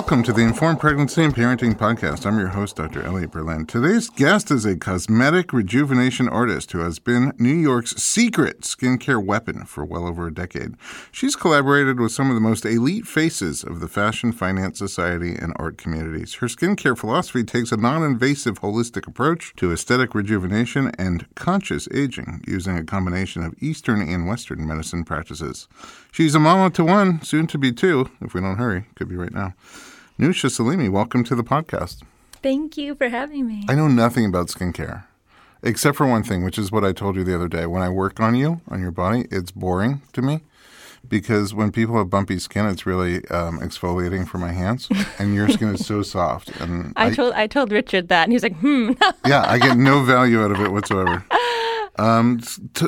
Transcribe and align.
Welcome 0.00 0.22
to 0.22 0.32
the 0.32 0.40
Informed 0.40 0.80
Pregnancy 0.80 1.22
and 1.22 1.34
Parenting 1.34 1.74
Podcast. 1.74 2.24
I'm 2.24 2.38
your 2.38 2.48
host, 2.48 2.76
Dr. 2.76 3.02
Elliot 3.02 3.32
Berlin. 3.32 3.66
Today's 3.66 4.08
guest 4.08 4.50
is 4.50 4.64
a 4.64 4.74
cosmetic 4.74 5.52
rejuvenation 5.52 6.26
artist 6.26 6.72
who 6.72 6.78
has 6.78 6.98
been 6.98 7.34
New 7.38 7.52
York's 7.52 7.94
secret 8.02 8.62
skincare 8.62 9.22
weapon 9.22 9.66
for 9.66 9.84
well 9.84 10.06
over 10.06 10.26
a 10.26 10.32
decade. 10.32 10.76
She's 11.12 11.36
collaborated 11.36 12.00
with 12.00 12.12
some 12.12 12.30
of 12.30 12.34
the 12.34 12.40
most 12.40 12.64
elite 12.64 13.06
faces 13.06 13.62
of 13.62 13.80
the 13.80 13.88
fashion, 13.88 14.32
finance, 14.32 14.78
society, 14.78 15.34
and 15.34 15.52
art 15.56 15.76
communities. 15.76 16.32
Her 16.36 16.46
skincare 16.46 16.96
philosophy 16.96 17.44
takes 17.44 17.70
a 17.70 17.76
non 17.76 18.02
invasive, 18.02 18.62
holistic 18.62 19.06
approach 19.06 19.54
to 19.56 19.70
aesthetic 19.70 20.14
rejuvenation 20.14 20.92
and 20.98 21.26
conscious 21.34 21.86
aging 21.92 22.42
using 22.48 22.78
a 22.78 22.84
combination 22.84 23.42
of 23.42 23.54
Eastern 23.60 24.00
and 24.00 24.26
Western 24.26 24.66
medicine 24.66 25.04
practices. 25.04 25.68
She's 26.10 26.34
a 26.34 26.40
mama 26.40 26.70
to 26.70 26.84
one, 26.84 27.20
soon 27.20 27.46
to 27.48 27.58
be 27.58 27.70
two, 27.70 28.10
if 28.22 28.32
we 28.32 28.40
don't 28.40 28.56
hurry. 28.56 28.86
Could 28.94 29.10
be 29.10 29.16
right 29.16 29.34
now. 29.34 29.52
Nousha 30.20 30.50
Salimi, 30.50 30.90
welcome 30.90 31.24
to 31.24 31.34
the 31.34 31.42
podcast. 31.42 32.02
Thank 32.42 32.76
you 32.76 32.94
for 32.94 33.08
having 33.08 33.46
me. 33.46 33.64
I 33.70 33.74
know 33.74 33.88
nothing 33.88 34.26
about 34.26 34.48
skincare, 34.48 35.04
except 35.62 35.96
for 35.96 36.06
one 36.06 36.22
thing, 36.22 36.44
which 36.44 36.58
is 36.58 36.70
what 36.70 36.84
I 36.84 36.92
told 36.92 37.16
you 37.16 37.24
the 37.24 37.34
other 37.34 37.48
day. 37.48 37.64
When 37.64 37.80
I 37.80 37.88
work 37.88 38.20
on 38.20 38.34
you, 38.34 38.60
on 38.68 38.82
your 38.82 38.90
body, 38.90 39.26
it's 39.30 39.50
boring 39.50 40.02
to 40.12 40.20
me 40.20 40.42
because 41.08 41.54
when 41.54 41.72
people 41.72 41.96
have 41.96 42.10
bumpy 42.10 42.38
skin, 42.38 42.66
it's 42.66 42.84
really 42.84 43.26
um, 43.28 43.60
exfoliating 43.60 44.28
for 44.28 44.36
my 44.36 44.52
hands, 44.52 44.90
and 45.18 45.34
your 45.34 45.48
skin 45.48 45.68
is 45.74 45.86
so 45.86 46.02
soft. 46.16 46.50
And 46.60 46.92
I 46.96 47.14
told 47.14 47.32
I 47.32 47.46
told 47.46 47.72
Richard 47.72 48.08
that, 48.08 48.24
and 48.24 48.32
he 48.32 48.36
was 48.36 48.42
like, 48.42 48.56
"Hmm." 48.56 48.92
yeah, 49.26 49.46
I 49.48 49.58
get 49.58 49.78
no 49.78 50.04
value 50.04 50.42
out 50.42 50.50
of 50.50 50.60
it 50.60 50.70
whatsoever. 50.70 51.24
Um, 52.00 52.40
t- 52.74 52.86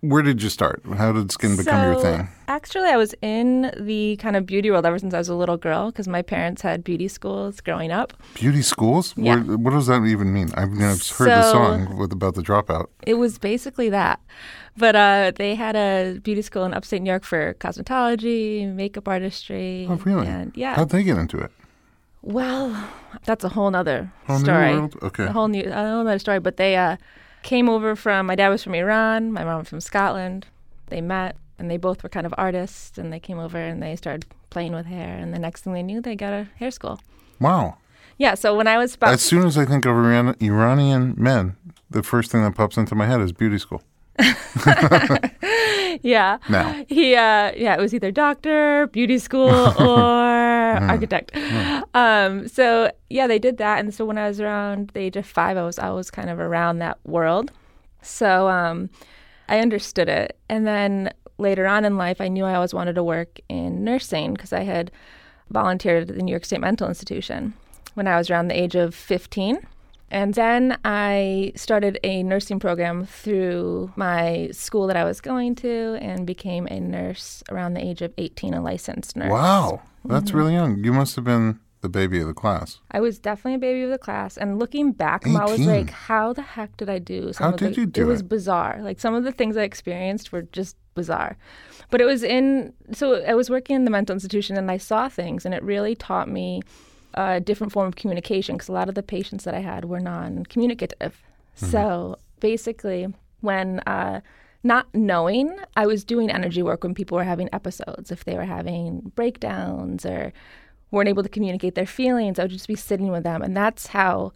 where 0.00 0.22
did 0.22 0.42
you 0.42 0.48
start? 0.48 0.80
How 0.96 1.12
did 1.12 1.30
skin 1.30 1.56
become 1.56 1.92
your 1.92 2.00
thing? 2.00 2.28
Actually, 2.48 2.88
I 2.88 2.96
was 2.96 3.14
in 3.20 3.72
the 3.78 4.16
kind 4.16 4.34
of 4.36 4.46
beauty 4.46 4.70
world 4.70 4.86
ever 4.86 4.98
since 4.98 5.12
I 5.12 5.18
was 5.18 5.28
a 5.28 5.34
little 5.34 5.56
girl 5.58 5.90
because 5.90 6.08
my 6.08 6.22
parents 6.22 6.62
had 6.62 6.82
beauty 6.82 7.08
schools 7.08 7.60
growing 7.60 7.90
up. 7.90 8.14
Beauty 8.34 8.62
schools? 8.62 9.12
Yeah. 9.16 9.42
Where, 9.42 9.56
what 9.58 9.70
does 9.72 9.88
that 9.88 10.02
even 10.04 10.32
mean? 10.32 10.50
I've, 10.54 10.72
I've 10.72 11.06
heard 11.18 11.28
the 11.28 11.50
song 11.52 11.98
with 11.98 12.12
about 12.12 12.34
the 12.34 12.42
dropout. 12.42 12.86
It 13.06 13.14
was 13.14 13.38
basically 13.38 13.90
that. 13.90 14.20
But 14.76 14.94
uh, 14.96 15.32
they 15.36 15.54
had 15.54 15.76
a 15.76 16.18
beauty 16.22 16.42
school 16.42 16.64
in 16.64 16.72
upstate 16.72 17.02
New 17.02 17.10
York 17.10 17.24
for 17.24 17.54
cosmetology, 17.54 18.72
makeup 18.74 19.06
artistry. 19.08 19.86
Oh, 19.90 19.96
really? 19.96 20.26
And 20.26 20.52
yeah. 20.56 20.76
How'd 20.76 20.90
they 20.90 21.02
get 21.02 21.18
into 21.18 21.38
it? 21.38 21.50
Well, 22.22 22.88
that's 23.24 23.44
a 23.44 23.48
whole 23.50 23.70
nother 23.70 24.10
Whole 24.26 24.38
new 24.38 24.44
story. 24.44 24.72
world? 24.72 24.96
Okay. 25.02 25.24
A 25.26 25.32
whole 25.32 25.48
new, 25.48 25.62
a 25.64 25.72
whole 25.72 26.00
other 26.06 26.18
story. 26.18 26.40
But 26.40 26.56
they 26.56 26.76
uh, 26.76 26.96
came 27.42 27.68
over 27.68 27.96
from. 27.96 28.26
My 28.26 28.34
dad 28.34 28.48
was 28.48 28.62
from 28.62 28.74
Iran. 28.74 29.32
My 29.32 29.44
mom 29.44 29.64
from 29.64 29.80
Scotland. 29.80 30.46
They 30.88 31.00
met, 31.00 31.36
and 31.58 31.70
they 31.70 31.76
both 31.76 32.02
were 32.02 32.08
kind 32.08 32.26
of 32.26 32.34
artists. 32.38 32.98
And 32.98 33.12
they 33.12 33.20
came 33.20 33.38
over 33.38 33.58
and 33.58 33.82
they 33.82 33.96
started 33.96 34.26
playing 34.50 34.72
with 34.72 34.86
hair. 34.86 35.16
And 35.16 35.32
the 35.34 35.38
next 35.38 35.62
thing 35.62 35.72
they 35.72 35.82
knew, 35.82 36.00
they 36.00 36.16
got 36.16 36.32
a 36.32 36.48
hair 36.56 36.70
school. 36.70 37.00
Wow. 37.40 37.76
Yeah. 38.18 38.34
So 38.34 38.54
when 38.56 38.66
I 38.66 38.78
was 38.78 38.94
about 38.94 39.12
As 39.12 39.22
soon 39.22 39.46
as 39.46 39.58
I 39.58 39.64
think 39.64 39.84
of 39.84 39.96
Iran- 39.96 40.36
Iranian 40.40 41.14
men, 41.16 41.56
the 41.90 42.02
first 42.02 42.30
thing 42.30 42.42
that 42.42 42.54
pops 42.54 42.76
into 42.76 42.94
my 42.94 43.06
head 43.06 43.20
is 43.20 43.32
beauty 43.32 43.58
school. 43.58 43.82
yeah. 46.02 46.38
Now. 46.48 46.84
He 46.88 47.14
uh 47.14 47.52
yeah, 47.56 47.74
it 47.74 47.80
was 47.80 47.94
either 47.94 48.10
doctor, 48.10 48.86
beauty 48.88 49.18
school, 49.18 49.50
or 49.80 50.26
architect. 50.92 51.36
Um 51.94 52.48
so 52.48 52.90
yeah, 53.10 53.26
they 53.26 53.38
did 53.38 53.58
that 53.58 53.78
and 53.80 53.94
so 53.94 54.04
when 54.04 54.18
I 54.18 54.28
was 54.28 54.40
around 54.40 54.90
the 54.94 55.00
age 55.00 55.16
of 55.16 55.26
5, 55.26 55.56
I 55.56 55.62
was 55.64 55.78
I 55.78 55.90
was 55.90 56.10
kind 56.10 56.30
of 56.30 56.38
around 56.38 56.78
that 56.78 56.98
world. 57.04 57.50
So 58.02 58.48
um 58.48 58.90
I 59.48 59.60
understood 59.60 60.08
it. 60.08 60.36
And 60.48 60.66
then 60.66 61.12
later 61.38 61.66
on 61.66 61.84
in 61.84 61.96
life, 61.96 62.20
I 62.20 62.28
knew 62.28 62.44
I 62.44 62.54
always 62.54 62.74
wanted 62.74 62.94
to 62.94 63.04
work 63.04 63.40
in 63.48 63.84
nursing 63.84 64.34
because 64.34 64.52
I 64.52 64.64
had 64.64 64.90
volunteered 65.50 66.10
at 66.10 66.16
the 66.16 66.22
New 66.22 66.32
York 66.32 66.44
State 66.44 66.60
Mental 66.60 66.88
Institution 66.88 67.54
when 67.94 68.08
I 68.08 68.16
was 68.18 68.30
around 68.30 68.48
the 68.48 68.60
age 68.60 68.74
of 68.74 68.94
15. 68.94 69.58
And 70.10 70.34
then 70.34 70.78
I 70.84 71.52
started 71.56 71.98
a 72.04 72.22
nursing 72.22 72.60
program 72.60 73.06
through 73.06 73.92
my 73.96 74.48
school 74.52 74.86
that 74.86 74.96
I 74.96 75.04
was 75.04 75.20
going 75.20 75.56
to 75.56 75.98
and 76.00 76.26
became 76.26 76.66
a 76.68 76.78
nurse 76.78 77.42
around 77.50 77.74
the 77.74 77.84
age 77.84 78.02
of 78.02 78.12
18, 78.16 78.54
a 78.54 78.62
licensed 78.62 79.16
nurse. 79.16 79.30
Wow. 79.30 79.82
That's 80.04 80.26
Mm-hmm. 80.30 80.38
really 80.38 80.52
young. 80.54 80.84
You 80.84 80.92
must 80.92 81.16
have 81.16 81.24
been 81.24 81.58
the 81.80 81.88
baby 81.88 82.20
of 82.20 82.26
the 82.28 82.34
class. 82.34 82.78
I 82.92 83.00
was 83.00 83.18
definitely 83.18 83.54
a 83.56 83.58
baby 83.58 83.82
of 83.82 83.90
the 83.90 83.98
class. 83.98 84.36
And 84.36 84.58
looking 84.60 84.92
back, 84.92 85.26
I'm 85.26 85.36
always 85.36 85.66
like, 85.66 85.90
how 85.90 86.32
the 86.32 86.42
heck 86.42 86.76
did 86.76 86.88
I 86.88 86.98
do? 87.00 87.32
Some 87.32 87.44
How 87.44 87.52
of 87.54 87.58
the- 87.60 87.68
did 87.68 87.76
you 87.76 87.86
do 87.86 88.02
It 88.02 88.04
It 88.04 88.06
was 88.06 88.22
bizarre. 88.22 88.78
Like 88.82 89.00
some 89.00 89.14
of 89.14 89.24
the 89.24 89.32
things 89.32 89.56
I 89.56 89.62
experienced 89.62 90.30
were 90.32 90.42
just 90.42 90.76
bizarre. 90.94 91.36
But 91.90 92.00
it 92.00 92.04
was 92.04 92.22
in, 92.22 92.72
so 92.92 93.22
I 93.24 93.34
was 93.34 93.50
working 93.50 93.76
in 93.76 93.84
the 93.84 93.90
mental 93.90 94.14
institution 94.14 94.56
and 94.56 94.70
I 94.70 94.76
saw 94.78 95.08
things 95.08 95.44
and 95.44 95.52
it 95.54 95.62
really 95.62 95.94
taught 95.94 96.28
me 96.28 96.62
a 97.16 97.40
different 97.40 97.72
form 97.72 97.88
of 97.88 97.96
communication 97.96 98.56
because 98.56 98.68
a 98.68 98.72
lot 98.72 98.88
of 98.88 98.94
the 98.94 99.02
patients 99.02 99.44
that 99.44 99.54
I 99.54 99.60
had 99.60 99.86
were 99.86 100.00
non 100.00 100.44
communicative. 100.44 101.22
Mm-hmm. 101.56 101.66
So 101.66 102.16
basically, 102.40 103.08
when, 103.40 103.80
uh, 103.80 104.20
not 104.62 104.92
knowing, 104.94 105.56
I 105.76 105.86
was 105.86 106.04
doing 106.04 106.30
energy 106.30 106.62
work 106.62 106.82
when 106.82 106.94
people 106.94 107.16
were 107.16 107.24
having 107.24 107.48
episodes. 107.52 108.10
If 108.10 108.24
they 108.24 108.34
were 108.34 108.44
having 108.44 109.12
breakdowns 109.14 110.04
or 110.04 110.32
weren't 110.90 111.08
able 111.08 111.22
to 111.22 111.28
communicate 111.28 111.74
their 111.74 111.86
feelings, 111.86 112.38
I 112.38 112.42
would 112.42 112.50
just 112.50 112.68
be 112.68 112.76
sitting 112.76 113.08
with 113.08 113.22
them. 113.22 113.42
And 113.42 113.56
that's 113.56 113.88
how, 113.88 114.32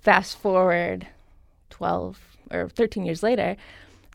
fast 0.00 0.38
forward 0.38 1.06
12 1.70 2.18
or 2.50 2.68
13 2.68 3.04
years 3.04 3.22
later, 3.22 3.56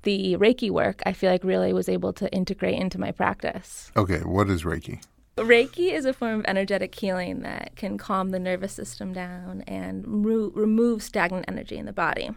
the 0.03 0.35
Reiki 0.37 0.69
work, 0.69 1.01
I 1.05 1.13
feel 1.13 1.31
like 1.31 1.43
really 1.43 1.73
was 1.73 1.89
able 1.89 2.13
to 2.13 2.31
integrate 2.31 2.79
into 2.79 2.99
my 2.99 3.11
practice. 3.11 3.91
Okay, 3.97 4.19
what 4.19 4.49
is 4.49 4.63
Reiki? 4.63 5.01
Reiki 5.37 5.91
is 5.91 6.05
a 6.05 6.13
form 6.13 6.39
of 6.39 6.45
energetic 6.47 6.95
healing 6.95 7.41
that 7.41 7.75
can 7.75 7.97
calm 7.97 8.29
the 8.29 8.39
nervous 8.39 8.71
system 8.71 9.11
down 9.11 9.63
and 9.67 10.25
remo- 10.25 10.51
remove 10.51 11.03
stagnant 11.03 11.45
energy 11.47 11.77
in 11.77 11.85
the 11.85 11.93
body. 11.93 12.29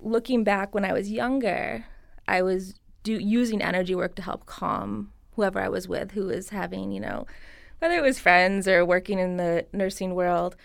Looking 0.00 0.42
back 0.42 0.74
when 0.74 0.84
I 0.84 0.94
was 0.94 1.10
younger, 1.10 1.84
I 2.26 2.40
was 2.40 2.80
do- 3.02 3.18
using 3.18 3.60
energy 3.60 3.94
work 3.94 4.14
to 4.14 4.22
help 4.22 4.46
calm 4.46 5.12
whoever 5.36 5.60
I 5.60 5.68
was 5.68 5.88
with 5.88 6.12
who 6.12 6.26
was 6.26 6.48
having, 6.48 6.90
you 6.90 7.00
know, 7.00 7.26
whether 7.80 7.94
it 7.94 8.02
was 8.02 8.18
friends 8.18 8.66
or 8.66 8.84
working 8.84 9.18
in 9.18 9.36
the 9.36 9.66
nursing 9.72 10.14
world 10.14 10.56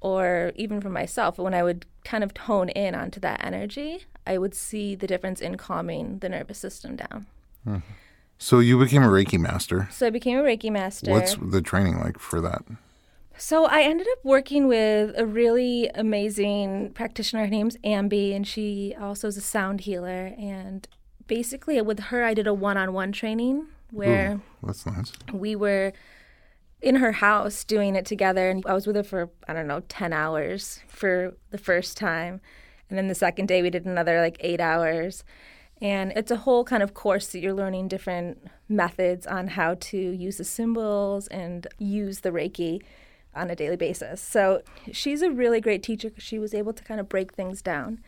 or 0.00 0.52
even 0.54 0.82
for 0.82 0.90
myself. 0.90 1.38
When 1.38 1.54
I 1.54 1.62
would 1.62 1.86
kind 2.04 2.22
of 2.22 2.34
tone 2.34 2.68
in 2.68 2.94
onto 2.94 3.20
that 3.20 3.42
energy, 3.42 4.04
I 4.26 4.36
would 4.36 4.54
see 4.54 4.94
the 4.94 5.06
difference 5.06 5.40
in 5.40 5.56
calming 5.56 6.18
the 6.18 6.28
nervous 6.28 6.58
system 6.58 6.96
down. 6.96 7.26
Mm-hmm. 7.66 7.90
So 8.44 8.58
you 8.58 8.78
became 8.78 9.02
a 9.02 9.08
Reiki 9.08 9.38
master. 9.38 9.88
So 9.90 10.06
I 10.06 10.10
became 10.10 10.38
a 10.38 10.42
Reiki 10.42 10.70
master. 10.70 11.10
What's 11.10 11.34
the 11.40 11.62
training 11.62 12.00
like 12.00 12.18
for 12.18 12.42
that? 12.42 12.62
So 13.38 13.64
I 13.64 13.80
ended 13.80 14.06
up 14.12 14.18
working 14.22 14.68
with 14.68 15.14
a 15.16 15.24
really 15.24 15.88
amazing 15.94 16.92
practitioner. 16.92 17.44
Her 17.44 17.50
name's 17.50 17.78
Ambi, 17.78 18.36
and 18.36 18.46
she 18.46 18.94
also 19.00 19.28
is 19.28 19.38
a 19.38 19.40
sound 19.40 19.80
healer. 19.80 20.34
And 20.38 20.86
basically, 21.26 21.80
with 21.80 21.98
her, 22.00 22.22
I 22.22 22.34
did 22.34 22.46
a 22.46 22.52
one-on-one 22.52 23.12
training 23.12 23.68
where 23.90 24.34
Ooh, 24.34 24.66
that's 24.66 24.84
nice. 24.84 25.14
we 25.32 25.56
were 25.56 25.94
in 26.82 26.96
her 26.96 27.12
house 27.12 27.64
doing 27.64 27.96
it 27.96 28.04
together 28.04 28.50
and 28.50 28.62
i 28.66 28.74
was 28.74 28.86
with 28.86 28.96
her 28.96 29.02
for 29.02 29.30
i 29.48 29.54
don't 29.54 29.68
know 29.68 29.80
10 29.88 30.12
hours 30.12 30.80
for 30.86 31.34
the 31.50 31.56
first 31.56 31.96
time 31.96 32.40
and 32.90 32.98
then 32.98 33.06
the 33.06 33.14
second 33.14 33.46
day 33.46 33.62
we 33.62 33.70
did 33.70 33.86
another 33.86 34.20
like 34.20 34.36
eight 34.40 34.60
hours 34.60 35.24
and 35.80 36.12
it's 36.16 36.30
a 36.30 36.36
whole 36.36 36.64
kind 36.64 36.82
of 36.82 36.94
course 36.94 37.28
that 37.28 37.40
you're 37.40 37.52
learning 37.52 37.88
different 37.88 38.48
methods 38.68 39.26
on 39.26 39.48
how 39.48 39.74
to 39.74 39.98
use 39.98 40.38
the 40.38 40.44
symbols 40.44 41.26
and 41.28 41.66
use 41.78 42.20
the 42.20 42.30
reiki 42.30 42.80
on 43.34 43.50
a 43.50 43.56
daily 43.56 43.76
basis 43.76 44.20
so 44.20 44.62
she's 44.92 45.22
a 45.22 45.30
really 45.30 45.60
great 45.60 45.82
teacher 45.82 46.08
because 46.08 46.24
she 46.24 46.38
was 46.38 46.54
able 46.54 46.72
to 46.72 46.84
kind 46.84 47.00
of 47.00 47.08
break 47.08 47.32
things 47.32 47.60
down 47.60 48.00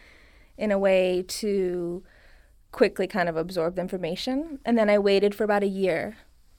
in 0.56 0.70
a 0.70 0.78
way 0.78 1.24
to 1.26 2.02
quickly 2.72 3.06
kind 3.06 3.28
of 3.28 3.36
absorb 3.36 3.74
the 3.74 3.80
information 3.80 4.58
and 4.64 4.78
then 4.78 4.88
i 4.88 4.98
waited 4.98 5.34
for 5.34 5.44
about 5.44 5.62
a 5.62 5.68
year 5.68 6.16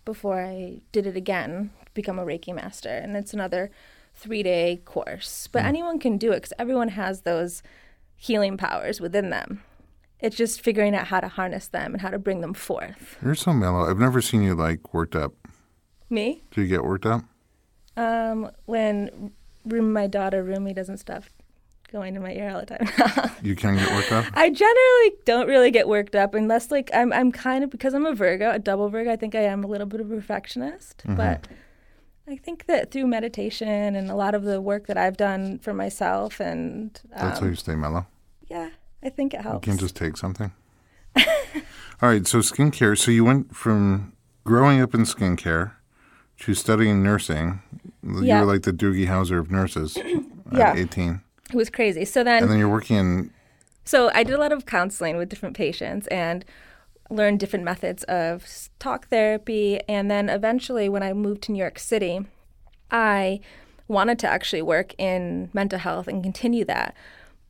before 0.08 0.42
I 0.42 0.80
did 0.94 1.06
it 1.06 1.18
again, 1.18 1.72
become 1.94 2.18
a 2.18 2.26
Reiki 2.26 2.56
master. 2.56 2.90
And 2.90 3.18
it's 3.18 3.34
another 3.34 3.70
three 4.16 4.42
day 4.42 4.82
course. 4.86 5.50
But 5.52 5.64
mm. 5.64 5.68
anyone 5.68 6.00
can 6.00 6.18
do 6.18 6.32
it 6.32 6.38
because 6.38 6.54
everyone 6.58 6.90
has 6.90 7.22
those 7.22 7.62
healing 8.16 8.58
powers 8.58 9.00
within 9.02 9.30
them. 9.30 9.64
It's 10.20 10.36
just 10.36 10.62
figuring 10.62 10.96
out 10.96 11.08
how 11.08 11.20
to 11.20 11.28
harness 11.28 11.68
them 11.68 11.94
and 11.94 12.02
how 12.02 12.10
to 12.10 12.18
bring 12.20 12.42
them 12.42 12.54
forth. 12.54 13.18
You're 13.24 13.36
so 13.36 13.54
mellow. 13.54 13.90
I've 13.90 14.00
never 14.00 14.22
seen 14.22 14.42
you 14.42 14.56
like 14.56 14.94
worked 14.94 15.16
up. 15.16 15.34
Me? 16.10 16.44
Do 16.52 16.62
you 16.62 16.68
get 16.68 16.84
worked 16.84 17.06
up? 17.06 17.24
Um, 17.96 18.50
when 18.66 19.32
Room, 19.66 19.92
my 19.94 20.08
daughter 20.08 20.44
Rumi 20.44 20.74
doesn't 20.74 20.98
stop 20.98 21.24
going 21.92 22.16
in 22.16 22.22
my 22.22 22.32
ear 22.34 22.50
all 22.50 22.60
the 22.62 22.66
time. 22.66 23.32
You 23.44 23.56
can 23.56 23.76
get 23.76 23.90
worked 23.94 24.12
up? 24.12 24.26
I 24.34 24.50
generally 24.50 25.12
don't 25.26 25.48
really 25.48 25.72
get 25.72 25.88
worked 25.88 26.16
up 26.16 26.34
unless 26.34 26.72
like 26.72 26.90
I'm 26.94 27.14
I'm 27.14 27.32
kind 27.32 27.64
of 27.64 27.70
because 27.70 27.94
I'm 27.94 28.06
a 28.06 28.14
Virgo, 28.14 28.52
a 28.52 28.60
double 28.60 28.90
Virgo, 28.90 29.12
I 29.12 29.16
think 29.16 29.36
I 29.36 29.42
am 29.42 29.64
a 29.64 29.68
little 29.68 29.88
bit 29.88 30.02
of 30.02 30.12
a 30.12 30.16
perfectionist. 30.16 31.04
But 31.06 31.48
I 32.28 32.36
think 32.36 32.66
that 32.66 32.92
through 32.92 33.08
meditation 33.08 33.96
and 33.96 34.10
a 34.10 34.16
lot 34.16 34.36
of 34.36 34.44
the 34.44 34.60
work 34.60 34.88
that 34.88 34.98
I've 34.98 35.16
done 35.18 35.60
for 35.60 35.74
myself 35.74 36.40
and 36.42 37.00
That's 37.16 37.40
how 37.40 37.46
um, 37.46 37.52
you 37.52 37.56
stay 37.56 37.76
mellow. 37.76 38.06
yeah, 38.50 38.70
I 39.04 39.10
think 39.10 39.34
it 39.34 39.42
helps. 39.42 39.66
You 39.68 39.72
can't 39.72 39.80
just 39.80 39.96
take 39.96 40.18
something. 40.18 40.52
All 41.18 42.10
right, 42.10 42.28
so 42.28 42.40
skincare. 42.40 42.98
So 42.98 43.12
you 43.12 43.24
went 43.26 43.56
from 43.56 44.14
growing 44.44 44.82
up 44.82 44.94
in 44.94 45.02
skincare 45.02 45.72
to 46.40 46.54
studying 46.54 47.02
nursing. 47.04 47.62
Yeah. 48.04 48.40
You 48.42 48.46
were 48.46 48.54
like 48.54 48.64
the 48.64 48.72
Doogie 48.74 49.08
Howser 49.08 49.40
of 49.40 49.50
nurses 49.52 49.98
Yeah. 50.52 50.70
at 50.72 50.78
18. 50.78 51.22
it 51.50 51.56
was 51.56 51.70
crazy. 51.70 52.06
So 52.06 52.24
then 52.24 52.44
And 52.44 52.52
then 52.52 52.60
you're 52.60 52.70
working 52.70 52.98
in, 52.98 53.32
So 53.84 54.12
I 54.14 54.24
did 54.24 54.34
a 54.36 54.38
lot 54.38 54.52
of 54.52 54.66
counseling 54.66 55.18
with 55.18 55.30
different 55.30 55.56
patients 55.58 56.08
and 56.08 56.46
learned 57.10 57.40
different 57.40 57.66
methods 57.66 58.04
of 58.04 58.46
talk 58.80 59.08
therapy. 59.08 59.80
And 59.90 60.10
then 60.12 60.30
eventually, 60.30 60.90
when 60.90 61.04
I 61.04 61.14
moved 61.14 61.42
to 61.44 61.52
New 61.52 61.60
York 61.60 61.80
City, 61.80 62.20
I 62.92 63.40
wanted 63.88 64.20
to 64.20 64.28
actually 64.28 64.62
work 64.62 64.94
in 64.98 65.50
mental 65.54 65.80
health 65.80 66.08
and 66.08 66.22
continue 66.22 66.66
that. 66.66 66.96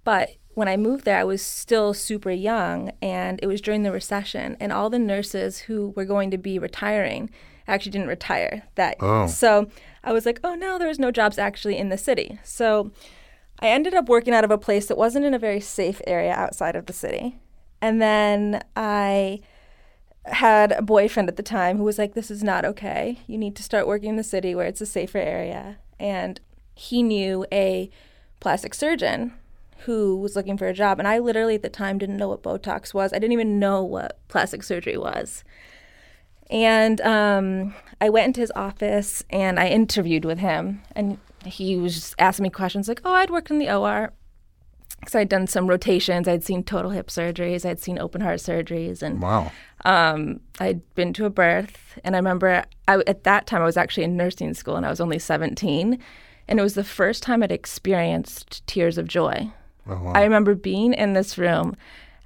But 0.04 0.30
when 0.57 0.68
I 0.68 0.75
moved 0.75 1.06
there, 1.06 1.19
I 1.19 1.24
was 1.24 1.44
still 1.44 1.94
super 1.94 2.31
young, 2.31 2.92
and 3.00 3.39
it 3.44 3.45
was 3.45 3.62
during 3.62 3.83
the 3.83 3.92
recession, 3.92 4.57
and 4.59 4.74
all 4.74 4.89
the 4.89 4.98
nurses 4.98 5.59
who 5.59 5.94
were 5.95 6.04
going 6.04 6.31
to 6.31 6.38
be 6.39 6.57
retiring 6.57 7.30
actually 7.68 7.92
didn't 7.92 8.07
retire. 8.07 8.63
That 8.74 8.98
Oh. 9.00 9.27
so 9.27 9.68
I 10.04 10.13
was 10.13 10.25
like, 10.25 10.39
oh 10.44 10.56
no, 10.56 10.80
there 10.80 10.88
was 10.88 10.98
no 10.98 11.12
jobs 11.12 11.38
actually 11.38 11.77
in 11.77 11.89
the 11.89 11.98
city. 11.98 12.39
So 12.44 12.89
I 13.59 13.68
ended 13.68 13.94
up 13.94 14.09
working 14.09 14.33
out 14.33 14.44
of 14.44 14.50
a 14.50 14.57
place 14.57 14.88
that 14.88 14.98
wasn't 14.98 15.25
in 15.25 15.36
a 15.36 15.39
very 15.39 15.59
safe 15.59 16.01
area 16.07 16.33
outside 16.33 16.75
of 16.75 16.88
the 16.88 16.94
city. 16.94 17.38
And 17.80 18.01
then 18.01 18.63
I 18.75 19.42
had 20.25 20.71
a 20.71 20.81
boyfriend 20.81 21.30
at 21.30 21.36
the 21.36 21.44
time 21.44 21.77
who 21.77 21.83
was 21.83 22.00
like, 22.00 22.15
This 22.15 22.31
is 22.31 22.44
not 22.44 22.65
okay. 22.65 23.19
You 23.27 23.38
need 23.38 23.56
to 23.57 23.63
start 23.63 23.86
working 23.86 24.09
in 24.09 24.15
the 24.15 24.24
city 24.24 24.56
where 24.56 24.65
it's 24.65 24.81
a 24.81 24.88
safer 24.88 25.19
area. 25.19 25.77
And 26.00 26.42
he 26.74 27.04
knew 27.04 27.45
a 27.51 27.92
plastic 28.39 28.74
surgeon 28.74 29.33
who 29.86 30.18
was 30.18 30.36
looking 30.36 30.58
for 30.58 30.68
a 30.68 30.74
job. 30.74 31.00
And 31.00 31.08
I 31.08 31.20
literally 31.20 31.56
at 31.56 31.62
the 31.62 31.70
time 31.70 31.98
didn't 31.98 32.18
know 32.18 32.30
what 32.30 32.44
Botox 32.44 32.94
was, 32.94 33.14
I 33.14 33.20
didn't 33.20 33.34
even 33.34 33.60
know 33.60 33.84
what 33.84 34.20
plastic 34.28 34.64
surgery 34.64 34.98
was. 34.98 35.44
And 36.50 37.02
um, 37.02 37.74
I 38.00 38.10
went 38.10 38.28
into 38.28 38.42
his 38.42 38.52
office 38.56 39.24
and 39.30 39.60
I 39.60 39.68
interviewed 39.68 40.26
with 40.26 40.40
him. 40.40 40.82
And 40.96 41.18
he 41.46 41.76
was 41.76 41.96
just 41.96 42.16
asking 42.20 42.44
me 42.44 42.50
questions 42.50 42.88
like, 42.88 43.02
oh, 43.06 43.14
I'd 43.14 43.30
worked 43.30 43.52
in 43.52 43.60
the 43.60 43.70
OR. 43.70 44.14
Because 45.00 45.16
I'd 45.16 45.30
done 45.30 45.46
some 45.46 45.68
rotations. 45.68 46.28
I'd 46.28 46.44
seen 46.44 46.64
total 46.64 46.92
hip 46.92 47.08
surgeries. 47.08 47.66
I'd 47.66 47.80
seen 47.80 48.00
open 48.00 48.22
heart 48.22 48.40
surgeries. 48.40 49.04
And 49.04 49.22
wow. 49.22 49.52
um, 49.86 50.40
I'd 50.60 50.82
been 50.96 51.14
to 51.14 51.26
a 51.26 51.30
birth. 51.30 52.00
And 52.04 52.16
I 52.16 52.20
remember 52.20 52.64
I, 52.88 52.96
at 53.06 53.24
that 53.24 53.46
time 53.46 53.62
I 53.62 53.66
was 53.66 53.78
actually 53.78 54.06
in 54.06 54.18
nursing 54.18 54.54
school 54.54 54.76
and 54.76 54.86
I 54.86 54.90
was 54.90 55.02
only 55.02 55.20
17. 55.20 56.00
And 56.48 56.60
it 56.60 56.64
was 56.64 56.76
the 56.76 56.84
first 56.84 57.24
time 57.24 57.44
I'd 57.44 57.52
experienced 57.52 58.66
tears 58.68 58.98
of 58.98 59.08
joy. 59.08 59.52
Oh, 59.89 59.95
wow. 60.04 60.13
I 60.13 60.24
remember 60.24 60.56
being 60.56 60.94
in 60.94 61.13
this 61.13 61.38
room 61.38 61.75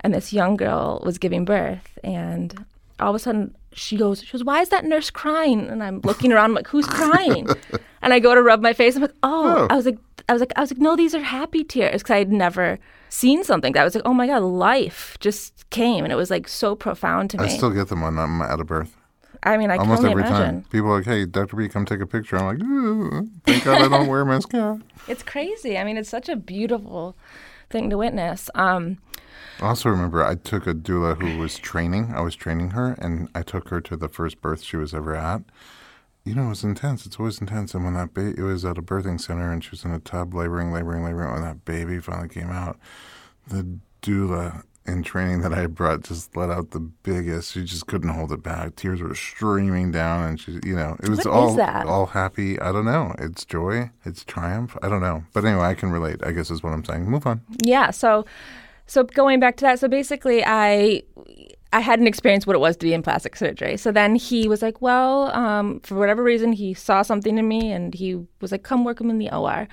and 0.02 0.14
this 0.14 0.34
young 0.34 0.58
girl 0.58 1.02
was 1.06 1.18
giving 1.18 1.46
birth 1.46 1.98
and 2.04 2.66
all 3.00 3.10
of 3.10 3.16
a 3.16 3.20
sudden 3.20 3.56
she 3.74 3.96
goes, 3.98 4.22
she 4.24 4.32
goes, 4.32 4.44
why 4.44 4.62
is 4.62 4.70
that 4.70 4.84
nurse 4.86 5.10
crying? 5.10 5.68
And 5.70 5.82
I'm 5.84 6.02
looking 6.02 6.32
around, 6.34 6.46
I'm 6.46 6.54
like, 6.56 6.68
who's 6.68 6.86
crying? 6.88 7.48
and 8.02 8.14
I 8.14 8.20
go 8.20 8.36
to 8.36 8.42
rub 8.44 8.62
my 8.62 8.74
face. 8.74 8.96
I'm 8.96 9.02
like, 9.02 9.14
oh, 9.24 9.60
Oh. 9.62 9.68
I 9.70 9.76
was 9.76 9.86
like, 9.86 9.98
I 10.28 10.34
was 10.34 10.40
like, 10.42 10.54
I 10.56 10.62
was 10.62 10.72
like, 10.72 10.80
no, 10.82 10.96
these 10.96 11.16
are 11.16 11.22
happy 11.22 11.64
tears 11.64 12.02
because 12.04 12.14
I 12.14 12.18
had 12.20 12.32
never 12.32 12.80
seen 13.10 13.44
something 13.44 13.74
that 13.74 13.82
I 13.82 13.84
was 13.84 13.96
like, 13.96 14.06
oh 14.06 14.14
my 14.14 14.28
god, 14.28 14.40
life 14.44 15.18
just 15.20 15.70
came, 15.70 16.04
and 16.06 16.12
it 16.14 16.16
was 16.16 16.30
like 16.30 16.48
so 16.48 16.76
profound 16.76 17.30
to 17.32 17.38
me. 17.38 17.46
I 17.46 17.48
still 17.48 17.70
get 17.72 17.88
them 17.90 18.02
when 18.02 18.18
I'm 18.18 18.42
out 18.42 18.60
of 18.60 18.68
birth. 18.68 18.96
I 19.44 19.58
mean, 19.58 19.72
I 19.72 19.78
Almost 19.78 20.04
every 20.04 20.22
imagine. 20.24 20.62
time. 20.62 20.64
People 20.70 20.92
are 20.92 20.98
like, 20.98 21.06
hey, 21.06 21.26
Dr. 21.26 21.56
B, 21.56 21.68
come 21.68 21.86
take 21.86 22.00
a 22.00 22.06
picture. 22.06 22.38
I'm 22.38 22.46
like, 22.46 23.34
thank 23.46 23.64
God 23.64 23.82
I 23.82 23.88
don't 23.88 24.08
wear 24.08 24.24
mascara. 24.24 24.80
It's 25.08 25.24
crazy. 25.24 25.78
I 25.80 25.84
mean, 25.84 25.98
it's 25.98 26.10
such 26.10 26.30
a 26.30 26.36
beautiful 26.36 27.16
thing 27.72 27.90
to 27.90 27.98
witness. 27.98 28.50
Um, 28.56 28.98
I 29.60 29.68
also 29.68 29.90
remember 29.90 30.24
I 30.24 30.36
took 30.36 30.66
a 30.66 30.74
doula 30.74 31.22
who 31.22 31.38
was 31.38 31.58
training. 31.60 32.14
I 32.16 32.22
was 32.22 32.36
training 32.36 32.72
her, 32.72 32.94
and 33.00 33.30
I 33.36 33.44
took 33.44 33.70
her 33.70 33.80
to 33.82 33.96
the 33.96 34.10
first 34.10 34.42
birth 34.42 34.64
she 34.64 34.78
was 34.78 34.94
ever 34.94 35.16
at. 35.16 35.44
You 36.24 36.36
know, 36.36 36.46
it 36.46 36.50
was 36.50 36.64
intense. 36.64 37.06
It's 37.06 37.20
always 37.20 37.40
intense. 37.40 37.74
And 37.74 37.84
when 37.84 37.94
that 37.96 38.14
baby, 38.14 38.36
it 38.38 38.44
was 38.44 38.66
at 38.66 38.78
a 38.78 38.82
birthing 38.82 39.20
center, 39.20 39.52
and 39.52 39.64
she 39.64 39.72
was 39.72 39.86
in 39.86 39.92
a 39.92 40.00
tub, 40.00 40.34
laboring, 40.34 40.72
laboring, 40.72 41.04
laboring. 41.04 41.32
When 41.34 41.42
that 41.42 41.66
baby 41.66 42.00
finally 42.00 42.30
came 42.30 42.50
out, 42.50 42.78
the 43.48 43.80
doula 44.02 44.64
in 44.92 45.04
training 45.04 45.42
that 45.42 45.54
I 45.54 45.68
brought 45.68 46.04
just 46.04 46.36
let 46.36 46.50
out 46.50 46.72
the 46.72 46.80
biggest. 46.80 47.54
She 47.54 47.64
just 47.64 47.88
couldn't 47.88 48.10
hold 48.10 48.32
it 48.32 48.44
back. 48.44 48.76
Tears 48.76 49.02
were 49.02 49.16
streaming 49.16 49.92
down, 49.92 50.26
and 50.26 50.40
she, 50.40 50.60
you 50.64 50.76
know, 50.76 50.98
it 51.02 51.10
was 51.10 51.20
What 51.20 51.28
all 51.28 51.62
all 51.88 52.06
happy. 52.08 52.60
I 52.60 52.72
don't 52.72 52.86
know. 52.86 53.16
It's 53.18 53.46
joy. 53.46 53.90
It's 54.06 54.24
triumph. 54.26 54.78
I 54.84 54.90
don't 54.90 55.02
know. 55.02 55.24
But 55.34 55.46
anyway, 55.46 55.64
I 55.64 55.74
can 55.74 55.92
relate. 55.92 56.20
I 56.24 56.32
guess 56.32 56.52
is 56.52 56.62
what 56.62 56.74
I'm 56.74 56.84
saying. 56.86 57.10
Move 57.10 57.26
on. 57.26 57.42
yeah 57.64 57.92
so 57.92 58.26
so 58.88 59.04
going 59.04 59.40
back 59.40 59.56
to 59.58 59.64
that 59.64 59.80
so 59.80 59.88
basically 59.88 60.44
i 60.46 61.02
i 61.72 61.80
hadn't 61.80 62.08
experienced 62.08 62.48
what 62.48 62.56
it 62.56 62.60
was 62.60 62.76
to 62.76 62.86
be 62.86 62.94
in 62.94 63.02
plastic 63.02 63.36
surgery 63.36 63.78
so 63.78 63.92
then 63.92 64.16
he 64.16 64.48
was 64.48 64.62
like 64.62 64.82
well 64.82 65.32
um, 65.32 65.80
for 65.82 65.96
whatever 65.96 66.24
reason 66.24 66.52
he 66.52 66.74
saw 66.74 67.02
something 67.02 67.38
in 67.38 67.48
me 67.48 67.72
and 67.72 67.94
he 67.94 68.16
was 68.42 68.52
like 68.52 68.64
come 68.64 68.84
work 68.84 69.00
him 69.00 69.10
in 69.10 69.18
the 69.18 69.32
or 69.32 69.68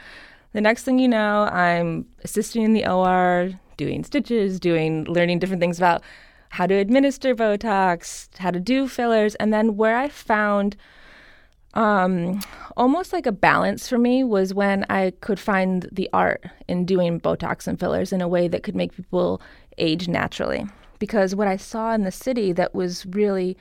the 0.53 0.61
next 0.61 0.85
thing 0.85 0.99
you 0.99 1.09
know 1.09 1.45
i'm 1.45 2.07
assisting 2.25 2.63
in 2.63 2.73
the 2.73 2.87
or 2.87 3.51
doing 3.79 4.05
stitches 4.05 4.61
doing 4.61 5.05
learning 5.05 5.39
different 5.39 5.61
things 5.61 5.79
about 5.79 6.03
how 6.51 6.67
to 6.67 6.75
administer 6.75 7.35
botox 7.35 8.29
how 8.39 8.51
to 8.51 8.61
do 8.61 8.87
fillers 8.87 9.35
and 9.37 9.53
then 9.55 9.77
where 9.77 9.97
i 9.97 10.09
found 10.09 10.77
um, 11.75 12.41
almost 12.77 13.13
like 13.13 13.27
a 13.27 13.33
balance 13.33 13.89
for 13.89 13.99
me 13.99 14.25
was 14.25 14.55
when 14.55 14.85
I 14.89 15.13
could 15.21 15.39
find 15.39 15.89
the 15.93 16.09
art 16.13 16.45
in 16.67 16.85
doing 16.85 17.21
Botox 17.21 17.67
and 17.67 17.79
fillers 17.79 18.13
in 18.13 18.21
a 18.21 18.29
way 18.29 18.49
that 18.49 18.63
could 18.63 18.75
make 18.75 18.97
people 18.97 19.41
age 19.77 20.09
naturally. 20.09 20.67
Because 20.99 21.35
what 21.35 21.47
I 21.47 21.57
saw 21.57 21.95
in 21.95 22.03
the 22.03 22.11
city 22.11 22.53
that 22.53 22.75
was 22.75 23.07
really, 23.07 23.57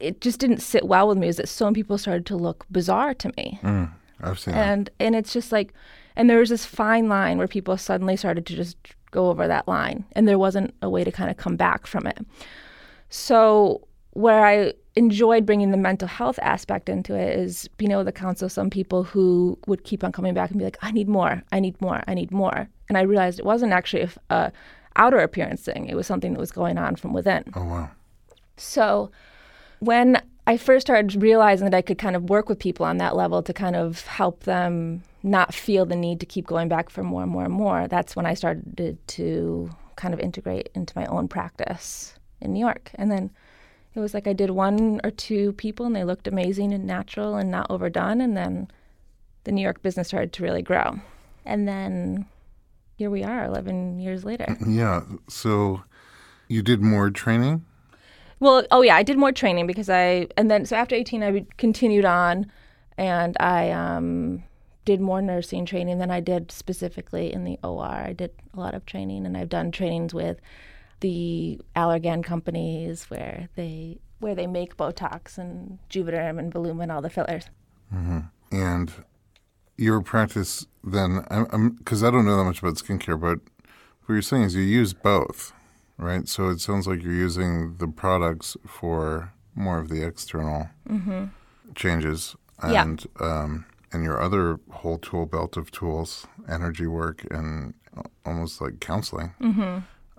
it 0.00 0.20
just 0.20 0.40
didn't 0.40 0.60
sit 0.60 0.86
well 0.86 1.06
with 1.06 1.18
me 1.18 1.28
is 1.28 1.36
that 1.36 1.48
so 1.48 1.66
many 1.66 1.74
people 1.74 1.98
started 1.98 2.26
to 2.26 2.36
look 2.36 2.66
bizarre 2.70 3.14
to 3.14 3.32
me. 3.36 3.60
Mm, 3.62 3.92
I've 4.20 4.38
seen 4.38 4.54
that. 4.54 4.68
And 4.68 4.90
and 4.98 5.14
it's 5.14 5.32
just 5.32 5.52
like, 5.52 5.72
and 6.16 6.28
there 6.28 6.40
was 6.40 6.48
this 6.48 6.66
fine 6.66 7.08
line 7.08 7.38
where 7.38 7.46
people 7.46 7.76
suddenly 7.76 8.16
started 8.16 8.46
to 8.46 8.56
just 8.56 8.76
go 9.10 9.28
over 9.28 9.46
that 9.46 9.66
line, 9.68 10.04
and 10.12 10.26
there 10.26 10.38
wasn't 10.38 10.74
a 10.82 10.90
way 10.90 11.04
to 11.04 11.12
kind 11.12 11.30
of 11.30 11.36
come 11.36 11.56
back 11.56 11.86
from 11.86 12.06
it. 12.06 12.18
So 13.08 13.86
where 14.12 14.44
I 14.44 14.72
enjoyed 14.96 15.46
bringing 15.46 15.70
the 15.70 15.76
mental 15.76 16.08
health 16.08 16.38
aspect 16.42 16.88
into 16.88 17.14
it 17.14 17.38
is 17.38 17.68
being 17.76 17.92
able 17.92 18.04
to 18.04 18.12
counsel 18.12 18.48
some 18.48 18.70
people 18.70 19.04
who 19.04 19.58
would 19.66 19.84
keep 19.84 20.02
on 20.02 20.12
coming 20.12 20.34
back 20.34 20.50
and 20.50 20.58
be 20.58 20.64
like, 20.64 20.78
I 20.82 20.90
need 20.90 21.08
more, 21.08 21.42
I 21.52 21.60
need 21.60 21.80
more, 21.80 22.02
I 22.08 22.14
need 22.14 22.32
more. 22.32 22.68
And 22.88 22.98
I 22.98 23.02
realized 23.02 23.38
it 23.38 23.44
wasn't 23.44 23.72
actually 23.72 24.02
a, 24.02 24.10
a 24.30 24.34
uh, 24.34 24.50
outer 24.96 25.18
appearance 25.18 25.62
thing; 25.62 25.86
it 25.86 25.94
was 25.94 26.06
something 26.06 26.32
that 26.32 26.40
was 26.40 26.50
going 26.50 26.76
on 26.78 26.96
from 26.96 27.12
within. 27.12 27.44
Oh 27.54 27.64
wow. 27.64 27.90
So 28.56 29.10
when 29.78 30.20
I 30.46 30.56
first 30.56 30.86
started 30.86 31.22
realizing 31.22 31.70
that 31.70 31.76
I 31.76 31.82
could 31.82 31.98
kind 31.98 32.16
of 32.16 32.28
work 32.28 32.48
with 32.48 32.58
people 32.58 32.84
on 32.84 32.98
that 32.98 33.14
level 33.14 33.42
to 33.42 33.52
kind 33.52 33.76
of 33.76 34.04
help 34.06 34.44
them 34.44 35.02
not 35.22 35.54
feel 35.54 35.84
the 35.86 35.96
need 35.96 36.20
to 36.20 36.26
keep 36.26 36.46
going 36.46 36.68
back 36.68 36.90
for 36.90 37.02
more 37.02 37.22
and 37.22 37.30
more 37.30 37.44
and 37.44 37.52
more, 37.52 37.88
that's 37.88 38.16
when 38.16 38.26
I 38.26 38.34
started 38.34 38.98
to 39.08 39.70
kind 39.96 40.14
of 40.14 40.20
integrate 40.20 40.70
into 40.74 40.96
my 40.96 41.04
own 41.06 41.28
practice 41.28 42.14
in 42.40 42.52
New 42.52 42.60
York. 42.60 42.90
And 42.94 43.10
then 43.10 43.30
it 43.94 44.00
was 44.00 44.14
like 44.14 44.26
I 44.26 44.32
did 44.32 44.50
one 44.50 45.00
or 45.04 45.10
two 45.10 45.52
people 45.52 45.84
and 45.84 45.94
they 45.94 46.04
looked 46.04 46.26
amazing 46.26 46.72
and 46.72 46.86
natural 46.86 47.36
and 47.36 47.50
not 47.50 47.66
overdone. 47.70 48.20
And 48.20 48.36
then 48.36 48.68
the 49.44 49.52
New 49.52 49.62
York 49.62 49.82
business 49.82 50.08
started 50.08 50.32
to 50.34 50.42
really 50.42 50.62
grow. 50.62 51.00
And 51.44 51.68
then 51.68 52.26
here 52.96 53.10
we 53.10 53.24
are 53.24 53.44
11 53.44 53.98
years 53.98 54.24
later. 54.24 54.56
Yeah. 54.66 55.02
So 55.28 55.82
you 56.48 56.62
did 56.62 56.80
more 56.80 57.10
training? 57.10 57.64
Well, 58.38 58.64
oh 58.70 58.80
yeah, 58.80 58.96
I 58.96 59.02
did 59.02 59.18
more 59.18 59.32
training 59.32 59.66
because 59.66 59.90
I, 59.90 60.28
and 60.36 60.50
then 60.50 60.64
so 60.64 60.76
after 60.76 60.94
18, 60.94 61.22
I 61.22 61.44
continued 61.58 62.06
on 62.06 62.50
and 62.96 63.36
I 63.38 63.70
um, 63.70 64.42
did 64.90 65.00
more 65.00 65.22
nursing 65.22 65.64
training 65.64 65.98
than 65.98 66.10
I 66.10 66.18
did 66.18 66.50
specifically 66.50 67.32
in 67.32 67.44
the 67.44 67.56
OR. 67.62 67.84
I 67.84 68.12
did 68.12 68.32
a 68.54 68.58
lot 68.58 68.74
of 68.74 68.84
training 68.86 69.24
and 69.24 69.36
I've 69.36 69.48
done 69.48 69.70
trainings 69.70 70.12
with 70.12 70.40
the 70.98 71.60
Allergan 71.76 72.24
companies 72.24 73.04
where 73.08 73.48
they 73.54 74.00
where 74.18 74.34
they 74.34 74.48
make 74.48 74.76
Botox 74.76 75.38
and 75.38 75.78
Juvederm 75.88 76.40
and 76.40 76.52
Voluma 76.52 76.82
and 76.82 76.92
all 76.92 77.00
the 77.02 77.08
fillers. 77.08 77.44
And 78.50 78.92
your 79.76 80.00
practice 80.02 80.66
then, 80.82 81.24
because 81.78 82.02
I 82.02 82.10
don't 82.10 82.24
know 82.26 82.36
that 82.36 82.44
much 82.44 82.58
about 82.58 82.74
skincare, 82.74 83.18
but 83.18 83.38
what 84.04 84.12
you're 84.14 84.22
saying 84.22 84.42
is 84.42 84.54
you 84.56 84.62
use 84.62 84.92
both, 84.92 85.52
right? 85.98 86.26
So 86.28 86.48
it 86.48 86.60
sounds 86.60 86.86
like 86.88 87.00
you're 87.02 87.12
using 87.28 87.76
the 87.78 87.86
products 87.86 88.56
for 88.66 89.32
more 89.54 89.78
of 89.78 89.88
the 89.88 90.02
external 90.04 90.68
changes, 91.76 92.34
Yeah. 92.68 92.82
and 92.82 93.06
um, 93.20 93.64
and 93.92 94.04
your 94.04 94.20
other 94.20 94.60
whole 94.70 94.98
tool 94.98 95.26
belt 95.26 95.56
of 95.56 95.70
tools, 95.70 96.26
energy 96.48 96.86
work, 96.86 97.26
and 97.30 97.74
almost 98.24 98.60
like 98.60 98.80
counseling 98.80 99.34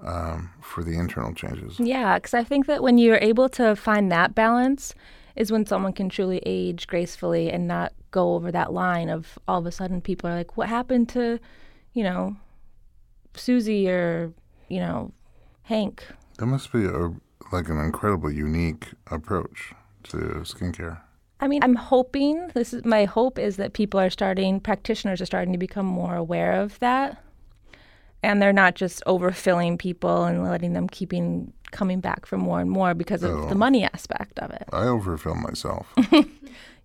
um, 0.04 0.50
for 0.62 0.84
the 0.84 0.98
internal 0.98 1.34
changes. 1.34 1.80
Yeah, 1.80 2.18
because 2.18 2.34
I 2.34 2.44
think 2.44 2.66
that 2.68 2.84
when 2.84 2.98
you're 2.98 3.18
able 3.22 3.50
to 3.50 3.75
find 3.75 4.12
that 4.12 4.36
balance 4.36 4.94
is 5.36 5.51
when 5.51 5.66
someone 5.66 5.94
can 5.94 6.10
truly 6.10 6.42
age 6.46 6.88
gracefully 6.88 7.50
and 7.50 7.68
not 7.68 7.94
go 8.12 8.36
over 8.36 8.51
that 8.51 8.74
line 8.74 9.10
of 9.10 9.40
all 9.48 9.60
of 9.60 9.66
a 9.66 9.72
sudden 9.72 10.01
people 10.01 10.30
are 10.30 10.36
like, 10.36 10.58
what 10.58 10.68
happened 10.68 11.08
to, 11.10 11.40
you 11.94 12.04
know, 12.04 12.36
Susie 13.34 13.90
or, 13.90 14.34
you 14.68 14.80
know, 14.80 15.12
Hank? 15.63 16.06
That 16.38 16.48
must 16.48 16.74
be 16.74 16.86
a 16.86 17.13
like 17.51 17.70
an 17.70 17.78
incredibly 17.78 18.34
unique 18.36 18.88
approach 19.08 19.74
to 20.04 20.18
skincare. 20.44 21.01
I 21.41 21.48
mean, 21.48 21.63
I'm 21.63 21.75
hoping 21.75 22.50
this 22.53 22.74
is 22.74 22.86
my 22.86 23.05
hope 23.05 23.39
is 23.39 23.57
that 23.57 23.74
people 23.74 24.00
are 24.00 24.10
starting, 24.10 24.60
practitioners 24.60 25.21
are 25.21 25.25
starting 25.25 25.51
to 25.53 25.57
become 25.57 25.86
more 25.86 26.15
aware 26.15 26.53
of 26.62 26.79
that. 26.79 27.21
And 28.24 28.39
they're 28.39 28.53
not 28.53 28.75
just 28.75 29.03
overfilling 29.07 29.79
people 29.79 30.25
and 30.25 30.43
letting 30.43 30.74
them 30.74 30.88
keeping 30.88 31.51
coming 31.71 32.00
back 32.00 32.25
for 32.27 32.38
more 32.38 32.60
and 32.60 32.69
more 32.69 32.93
because 32.93 33.24
of 33.24 33.50
the 33.50 33.55
money 33.55 33.83
aspect 33.83 34.38
of 34.39 34.51
it. 34.51 34.65
I 34.71 34.83
overfill 34.83 35.36
myself. 35.36 35.93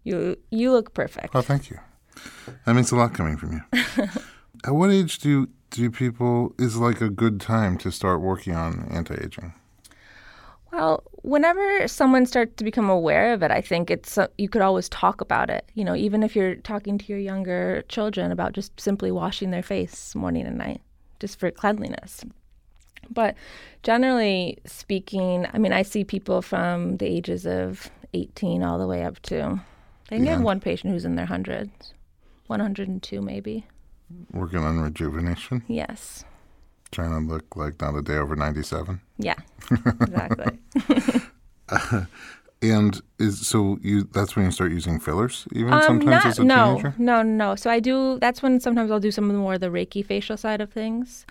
You 0.06 0.36
you 0.50 0.70
look 0.70 0.94
perfect. 0.94 1.34
oh, 1.34 1.42
thank 1.42 1.68
you. 1.68 1.80
That 2.64 2.74
means 2.74 2.92
a 2.92 2.96
lot 2.96 3.12
coming 3.12 3.36
from 3.36 3.54
you. 3.54 3.60
At 4.64 4.72
what 4.72 4.92
age 4.92 5.18
do 5.18 5.48
do 5.70 5.90
people 5.90 6.54
is 6.60 6.76
like 6.76 7.00
a 7.00 7.10
good 7.10 7.40
time 7.40 7.76
to 7.78 7.90
start 7.90 8.20
working 8.20 8.54
on 8.54 8.86
anti-aging? 8.88 9.52
Well, 10.72 11.02
whenever 11.22 11.86
someone 11.88 12.26
starts 12.26 12.54
to 12.56 12.64
become 12.64 12.90
aware 12.90 13.32
of 13.32 13.42
it, 13.42 13.50
I 13.50 13.60
think 13.60 13.90
it's 13.90 14.18
uh, 14.18 14.26
you 14.36 14.48
could 14.48 14.62
always 14.62 14.88
talk 14.88 15.20
about 15.20 15.48
it. 15.48 15.64
You 15.74 15.84
know, 15.84 15.94
even 15.94 16.22
if 16.22 16.34
you're 16.36 16.56
talking 16.56 16.98
to 16.98 17.04
your 17.06 17.18
younger 17.18 17.82
children 17.88 18.30
about 18.32 18.52
just 18.52 18.78
simply 18.80 19.10
washing 19.10 19.50
their 19.52 19.62
face 19.62 20.14
morning 20.14 20.46
and 20.46 20.58
night, 20.58 20.80
just 21.20 21.38
for 21.38 21.50
cleanliness. 21.50 22.24
But 23.08 23.36
generally 23.84 24.58
speaking, 24.66 25.46
I 25.52 25.58
mean, 25.58 25.72
I 25.72 25.82
see 25.82 26.02
people 26.04 26.42
from 26.42 26.96
the 26.96 27.06
ages 27.06 27.46
of 27.46 27.88
18 28.14 28.62
all 28.64 28.78
the 28.78 28.86
way 28.88 29.04
up 29.04 29.20
to. 29.22 29.60
I 30.10 30.16
think 30.16 30.28
I 30.28 30.32
have 30.32 30.42
one 30.42 30.60
patient 30.60 30.92
who's 30.92 31.04
in 31.04 31.14
their 31.16 31.26
hundreds, 31.26 31.94
102 32.48 33.20
maybe. 33.22 33.66
Working 34.32 34.60
on 34.60 34.80
rejuvenation, 34.80 35.62
Yes. 35.68 36.24
trying 36.92 37.10
to 37.10 37.32
look 37.32 37.56
like 37.56 37.80
not 37.80 37.96
a 37.96 38.02
day 38.02 38.16
over 38.16 38.36
ninety-seven. 38.36 39.00
Yeah. 39.18 39.36
Exactly. 39.70 40.58
And 42.62 43.02
is 43.18 43.46
so 43.46 43.78
you 43.82 44.04
that's 44.12 44.34
when 44.34 44.46
you 44.46 44.50
start 44.50 44.72
using 44.72 44.98
fillers, 44.98 45.46
even 45.52 45.74
Um, 45.74 45.82
sometimes 45.82 46.24
not, 46.24 46.26
as 46.26 46.38
a 46.38 46.44
no, 46.44 46.76
teenager. 46.76 46.94
no, 46.96 47.22
no. 47.22 47.48
no. 47.50 47.54
So 47.54 47.70
I 47.70 47.80
do. 47.80 48.18
That's 48.18 48.42
when 48.42 48.60
sometimes 48.60 48.90
I'll 48.90 48.98
do 48.98 49.10
some 49.10 49.24
of 49.24 49.32
the 49.34 49.38
more 49.38 49.54
of 49.54 49.60
the 49.60 49.66
Reiki 49.68 50.04
facial 50.04 50.38
side 50.38 50.62
of 50.62 50.72
things, 50.72 51.26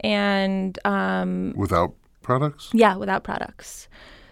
and 0.00 0.78
um, 0.84 1.54
Without 1.56 1.94
products? 2.22 2.68
yeah, 2.74 2.94
without 2.96 3.24
products. 3.24 3.88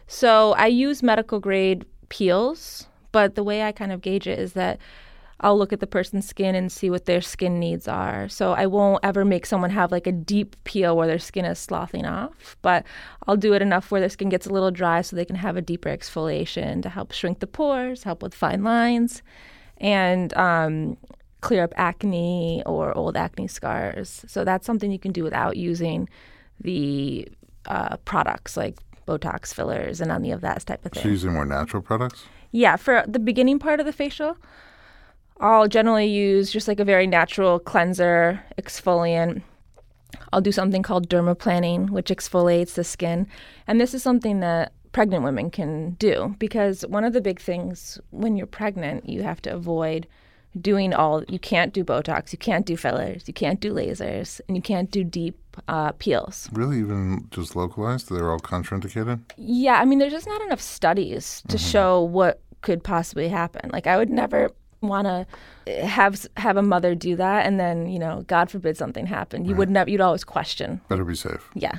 So 0.06 0.52
I 0.58 0.66
use 0.66 1.02
medical 1.02 1.40
grade 1.40 1.87
peels, 2.11 2.88
but 3.11 3.37
the 3.37 3.42
way 3.42 3.62
I 3.62 3.73
kind 3.73 3.90
of 3.90 4.02
gauge 4.02 4.26
it 4.26 4.38
is 4.38 4.52
that 4.52 4.78
I'll 5.40 5.58
look 5.58 5.72
at 5.72 5.80
the 5.80 5.86
person's 5.86 6.26
skin 6.26 6.54
and 6.54 6.70
see 6.70 6.90
what 6.90 7.06
their 7.06 7.20
skin 7.20 7.58
needs 7.58 7.88
are. 7.88 8.28
So 8.28 8.52
I 8.52 8.66
won't 8.66 9.00
ever 9.02 9.24
make 9.24 9.46
someone 9.46 9.70
have 9.70 9.90
like 9.90 10.06
a 10.06 10.12
deep 10.12 10.56
peel 10.64 10.96
where 10.96 11.06
their 11.06 11.18
skin 11.18 11.44
is 11.44 11.58
sloughing 11.58 12.06
off, 12.06 12.56
but 12.62 12.84
I'll 13.26 13.36
do 13.36 13.52
it 13.52 13.62
enough 13.62 13.90
where 13.90 14.00
their 14.00 14.10
skin 14.10 14.28
gets 14.28 14.46
a 14.46 14.50
little 14.50 14.70
dry 14.70 15.00
so 15.02 15.16
they 15.16 15.24
can 15.24 15.36
have 15.36 15.56
a 15.56 15.62
deeper 15.62 15.88
exfoliation 15.88 16.82
to 16.82 16.88
help 16.88 17.12
shrink 17.12 17.40
the 17.40 17.46
pores, 17.46 18.04
help 18.04 18.22
with 18.22 18.34
fine 18.34 18.62
lines, 18.62 19.22
and 19.78 20.34
um, 20.36 20.96
clear 21.40 21.64
up 21.64 21.74
acne 21.76 22.62
or 22.64 22.96
old 22.96 23.16
acne 23.16 23.48
scars. 23.48 24.24
So 24.28 24.44
that's 24.44 24.66
something 24.66 24.90
you 24.90 24.98
can 24.98 25.12
do 25.12 25.24
without 25.24 25.56
using 25.56 26.08
the 26.60 27.28
uh, 27.66 27.96
products 27.98 28.56
like 28.56 28.78
Botox 29.06 29.52
fillers 29.52 30.00
and 30.00 30.10
any 30.10 30.30
of 30.30 30.40
that 30.40 30.64
type 30.64 30.84
of 30.84 30.92
thing. 30.92 31.02
So 31.02 31.08
using 31.08 31.32
more 31.32 31.44
natural 31.44 31.82
products? 31.82 32.24
Yeah, 32.52 32.76
for 32.76 33.04
the 33.06 33.18
beginning 33.18 33.58
part 33.58 33.80
of 33.80 33.86
the 33.86 33.92
facial, 33.92 34.36
I'll 35.40 35.68
generally 35.68 36.06
use 36.06 36.50
just 36.50 36.68
like 36.68 36.80
a 36.80 36.84
very 36.84 37.06
natural 37.06 37.58
cleanser, 37.58 38.42
exfoliant. 38.58 39.42
I'll 40.32 40.40
do 40.40 40.52
something 40.52 40.82
called 40.82 41.08
dermaplaning, 41.08 41.90
which 41.90 42.08
exfoliates 42.08 42.74
the 42.74 42.84
skin. 42.84 43.26
And 43.66 43.80
this 43.80 43.94
is 43.94 44.02
something 44.02 44.40
that 44.40 44.72
pregnant 44.92 45.24
women 45.24 45.50
can 45.50 45.90
do 45.94 46.36
because 46.38 46.82
one 46.82 47.04
of 47.04 47.12
the 47.12 47.20
big 47.20 47.40
things 47.40 47.98
when 48.10 48.36
you're 48.36 48.46
pregnant, 48.46 49.08
you 49.08 49.22
have 49.22 49.42
to 49.42 49.54
avoid 49.54 50.06
doing 50.60 50.94
all, 50.94 51.24
you 51.24 51.38
can't 51.38 51.72
do 51.72 51.84
Botox, 51.84 52.32
you 52.32 52.38
can't 52.38 52.64
do 52.64 52.76
fillers, 52.76 53.26
you 53.26 53.34
can't 53.34 53.60
do 53.60 53.72
lasers, 53.72 54.40
and 54.46 54.56
you 54.56 54.62
can't 54.62 54.90
do 54.90 55.02
deep 55.02 55.36
uh, 55.66 55.90
peels. 55.92 56.48
Really, 56.52 56.78
even 56.78 57.26
just 57.30 57.56
localized? 57.56 58.08
They're 58.08 58.30
all 58.30 58.38
contraindicated? 58.38 59.20
Yeah, 59.36 59.80
I 59.80 59.84
mean, 59.84 59.98
there's 59.98 60.12
just 60.12 60.28
not 60.28 60.40
enough 60.42 60.60
studies 60.60 61.42
to 61.48 61.58
show 61.58 62.02
what 62.02 62.40
could 62.60 62.84
possibly 62.84 63.28
happen. 63.28 63.68
Like, 63.72 63.88
I 63.88 63.96
would 63.96 64.10
never 64.10 64.50
want 64.88 65.06
to 65.06 65.86
have 65.86 66.26
have 66.36 66.56
a 66.56 66.62
mother 66.62 66.94
do 66.94 67.16
that, 67.16 67.46
and 67.46 67.58
then 67.58 67.88
you 67.88 67.98
know, 67.98 68.24
God 68.26 68.50
forbid 68.50 68.76
something 68.76 69.06
happened. 69.06 69.46
You 69.46 69.54
would 69.56 69.70
never. 69.70 69.90
You'd 69.90 70.00
always 70.00 70.24
question. 70.24 70.80
Better 70.88 71.04
be 71.04 71.14
safe. 71.14 71.48
Yeah, 71.54 71.78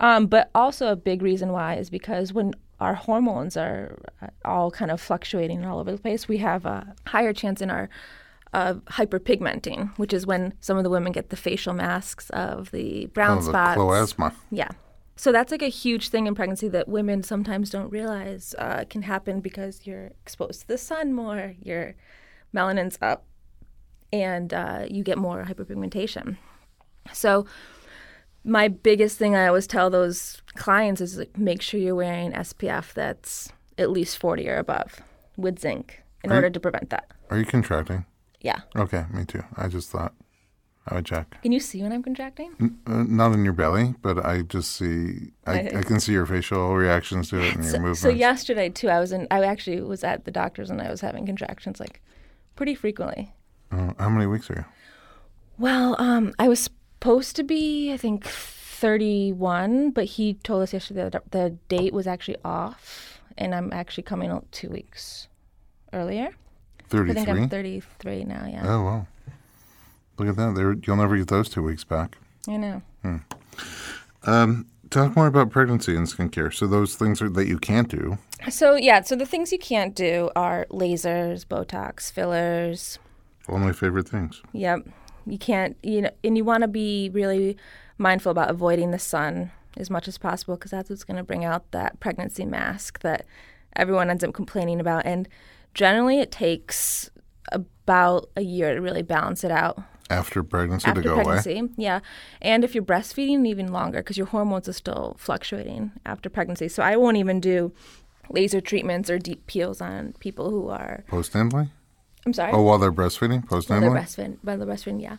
um, 0.00 0.26
but 0.26 0.50
also 0.54 0.90
a 0.92 0.96
big 0.96 1.22
reason 1.22 1.52
why 1.52 1.76
is 1.76 1.90
because 1.90 2.32
when 2.32 2.54
our 2.80 2.94
hormones 2.94 3.56
are 3.56 3.98
uh, 4.22 4.28
all 4.44 4.70
kind 4.70 4.90
of 4.90 5.00
fluctuating 5.00 5.64
all 5.64 5.78
over 5.80 5.92
the 5.92 5.98
place, 5.98 6.26
we 6.28 6.38
have 6.38 6.64
a 6.66 6.94
higher 7.06 7.32
chance 7.32 7.60
in 7.60 7.70
our 7.70 7.88
of 8.52 8.84
hyperpigmenting, 8.86 9.96
which 9.96 10.12
is 10.12 10.26
when 10.26 10.52
some 10.60 10.76
of 10.76 10.82
the 10.82 10.90
women 10.90 11.12
get 11.12 11.30
the 11.30 11.36
facial 11.36 11.72
masks 11.72 12.30
of 12.30 12.70
the 12.72 13.06
brown 13.06 13.38
Oh, 13.38 13.40
the 13.42 13.48
spots. 13.48 13.76
chloasma. 13.76 14.34
Yeah. 14.50 14.70
So 15.14 15.30
that's 15.32 15.52
like 15.52 15.62
a 15.62 15.68
huge 15.68 16.08
thing 16.08 16.26
in 16.26 16.34
pregnancy 16.34 16.66
that 16.70 16.88
women 16.88 17.22
sometimes 17.22 17.70
don't 17.70 17.90
realize 17.90 18.54
uh, 18.58 18.84
can 18.88 19.02
happen 19.02 19.40
because 19.40 19.86
you're 19.86 20.06
exposed 20.22 20.62
to 20.62 20.66
the 20.68 20.78
sun 20.78 21.12
more, 21.12 21.54
your 21.62 21.94
melanin's 22.54 22.98
up, 23.02 23.24
and 24.12 24.52
uh, 24.52 24.84
you 24.90 25.02
get 25.04 25.18
more 25.18 25.44
hyperpigmentation. 25.44 26.36
So 27.12 27.46
my 28.44 28.68
biggest 28.68 29.18
thing 29.18 29.34
I 29.36 29.46
always 29.46 29.66
tell 29.66 29.90
those 29.90 30.42
clients 30.54 31.00
is 31.00 31.18
like 31.18 31.36
make 31.38 31.62
sure 31.62 31.78
you're 31.80 31.94
wearing 31.94 32.32
SPF 32.32 32.92
that's 32.94 33.50
at 33.78 33.90
least 33.90 34.18
40 34.18 34.48
or 34.48 34.56
above 34.56 35.00
with 35.36 35.58
zinc 35.58 36.02
in 36.24 36.30
Right. 36.30 36.36
order 36.36 36.50
to 36.50 36.60
prevent 36.60 36.90
that. 36.90 37.10
Are 37.30 37.38
you 37.38 37.44
contracting? 37.44 38.04
Yeah. 38.40 38.60
Okay, 38.76 39.04
me 39.12 39.24
too. 39.24 39.42
I 39.56 39.68
just 39.68 39.90
thought 39.90 40.14
I 40.86 40.94
would 40.94 41.04
check. 41.06 41.40
Can 41.42 41.52
you 41.52 41.60
see 41.60 41.82
when 41.82 41.92
I'm 41.92 42.02
contracting? 42.02 42.78
Uh, 42.86 43.04
not 43.06 43.32
in 43.32 43.44
your 43.44 43.52
belly, 43.52 43.94
but 44.02 44.24
I 44.24 44.42
just 44.42 44.72
see, 44.72 45.32
I, 45.46 45.60
I 45.60 45.82
can 45.82 46.00
see 46.00 46.12
your 46.12 46.26
facial 46.26 46.74
reactions 46.74 47.28
to 47.30 47.38
it 47.40 47.54
and 47.54 47.64
your 47.64 47.72
So, 47.72 47.78
movements. 47.78 48.00
so 48.00 48.08
yesterday 48.08 48.70
too, 48.70 48.88
I 48.88 48.98
was 49.00 49.12
in. 49.12 49.26
I 49.30 49.44
actually 49.44 49.80
was 49.82 50.02
at 50.04 50.24
the 50.24 50.30
doctor's 50.30 50.70
and 50.70 50.80
I 50.80 50.90
was 50.90 51.02
having 51.02 51.26
contractions 51.26 51.78
like 51.80 52.00
pretty 52.60 52.74
frequently. 52.74 53.32
Oh, 53.72 53.94
how 53.98 54.10
many 54.10 54.26
weeks 54.26 54.50
are 54.50 54.54
you? 54.54 54.64
Well, 55.56 55.96
um, 55.98 56.34
I 56.38 56.46
was 56.46 56.60
supposed 56.60 57.34
to 57.36 57.42
be, 57.42 57.90
I 57.90 57.96
think, 57.96 58.26
31, 58.26 59.92
but 59.92 60.04
he 60.04 60.34
told 60.34 60.62
us 60.64 60.74
yesterday 60.74 61.08
that 61.08 61.30
the 61.30 61.56
date 61.68 61.94
was 61.94 62.06
actually 62.06 62.36
off, 62.44 63.18
and 63.38 63.54
I'm 63.54 63.72
actually 63.72 64.02
coming 64.02 64.28
out 64.30 64.44
two 64.52 64.68
weeks 64.68 65.28
earlier. 65.94 66.28
I 66.80 66.82
33? 66.88 67.14
think 67.14 67.28
I'm 67.30 67.48
33 67.48 68.24
now. 68.24 68.46
Yeah, 68.46 68.62
Oh, 68.66 68.82
wow. 68.84 69.06
Look 70.18 70.28
at 70.28 70.36
that. 70.36 70.54
There, 70.54 70.74
you'll 70.74 70.96
never 70.96 71.16
get 71.16 71.28
those 71.28 71.48
two 71.48 71.62
weeks 71.62 71.82
back. 71.82 72.18
I 72.46 72.58
know. 72.58 72.82
Hmm. 73.00 73.16
Um, 74.24 74.66
talk 74.90 75.16
more 75.16 75.26
about 75.26 75.50
pregnancy 75.50 75.96
and 75.96 76.06
skincare. 76.06 76.52
So 76.52 76.66
those 76.66 76.96
things 76.96 77.22
are, 77.22 77.28
that 77.30 77.46
you 77.46 77.58
can't 77.58 77.88
do. 77.88 78.18
So 78.48 78.74
yeah, 78.74 79.02
so 79.02 79.16
the 79.16 79.26
things 79.26 79.52
you 79.52 79.58
can't 79.58 79.94
do 79.94 80.30
are 80.36 80.66
lasers, 80.70 81.46
Botox, 81.46 82.12
fillers. 82.12 82.98
All 83.48 83.58
my 83.58 83.72
favorite 83.72 84.08
things. 84.08 84.42
Yep, 84.52 84.88
you 85.26 85.38
can't. 85.38 85.76
You 85.82 86.02
know, 86.02 86.10
and 86.22 86.36
you 86.36 86.44
want 86.44 86.62
to 86.62 86.68
be 86.68 87.10
really 87.12 87.56
mindful 87.98 88.32
about 88.32 88.50
avoiding 88.50 88.90
the 88.90 88.98
sun 88.98 89.52
as 89.76 89.90
much 89.90 90.08
as 90.08 90.18
possible 90.18 90.56
because 90.56 90.70
that's 90.72 90.90
what's 90.90 91.04
going 91.04 91.16
to 91.16 91.22
bring 91.22 91.44
out 91.44 91.70
that 91.70 92.00
pregnancy 92.00 92.44
mask 92.44 93.00
that 93.00 93.24
everyone 93.76 94.10
ends 94.10 94.24
up 94.24 94.34
complaining 94.34 94.80
about. 94.80 95.06
And 95.06 95.28
generally, 95.74 96.20
it 96.20 96.30
takes 96.30 97.10
about 97.52 98.28
a 98.36 98.42
year 98.42 98.74
to 98.74 98.80
really 98.80 99.02
balance 99.02 99.42
it 99.44 99.50
out 99.50 99.82
After 100.08 100.42
pregnancy 100.42 100.86
after 100.88 101.02
to 101.02 101.08
go 101.08 101.14
away. 101.14 101.24
pregnancy. 101.24 101.62
Yeah, 101.76 102.00
and 102.40 102.64
if 102.64 102.74
you're 102.74 102.84
breastfeeding, 102.84 103.46
even 103.46 103.72
longer 103.72 103.98
because 103.98 104.16
your 104.18 104.26
hormones 104.28 104.68
are 104.68 104.72
still 104.74 105.16
fluctuating 105.18 105.92
after 106.06 106.28
pregnancy. 106.30 106.68
So 106.68 106.82
I 106.82 106.96
won't 106.96 107.16
even 107.16 107.40
do 107.40 107.72
laser 108.28 108.60
treatments 108.60 109.10
or 109.10 109.18
deep 109.18 109.46
peels 109.46 109.80
on 109.80 110.14
people 110.20 110.50
who 110.50 110.68
are. 110.68 111.04
Postnatally? 111.08 111.70
I'm 112.26 112.32
sorry. 112.32 112.52
Oh, 112.52 112.62
while 112.62 112.78
they're 112.78 112.92
breastfeeding? 112.92 113.48
while 113.50 113.60
Postnatally? 113.62 113.80
they're 113.80 113.90
breastfeeding, 113.90 114.38
while 114.42 114.58
they're 114.58 114.66
breastfeeding, 114.66 115.02
yeah. 115.02 115.16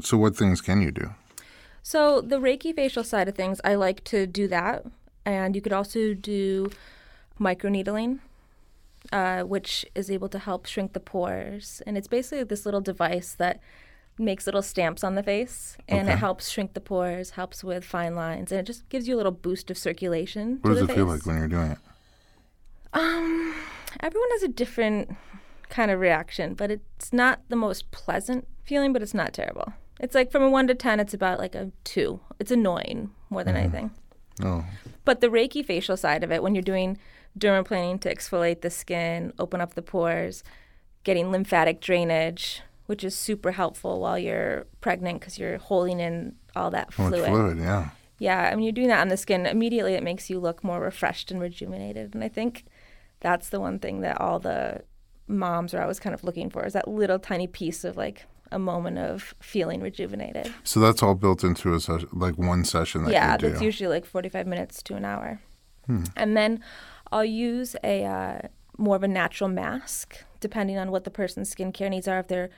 so 0.00 0.16
what 0.16 0.36
things 0.36 0.60
can 0.60 0.80
you 0.80 0.90
do? 0.90 1.10
So 1.82 2.20
the 2.20 2.36
Reiki 2.38 2.72
facial 2.74 3.02
side 3.02 3.28
of 3.28 3.34
things, 3.34 3.60
I 3.64 3.74
like 3.74 4.04
to 4.04 4.26
do 4.26 4.46
that, 4.48 4.84
and 5.26 5.56
you 5.56 5.60
could 5.60 5.72
also 5.72 6.14
do 6.14 6.70
microneedling, 7.40 8.20
uh, 9.10 9.42
which 9.42 9.84
is 9.94 10.10
able 10.10 10.28
to 10.28 10.38
help 10.38 10.66
shrink 10.66 10.92
the 10.92 11.00
pores, 11.00 11.82
and 11.86 11.96
it's 11.98 12.08
basically 12.08 12.44
this 12.44 12.64
little 12.64 12.80
device 12.80 13.34
that 13.34 13.60
makes 14.18 14.46
little 14.46 14.62
stamps 14.62 15.02
on 15.02 15.14
the 15.14 15.22
face, 15.22 15.76
and 15.88 16.02
Okay. 16.08 16.12
it 16.12 16.18
helps 16.18 16.50
shrink 16.50 16.74
the 16.74 16.80
pores, 16.80 17.30
helps 17.30 17.64
with 17.64 17.84
fine 17.84 18.14
lines, 18.14 18.52
and 18.52 18.60
it 18.60 18.66
just 18.66 18.88
gives 18.90 19.08
you 19.08 19.14
a 19.14 19.18
little 19.18 19.32
boost 19.32 19.70
of 19.70 19.78
circulation. 19.78 20.58
What 20.62 20.74
to 20.74 20.80
does 20.80 20.90
it 20.90 20.94
feel 20.94 21.06
like 21.06 21.24
when 21.26 21.36
you're 21.38 21.48
doing 21.48 21.72
it? 21.72 21.78
Um, 22.92 23.54
everyone 24.00 24.28
has 24.32 24.42
a 24.42 24.48
different 24.48 25.16
kind 25.70 25.90
of 25.90 25.98
reaction, 25.98 26.54
but 26.54 26.70
it's 26.70 27.12
not 27.12 27.40
the 27.48 27.56
most 27.56 27.90
pleasant 27.90 28.46
feeling, 28.64 28.92
but 28.92 29.02
it's 29.02 29.14
not 29.14 29.32
terrible. 29.32 29.72
It's 29.98 30.14
like 30.14 30.30
from 30.30 30.42
a 30.42 30.50
one 30.50 30.66
to 30.66 30.74
ten, 30.74 31.00
it's 31.00 31.14
about 31.14 31.38
like 31.38 31.54
a 31.54 31.70
two. 31.84 32.20
It's 32.38 32.50
annoying 32.50 33.10
more 33.30 33.44
than 33.44 33.56
anything. 33.56 33.92
Oh, 34.42 34.64
But 35.04 35.20
the 35.20 35.28
Reiki 35.28 35.64
facial 35.64 35.96
side 35.96 36.22
of 36.24 36.30
it, 36.32 36.42
when 36.42 36.54
you're 36.54 36.62
doing 36.62 36.98
dermaplaning 37.38 38.00
to 38.00 38.14
exfoliate 38.14 38.60
the 38.60 38.70
skin, 38.70 39.32
open 39.38 39.60
up 39.60 39.74
the 39.74 39.82
pores, 39.82 40.42
getting 41.04 41.30
lymphatic 41.30 41.80
drainage, 41.80 42.62
which 42.86 43.04
is 43.04 43.14
super 43.14 43.52
helpful 43.52 44.00
while 44.00 44.18
you're 44.18 44.66
pregnant 44.80 45.20
because 45.20 45.38
you're 45.38 45.58
holding 45.58 46.00
in 46.00 46.34
all 46.54 46.70
that 46.70 46.96
much 46.98 47.08
fluid. 47.10 47.28
fluid, 47.28 47.58
yeah. 47.58 47.90
Yeah, 48.18 48.50
I 48.52 48.54
mean, 48.54 48.64
you're 48.64 48.72
doing 48.72 48.88
that 48.88 49.00
on 49.00 49.08
the 49.08 49.16
skin, 49.16 49.46
immediately 49.46 49.94
it 49.94 50.02
makes 50.02 50.30
you 50.30 50.38
look 50.38 50.62
more 50.62 50.80
refreshed 50.80 51.30
and 51.30 51.40
rejuvenated. 51.40 52.14
And 52.14 52.22
I 52.22 52.28
think 52.28 52.64
that's 53.20 53.48
the 53.48 53.58
one 53.60 53.78
thing 53.78 54.00
that 54.02 54.20
all 54.20 54.38
the 54.38 54.82
moms 55.26 55.74
are 55.74 55.82
always 55.82 55.98
kind 55.98 56.14
of 56.14 56.22
looking 56.22 56.50
for 56.50 56.64
is 56.64 56.72
that 56.74 56.86
little 56.86 57.18
tiny 57.18 57.46
piece 57.46 57.84
of 57.84 57.96
like 57.96 58.26
a 58.52 58.58
moment 58.58 58.98
of 58.98 59.34
feeling 59.40 59.80
rejuvenated. 59.80 60.52
So 60.62 60.78
that's 60.78 61.02
all 61.02 61.14
built 61.14 61.42
into 61.42 61.74
a 61.74 61.80
ses- 61.80 62.04
like 62.12 62.36
one 62.36 62.64
session 62.64 63.04
that 63.04 63.12
yeah, 63.12 63.32
you 63.32 63.38
do. 63.38 63.48
that's 63.50 63.62
usually 63.62 63.88
like 63.88 64.04
45 64.04 64.46
minutes 64.46 64.82
to 64.84 64.94
an 64.94 65.04
hour. 65.04 65.40
Hmm. 65.86 66.04
And 66.16 66.36
then 66.36 66.62
I'll 67.12 67.24
use 67.24 67.76
a 67.84 68.04
uh, 68.04 68.38
more 68.78 68.96
of 68.96 69.02
a 69.02 69.08
natural 69.08 69.48
mask, 69.50 70.24
depending 70.40 70.78
on 70.78 70.90
what 70.90 71.04
the 71.04 71.10
person's 71.10 71.54
skincare 71.54 71.90
needs 71.90 72.08
are. 72.08 72.18
If 72.18 72.28
they're 72.28 72.50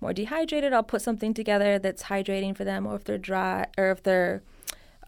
more 0.00 0.12
dehydrated, 0.12 0.72
I'll 0.72 0.82
put 0.82 1.00
something 1.02 1.32
together 1.32 1.78
that's 1.78 2.04
hydrating 2.04 2.56
for 2.56 2.64
them, 2.64 2.86
or 2.86 2.96
if 2.96 3.04
they're 3.04 3.18
dry, 3.18 3.66
or 3.78 3.90
if 3.92 4.02
they're 4.02 4.42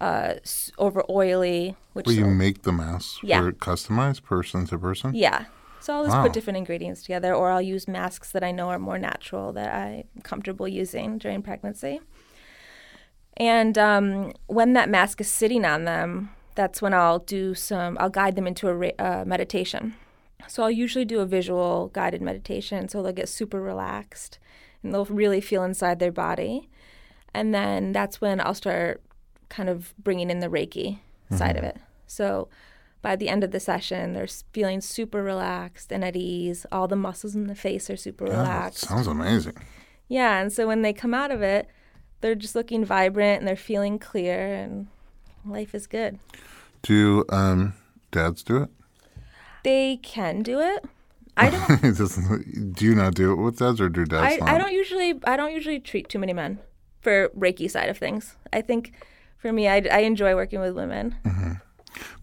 uh, 0.01 0.35
over 0.79 1.03
oily, 1.11 1.77
which 1.93 2.07
Well, 2.07 2.17
you 2.17 2.25
will- 2.25 2.33
make 2.35 2.63
the 2.63 2.73
masks 2.73 3.19
Yeah. 3.23 3.41
for 3.41 3.53
customized 3.53 4.23
person 4.25 4.67
to 4.67 4.79
person. 4.79 5.15
yeah. 5.15 5.45
So 5.81 5.95
I'll 5.95 6.05
just 6.05 6.17
Wow. 6.17 6.23
put 6.25 6.33
different 6.33 6.57
ingredients 6.59 7.03
together, 7.03 7.35
or 7.35 7.51
I'll 7.51 7.61
use 7.63 7.89
masks 7.89 8.31
that 8.33 8.45
I 8.45 8.53
know 8.53 8.69
are 8.69 8.79
more 8.79 8.99
natural 8.99 9.53
that 9.55 9.75
I'm 9.75 10.05
comfortable 10.23 10.69
using 10.69 11.19
during 11.19 11.43
pregnancy. 11.43 12.01
And 13.37 13.77
um, 13.79 14.33
when 14.47 14.75
that 14.75 14.89
mask 14.89 15.21
is 15.21 15.29
sitting 15.29 15.65
on 15.65 15.85
them, 15.85 16.31
that's 16.55 16.83
when 16.83 16.95
I'll 16.95 17.19
do 17.19 17.55
some. 17.55 17.97
I'll 18.01 18.11
guide 18.11 18.37
them 18.37 18.47
into 18.47 18.69
a 18.69 18.93
uh, 18.99 19.25
meditation. 19.25 19.95
So 20.49 20.63
I'll 20.65 20.71
usually 20.71 21.05
do 21.05 21.21
a 21.21 21.27
visual 21.27 21.89
guided 21.93 22.21
meditation, 22.21 22.89
so 22.89 23.03
they'll 23.03 23.13
get 23.13 23.29
super 23.29 23.61
relaxed 23.61 24.39
and 24.83 24.93
they'll 24.93 25.05
really 25.05 25.41
feel 25.41 25.63
inside 25.63 25.99
their 26.01 26.11
body. 26.13 26.69
And 27.33 27.55
then 27.55 27.93
that's 27.93 28.21
when 28.21 28.41
I'll 28.41 28.55
start 28.55 29.01
kind 29.49 29.69
of 29.69 29.95
bringing 29.99 30.31
in 30.31 30.41
the 30.41 30.49
Reiki 30.49 30.99
side 31.31 31.57
of 31.57 31.65
it. 31.65 31.77
So 32.07 32.49
by 33.01 33.17
the 33.17 33.29
end 33.29 33.43
of 33.45 33.53
the 33.53 33.61
session, 33.61 34.13
they're 34.13 34.27
feeling 34.53 34.81
super 34.81 35.23
relaxed 35.23 35.93
and 35.93 36.05
at 36.05 36.17
ease. 36.17 36.67
All 36.73 36.89
the 36.89 36.97
muscles 36.97 37.35
in 37.35 37.47
the 37.47 37.55
face 37.55 37.89
are 37.89 37.97
super 37.97 38.27
Yeah, 38.27 38.41
relaxed. 38.43 38.81
sounds 38.87 39.07
amazing. 39.07 39.55
Yeah, 40.09 40.41
and 40.41 40.53
so 40.53 40.67
when 40.67 40.83
they 40.83 40.93
come 40.93 41.15
out 41.15 41.31
of 41.31 41.41
it, 41.41 41.69
they're 42.21 42.35
just 42.35 42.55
looking 42.55 42.85
vibrant 42.85 43.39
and 43.39 43.49
they're 43.49 43.57
feeling 43.57 43.99
clear, 43.99 44.53
and 44.55 44.89
life 45.45 45.75
is 45.75 45.87
good. 45.87 46.19
Do 46.83 47.25
um, 47.29 47.75
dads 48.11 48.43
do 48.43 48.63
it? 48.63 48.71
They 49.63 49.99
can 50.03 50.43
do 50.43 50.61
it. 50.61 50.85
I 51.37 51.49
don't. 51.51 52.75
Do 52.75 52.85
you 52.85 52.95
not 52.95 53.15
do 53.15 53.33
it 53.33 53.37
with 53.37 53.59
dads 53.59 53.81
or 53.81 53.89
do 53.89 54.05
dads 54.05 54.35
I, 54.35 54.37
not? 54.37 54.49
I 54.51 54.59
don't 54.59 54.73
usually. 54.73 55.15
I 55.25 55.37
don't 55.37 55.53
usually 55.53 55.81
treat 55.81 56.09
too 56.11 56.19
many 56.19 56.35
men 56.35 56.59
for 57.01 57.31
Reiki 57.31 57.71
side 57.71 57.89
of 57.89 57.97
things. 57.97 58.37
I 58.53 58.61
think 58.61 58.93
for 59.39 59.51
me, 59.53 59.67
I, 59.67 59.83
I 59.91 60.01
enjoy 60.01 60.35
working 60.35 60.61
with 60.61 60.75
women. 60.75 61.17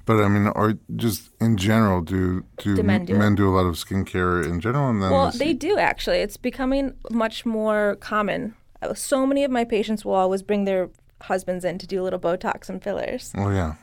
But 0.05 0.23
I 0.23 0.27
mean, 0.27 0.47
or 0.55 0.73
just 0.95 1.29
in 1.39 1.55
general, 1.57 2.01
do 2.01 2.43
do, 2.57 2.75
Do 2.75 2.81
men 2.83 3.05
do 3.05 3.21
it? 3.21 3.35
do 3.35 3.47
a 3.47 3.53
lot 3.55 3.67
of 3.67 3.75
skincare 3.75 4.43
in 4.43 4.59
general? 4.59 4.89
And 4.89 5.03
then 5.03 5.11
Well, 5.11 5.29
they 5.29 5.53
do 5.53 5.77
actually. 5.77 6.17
It's 6.17 6.37
becoming 6.37 6.95
much 7.11 7.45
more 7.45 7.95
common. 7.99 8.55
Uh, 8.81 8.95
So 8.95 9.27
many 9.27 9.43
of 9.43 9.51
my 9.51 9.65
patients 9.65 10.03
will 10.03 10.15
always 10.15 10.41
bring 10.41 10.65
their 10.65 10.89
husbands 11.23 11.65
in 11.65 11.77
to 11.79 11.87
do 11.87 12.01
a 12.01 12.03
little 12.03 12.19
Botox 12.19 12.69
and 12.69 12.81
fillers. 12.81 13.33
Oh 13.35 13.49
yeah. 13.49 13.75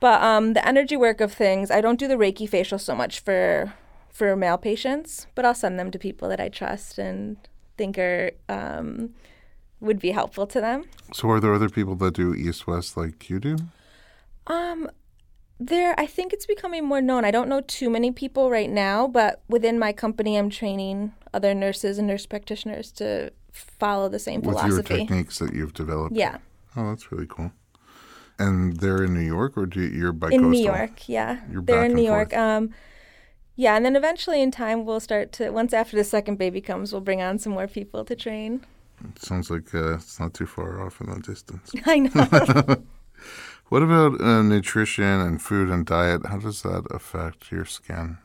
But 0.00 0.22
um, 0.22 0.54
the 0.54 0.66
energy 0.66 0.96
work 0.96 1.20
of 1.20 1.32
things, 1.32 1.70
I 1.70 1.80
don't 1.80 1.98
do 1.98 2.08
the 2.08 2.16
Reiki 2.16 2.48
facial 2.48 2.78
so 2.78 2.94
much 2.94 3.20
for 3.20 3.74
for 4.08 4.34
male 4.36 4.58
patients, 4.58 5.26
but 5.34 5.44
I'll 5.44 5.54
send 5.54 5.78
them 5.78 5.90
to 5.90 5.98
people 5.98 6.28
that 6.28 6.40
I 6.40 6.48
trust 6.48 6.98
and 6.98 7.36
think 7.76 7.98
are 7.98 8.32
um, 8.48 9.10
would 9.80 9.98
be 9.98 10.10
helpful 10.10 10.46
to 10.46 10.60
them. 10.60 10.84
So 11.14 11.28
are 11.30 11.40
there 11.40 11.54
other 11.54 11.68
people 11.68 11.94
that 11.96 12.14
do 12.14 12.34
east 12.34 12.66
west 12.66 12.96
like 12.96 13.30
you 13.30 13.38
do? 13.40 13.56
Um, 14.46 14.90
there, 15.58 15.94
I 15.98 16.06
think 16.06 16.32
it's 16.32 16.46
becoming 16.46 16.84
more 16.84 17.00
known. 17.02 17.24
I 17.24 17.30
don't 17.30 17.48
know 17.48 17.60
too 17.60 17.90
many 17.90 18.10
people 18.10 18.50
right 18.50 18.70
now, 18.70 19.06
but 19.06 19.42
within 19.48 19.78
my 19.78 19.92
company, 19.92 20.36
I'm 20.36 20.50
training 20.50 21.12
other 21.32 21.54
nurses 21.54 21.98
and 21.98 22.06
nurse 22.08 22.26
practitioners 22.26 22.90
to 22.92 23.32
follow 23.52 24.08
the 24.08 24.18
same 24.18 24.40
With 24.40 24.56
your 24.56 24.82
philosophy. 24.82 24.96
techniques 24.96 25.38
that 25.38 25.52
you've 25.52 25.74
developed? 25.74 26.16
Yeah, 26.16 26.38
Oh, 26.76 26.88
that's 26.88 27.10
really 27.10 27.26
cool. 27.26 27.52
And 28.38 28.76
they're 28.78 29.04
in 29.04 29.12
New 29.12 29.20
York, 29.20 29.58
or 29.58 29.66
do 29.66 29.80
you, 29.80 29.88
you're 29.88 30.12
bi 30.12 30.30
in 30.30 30.50
New 30.50 30.62
York. 30.62 31.08
Yeah, 31.08 31.40
You're 31.50 31.62
they're 31.62 31.84
in 31.84 31.94
New 31.94 32.04
York. 32.04 32.34
Um, 32.34 32.70
yeah, 33.54 33.76
and 33.76 33.84
then 33.84 33.96
eventually 33.96 34.40
in 34.40 34.50
time 34.50 34.86
we'll 34.86 35.00
start 35.00 35.32
to. 35.32 35.50
Once 35.50 35.74
after 35.74 35.96
the 35.96 36.04
second 36.04 36.38
baby 36.38 36.60
comes, 36.60 36.92
we'll 36.92 37.02
bring 37.02 37.20
on 37.20 37.38
some 37.38 37.52
more 37.52 37.66
people 37.66 38.04
to 38.06 38.16
train. 38.16 38.64
Sounds 39.16 39.50
like 39.50 39.74
uh, 39.74 39.94
it's 39.94 40.18
not 40.18 40.32
too 40.32 40.46
far 40.46 40.84
off 40.84 41.00
in 41.00 41.10
the 41.10 41.20
distance. 41.20 41.70
I 41.86 41.98
know. 41.98 42.82
What 43.70 43.84
about 43.84 44.20
uh, 44.20 44.42
nutrition 44.42 45.04
and 45.04 45.40
food 45.40 45.70
and 45.70 45.86
diet? 45.86 46.26
How 46.26 46.38
does 46.38 46.62
that 46.62 46.86
affect 46.90 47.52
your 47.52 47.64
skin? 47.64 48.18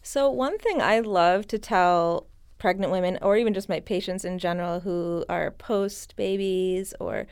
So, 0.00 0.30
one 0.30 0.58
thing 0.58 0.80
I 0.80 1.00
love 1.00 1.48
to 1.48 1.58
tell 1.58 2.28
pregnant 2.58 2.92
women, 2.92 3.18
or 3.20 3.36
even 3.36 3.52
just 3.52 3.68
my 3.68 3.80
patients 3.80 4.24
in 4.24 4.38
general 4.38 4.78
who 4.78 5.24
are 5.28 5.50
post 5.50 6.14
babies 6.14 6.94
or 7.00 7.26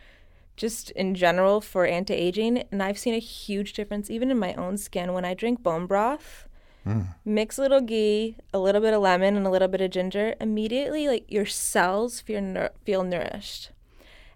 just 0.59 0.91
in 0.91 1.15
general 1.15 1.61
for 1.63 1.87
anti 1.87 2.13
aging, 2.13 2.65
and 2.71 2.83
I've 2.83 2.99
seen 2.99 3.15
a 3.15 3.19
huge 3.19 3.73
difference 3.73 4.11
even 4.11 4.31
in 4.31 4.39
my 4.39 4.53
own 4.55 4.77
skin 4.77 5.15
when 5.15 5.25
I 5.25 5.33
drink 5.33 5.63
bone 5.63 5.87
broth. 5.87 6.45
Mix 7.25 7.59
a 7.59 7.63
little 7.63 7.83
ghee, 7.83 8.37
a 8.55 8.59
little 8.59 8.81
bit 8.81 8.95
of 8.95 9.03
lemon, 9.03 9.37
and 9.37 9.47
a 9.47 9.51
little 9.51 9.69
bit 9.69 9.83
of 9.83 9.91
ginger. 9.91 10.35
Immediately, 10.41 11.07
like 11.07 11.31
your 11.31 11.45
cells 11.45 12.21
feel 12.21 12.71
feel 12.83 13.05
nourished, 13.05 13.73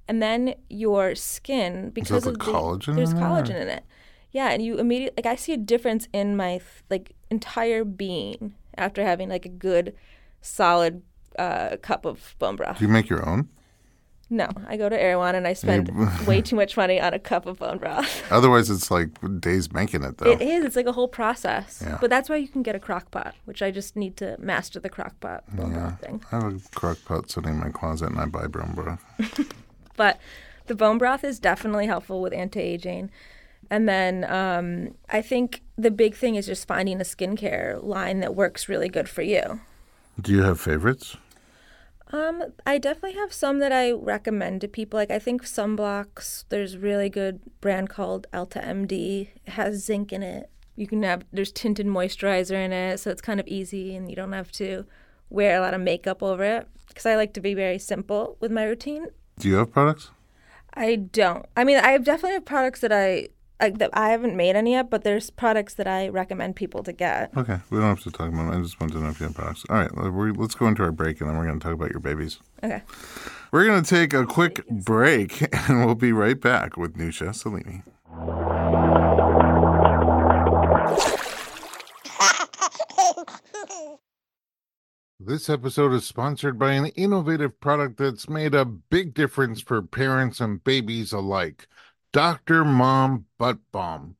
and 0.06 0.22
then 0.22 0.54
your 0.68 1.14
skin 1.14 1.88
because 1.90 2.26
of 2.26 2.35
the 2.35 2.38
collagen 2.38 2.94
there's 2.94 3.12
in 3.12 3.18
collagen 3.18 3.56
in 3.56 3.68
it. 3.68 3.85
Yeah, 4.32 4.50
and 4.50 4.62
you 4.62 4.78
immediately 4.78 5.14
like 5.16 5.32
I 5.32 5.37
see 5.37 5.54
a 5.54 5.56
difference 5.56 6.08
in 6.12 6.37
my 6.37 6.61
like 6.90 7.14
entire 7.30 7.85
being 7.85 8.54
after 8.76 9.02
having 9.02 9.30
like 9.30 9.46
a 9.46 9.50
good, 9.50 9.94
solid 10.42 11.02
uh, 11.38 11.78
cup 11.80 12.04
of 12.04 12.35
bone 12.38 12.56
broth. 12.56 12.78
Do 12.78 12.85
you 12.85 12.90
make 12.90 13.08
your 13.08 13.26
own? 13.26 13.48
No, 14.32 14.48
I 14.66 14.78
go 14.78 14.88
to 14.88 14.98
Erewhon 14.98 15.34
and 15.34 15.46
I 15.46 15.52
spend 15.52 15.90
way 16.26 16.40
too 16.40 16.56
much 16.56 16.74
money 16.74 16.98
on 16.98 17.12
a 17.12 17.18
cup 17.18 17.44
of 17.44 17.58
bone 17.58 17.76
broth. 17.76 18.22
Otherwise, 18.32 18.70
it's 18.70 18.90
like 18.90 19.10
days 19.42 19.70
making 19.74 20.02
it, 20.02 20.16
though. 20.16 20.30
It 20.30 20.40
is. 20.40 20.64
It's 20.64 20.74
like 20.74 20.86
a 20.86 20.92
whole 20.92 21.06
process. 21.06 21.82
Yeah. 21.84 21.98
But 22.00 22.08
that's 22.08 22.30
why 22.30 22.36
you 22.36 22.48
can 22.48 22.62
get 22.62 22.74
a 22.74 22.78
crock 22.78 23.10
pot, 23.10 23.34
which 23.44 23.60
I 23.60 23.70
just 23.70 23.94
need 23.94 24.16
to 24.16 24.36
master 24.38 24.80
the 24.80 24.88
crock 24.88 25.20
pot 25.20 25.44
bone 25.54 25.74
broth 25.74 26.00
thing. 26.00 26.24
I 26.32 26.36
have 26.40 26.54
a 26.54 26.68
crock 26.74 26.96
pot 27.04 27.30
sitting 27.30 27.50
in 27.50 27.60
my 27.60 27.68
closet 27.68 28.08
and 28.08 28.18
I 28.18 28.24
buy 28.24 28.46
bone 28.46 28.72
broth. 28.74 29.04
But 29.94 30.18
the 30.66 30.74
bone 30.74 30.96
broth 30.96 31.22
is 31.22 31.38
definitely 31.38 31.86
helpful 31.86 32.22
with 32.22 32.32
anti 32.32 32.60
aging. 32.60 33.10
And 33.70 33.86
then 33.86 34.24
um, 34.24 34.94
I 35.10 35.20
think 35.20 35.60
the 35.76 35.90
big 35.90 36.14
thing 36.14 36.36
is 36.36 36.46
just 36.46 36.66
finding 36.66 36.98
a 37.02 37.04
skincare 37.04 37.84
line 37.84 38.20
that 38.20 38.34
works 38.34 38.66
really 38.66 38.88
good 38.88 39.10
for 39.10 39.20
you. 39.20 39.60
Do 40.18 40.32
you 40.32 40.42
have 40.42 40.58
favorites? 40.58 41.18
Um, 42.12 42.44
I 42.66 42.77
definitely 42.77 43.18
have 43.18 43.33
some 43.33 43.59
that 43.61 43.72
I 43.72 43.92
recommend 43.92 44.61
to 44.61 44.68
people. 44.68 44.98
Like 44.98 45.11
I 45.11 45.18
think 45.18 45.44
sunblocks. 45.44 46.44
There's 46.51 46.77
really 46.77 47.09
good 47.09 47.40
brand 47.61 47.88
called 47.88 48.27
Elta 48.33 48.62
MD. 48.62 49.29
It 49.46 49.53
has 49.53 49.83
zinc 49.83 50.12
in 50.12 50.22
it. 50.22 50.51
You 50.77 50.87
can 50.87 51.03
have 51.03 51.25
there's 51.33 51.53
tinted 51.53 51.87
moisturizer 51.87 52.53
in 52.53 52.72
it, 52.72 52.98
so 53.01 53.11
it's 53.11 53.22
kind 53.22 53.40
of 53.40 53.46
easy, 53.46 53.96
and 53.96 54.11
you 54.11 54.16
don't 54.16 54.33
have 54.33 54.53
to 54.53 54.85
wear 55.31 55.57
a 55.57 55.61
lot 55.61 55.75
of 55.75 55.81
makeup 55.81 56.22
over 56.22 56.44
it. 56.44 56.68
Because 56.88 57.07
I 57.07 57.16
like 57.16 57.33
to 57.35 57.40
be 57.40 57.55
very 57.55 57.79
simple 57.79 58.37
with 58.40 58.53
my 58.53 58.64
routine. 58.64 59.07
Do 59.38 59.48
you 59.48 59.55
have 59.55 59.72
products? 59.72 60.11
I 60.75 60.96
don't. 60.96 61.46
I 61.57 61.64
mean, 61.64 61.79
I 61.79 61.96
definitely 61.96 62.33
have 62.33 62.44
products 62.44 62.81
that 62.81 62.92
I 62.92 63.29
like 63.62 63.79
that 63.79 63.90
I 63.92 64.11
haven't 64.11 64.37
made 64.37 64.57
any 64.57 64.72
yet, 64.72 64.90
but 64.90 65.05
there's 65.05 65.31
products 65.31 65.75
that 65.75 65.87
I 65.87 66.09
recommend 66.09 66.57
people 66.57 66.83
to 66.83 66.92
get. 66.92 67.35
Okay, 67.37 67.59
we 67.70 67.79
don't 67.79 67.88
have 67.88 68.03
to 68.03 68.11
talk 68.11 68.29
about 68.29 68.51
them. 68.51 68.61
I 68.61 68.62
just 68.62 68.81
wanted 68.81 68.94
to 68.94 69.01
know 69.01 69.11
if 69.11 69.20
you 69.20 69.27
have 69.27 69.35
products. 69.35 69.64
All 69.70 69.77
right, 69.77 69.94
we're, 69.94 70.33
let's 70.33 70.55
go 70.55 70.66
into 70.66 70.83
our 70.83 70.92
break 70.92 71.20
and 71.20 71.31
then 71.31 71.38
we're 71.38 71.46
going 71.46 71.61
to 71.61 71.64
talk 71.64 71.75
about 71.75 71.90
your 71.90 72.01
babies. 72.01 72.40
Okay. 72.62 72.83
We're 73.53 73.64
going 73.64 73.83
to 73.83 73.88
take 73.88 74.12
a 74.12 74.27
quick 74.27 74.66
break 74.68 75.55
and 75.68 75.87
we'll 75.87 75.94
be 75.94 76.12
right 76.12 76.40
back 76.40 76.77
with 76.77 76.96
Nousha 76.96 77.31
Salimi. 77.31 77.83
This 85.25 85.48
episode 85.48 85.92
is 85.92 86.05
sponsored 86.05 86.59
by 86.59 86.72
an 86.72 86.87
innovative 86.87 87.61
product 87.61 87.98
that's 87.98 88.29
made 88.29 88.57
a 88.57 88.64
big 88.64 89.14
difference 89.14 89.61
for 89.61 89.81
parents 89.81 90.40
and 90.40 90.64
babies 90.64 91.12
alike 91.12 91.68
Dr. 92.12 92.62
Mom 92.62 93.25
Butt 93.38 93.59
Balm. 93.72 94.16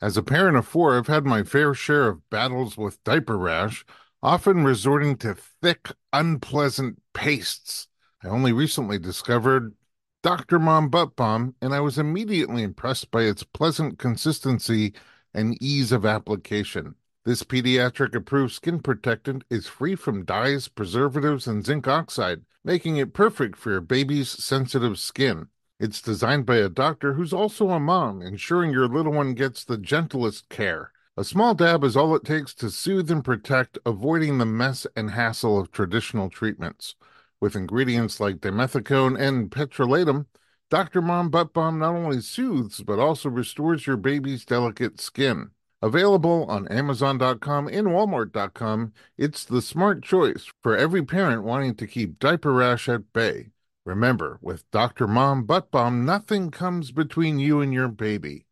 As 0.00 0.16
a 0.16 0.22
parent 0.22 0.56
of 0.56 0.66
four, 0.66 0.96
I've 0.96 1.08
had 1.08 1.26
my 1.26 1.42
fair 1.42 1.74
share 1.74 2.08
of 2.08 2.30
battles 2.30 2.78
with 2.78 3.04
diaper 3.04 3.36
rash, 3.36 3.84
often 4.22 4.64
resorting 4.64 5.18
to 5.18 5.34
thick, 5.34 5.92
unpleasant 6.10 7.02
pastes. 7.12 7.88
I 8.22 8.28
only 8.28 8.52
recently 8.54 8.98
discovered 8.98 9.74
Dr. 10.22 10.58
Mom 10.58 10.88
Butt 10.88 11.16
Balm, 11.16 11.54
and 11.60 11.74
I 11.74 11.80
was 11.80 11.98
immediately 11.98 12.62
impressed 12.62 13.10
by 13.10 13.24
its 13.24 13.42
pleasant 13.42 13.98
consistency 13.98 14.94
and 15.34 15.62
ease 15.62 15.92
of 15.92 16.06
application. 16.06 16.94
This 17.26 17.42
pediatric 17.42 18.14
approved 18.14 18.54
skin 18.54 18.80
protectant 18.80 19.44
is 19.50 19.66
free 19.66 19.96
from 19.96 20.24
dyes, 20.24 20.68
preservatives, 20.68 21.46
and 21.46 21.62
zinc 21.62 21.86
oxide, 21.88 22.40
making 22.64 22.96
it 22.96 23.12
perfect 23.12 23.56
for 23.56 23.70
your 23.70 23.82
baby's 23.82 24.30
sensitive 24.30 24.98
skin. 24.98 25.48
It's 25.84 26.00
designed 26.00 26.46
by 26.46 26.56
a 26.56 26.70
doctor 26.70 27.12
who's 27.12 27.34
also 27.34 27.68
a 27.68 27.78
mom, 27.78 28.22
ensuring 28.22 28.70
your 28.70 28.88
little 28.88 29.12
one 29.12 29.34
gets 29.34 29.66
the 29.66 29.76
gentlest 29.76 30.48
care. 30.48 30.92
A 31.18 31.24
small 31.24 31.52
dab 31.52 31.84
is 31.84 31.94
all 31.94 32.16
it 32.16 32.24
takes 32.24 32.54
to 32.54 32.70
soothe 32.70 33.10
and 33.10 33.22
protect, 33.22 33.76
avoiding 33.84 34.38
the 34.38 34.46
mess 34.46 34.86
and 34.96 35.10
hassle 35.10 35.60
of 35.60 35.70
traditional 35.70 36.30
treatments. 36.30 36.94
With 37.38 37.54
ingredients 37.54 38.18
like 38.18 38.36
dimethicone 38.36 39.20
and 39.20 39.50
petrolatum, 39.50 40.24
Dr. 40.70 41.02
Mom 41.02 41.28
Butt 41.28 41.52
Balm 41.52 41.78
not 41.78 41.94
only 41.94 42.22
soothes 42.22 42.82
but 42.82 42.98
also 42.98 43.28
restores 43.28 43.86
your 43.86 43.98
baby's 43.98 44.46
delicate 44.46 45.02
skin. 45.02 45.50
Available 45.82 46.46
on 46.48 46.66
Amazon.com 46.68 47.68
and 47.68 47.88
Walmart.com, 47.88 48.94
it's 49.18 49.44
the 49.44 49.60
smart 49.60 50.02
choice 50.02 50.50
for 50.62 50.78
every 50.78 51.04
parent 51.04 51.42
wanting 51.42 51.74
to 51.74 51.86
keep 51.86 52.18
diaper 52.18 52.54
rash 52.54 52.88
at 52.88 53.12
bay. 53.12 53.50
Remember, 53.94 54.38
with 54.40 54.70
Dr. 54.70 55.06
Mom 55.06 55.44
Butt 55.44 55.70
Balm, 55.70 56.06
nothing 56.06 56.50
comes 56.50 56.90
between 56.90 57.38
you 57.38 57.60
and 57.60 57.70
your 57.70 57.88
baby, 57.88 58.46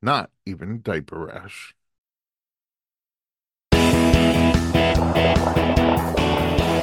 not 0.00 0.30
even 0.46 0.80
diaper 0.80 1.26
rash. 1.26 1.74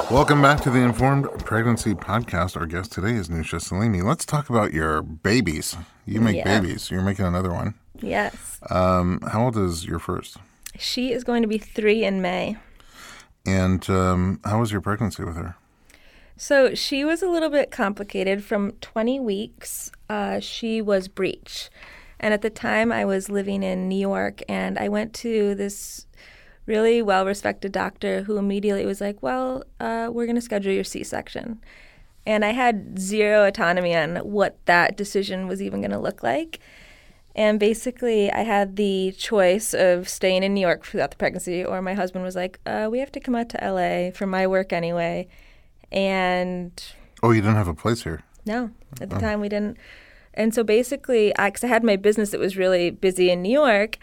Welcome 0.08 0.40
back 0.40 0.60
to 0.60 0.70
the 0.70 0.78
Informed 0.78 1.26
Pregnancy 1.44 1.94
Podcast. 1.94 2.56
Our 2.56 2.66
guest 2.66 2.92
today 2.92 3.14
is 3.14 3.28
Nousha 3.28 3.58
Salimi. 3.60 4.04
Let's 4.04 4.24
talk 4.24 4.48
about 4.50 4.72
your 4.72 5.02
babies. 5.02 5.76
You 6.04 6.20
make 6.20 6.36
Yeah. 6.36 6.60
babies. 6.60 6.92
You're 6.92 7.02
making 7.02 7.24
another 7.24 7.52
one. 7.52 7.74
Yes. 8.00 8.60
Um, 8.70 9.20
how 9.22 9.46
old 9.46 9.56
is 9.56 9.84
your 9.84 9.98
first? 9.98 10.36
She 10.78 11.12
is 11.12 11.24
going 11.24 11.42
to 11.42 11.48
be 11.48 11.58
three 11.58 12.04
in 12.04 12.22
May. 12.22 12.56
And 13.44 13.88
um, 13.90 14.40
how 14.44 14.60
was 14.60 14.70
your 14.70 14.80
pregnancy 14.80 15.24
with 15.24 15.34
her? 15.34 15.56
So 16.36 16.74
she 16.74 17.04
was 17.04 17.22
a 17.22 17.28
little 17.28 17.48
bit 17.48 17.70
complicated. 17.70 18.44
From 18.44 18.72
20 18.80 19.20
weeks, 19.20 19.90
uh, 20.10 20.38
she 20.40 20.82
was 20.82 21.08
breech. 21.08 21.70
And 22.20 22.34
at 22.34 22.42
the 22.42 22.50
time, 22.50 22.92
I 22.92 23.04
was 23.04 23.28
living 23.28 23.62
in 23.62 23.88
New 23.88 23.98
York, 23.98 24.42
and 24.48 24.78
I 24.78 24.88
went 24.88 25.14
to 25.14 25.54
this 25.54 26.06
really 26.66 27.00
well 27.00 27.24
respected 27.24 27.72
doctor 27.72 28.22
who 28.22 28.38
immediately 28.38 28.84
was 28.86 29.00
like, 29.00 29.22
Well, 29.22 29.64
uh, 29.80 30.08
we're 30.12 30.26
going 30.26 30.36
to 30.36 30.42
schedule 30.42 30.72
your 30.72 30.84
C 30.84 31.04
section. 31.04 31.60
And 32.26 32.44
I 32.44 32.52
had 32.52 32.98
zero 32.98 33.46
autonomy 33.46 33.94
on 33.94 34.16
what 34.16 34.58
that 34.66 34.96
decision 34.96 35.46
was 35.46 35.62
even 35.62 35.80
going 35.80 35.92
to 35.92 35.98
look 35.98 36.22
like. 36.22 36.58
And 37.36 37.60
basically, 37.60 38.32
I 38.32 38.40
had 38.40 38.76
the 38.76 39.12
choice 39.12 39.74
of 39.74 40.08
staying 40.08 40.42
in 40.42 40.54
New 40.54 40.60
York 40.60 40.84
throughout 40.84 41.10
the 41.10 41.16
pregnancy, 41.18 41.64
or 41.64 41.82
my 41.82 41.94
husband 41.94 42.24
was 42.24 42.34
like, 42.34 42.58
uh, 42.66 42.88
We 42.90 42.98
have 42.98 43.12
to 43.12 43.20
come 43.20 43.34
out 43.34 43.48
to 43.50 43.58
LA 43.62 44.10
for 44.10 44.26
my 44.26 44.46
work 44.46 44.72
anyway. 44.72 45.28
And 45.92 46.72
Oh, 47.22 47.30
you 47.30 47.40
didn't 47.40 47.56
have 47.56 47.68
a 47.68 47.74
place 47.74 48.02
here. 48.04 48.22
no, 48.44 48.70
at 49.00 49.10
the 49.10 49.18
time 49.18 49.40
we 49.40 49.48
didn't. 49.48 49.76
And 50.34 50.54
so 50.54 50.62
basically, 50.62 51.32
because 51.36 51.64
I, 51.64 51.68
had 51.68 51.82
my 51.82 51.96
business 51.96 52.30
that 52.30 52.40
was 52.40 52.56
really 52.56 52.90
busy 52.90 53.30
in 53.30 53.40
New 53.40 53.52
York, 53.52 53.98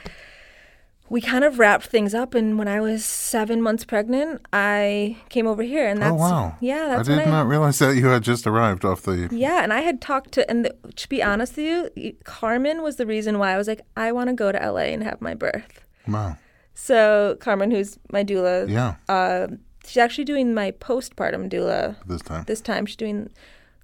we 1.10 1.22
kind 1.22 1.44
of 1.44 1.60
wrapped 1.60 1.86
things 1.86 2.16
up. 2.16 2.34
And 2.34 2.58
when 2.58 2.68
I 2.68 2.82
was 2.82 3.06
seven 3.06 3.62
months 3.62 3.86
pregnant, 3.86 4.42
I 4.52 5.18
came 5.30 5.46
over 5.46 5.62
here. 5.62 5.88
And 5.88 6.02
that's, 6.02 6.12
oh, 6.12 6.16
wow. 6.16 6.58
yeah, 6.60 6.88
that's 6.88 7.08
I 7.08 7.18
did 7.18 7.28
I, 7.28 7.32
not 7.32 7.46
realize 7.48 7.78
that 7.80 7.96
you 7.96 8.08
had 8.08 8.24
just 8.24 8.48
arrived 8.48 8.84
off 8.84 9.04
the. 9.04 9.30
yeah, 9.32 9.64
and 9.64 9.72
I 9.72 9.82
had 9.82 10.02
talked 10.02 10.32
to, 10.34 10.50
and 10.50 10.66
the, 10.66 10.76
to 10.96 11.08
be 11.08 11.22
honest 11.22 11.56
with 11.58 11.92
you, 11.98 12.16
Carmen 12.24 12.82
was 12.82 12.96
the 12.96 13.06
reason 13.06 13.38
why 13.38 13.54
I 13.54 13.58
was 13.58 13.68
like, 13.68 13.82
I 13.96 14.12
want 14.12 14.30
to 14.30 14.34
go 14.34 14.52
to 14.52 14.58
LA 14.58 14.90
and 14.92 15.04
have 15.04 15.22
my 15.22 15.36
birth. 15.36 15.82
Wow. 16.08 16.38
So 16.74 17.38
Carmen, 17.40 17.70
who's 17.70 18.00
my 18.12 18.24
doula, 18.24 18.68
Yeah, 18.68 18.96
uh, 19.08 19.48
she's 19.86 19.98
actually 19.98 20.26
doing 20.26 20.54
my 20.54 20.72
postpartum 20.72 21.50
doula 21.50 21.96
this 22.06 22.22
time. 22.22 22.44
this 22.48 22.62
time. 22.62 22.86
She's 22.86 22.96
doing 22.96 23.30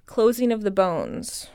closing 0.06 0.52
of 0.52 0.62
the 0.62 0.70
bones, 0.70 1.48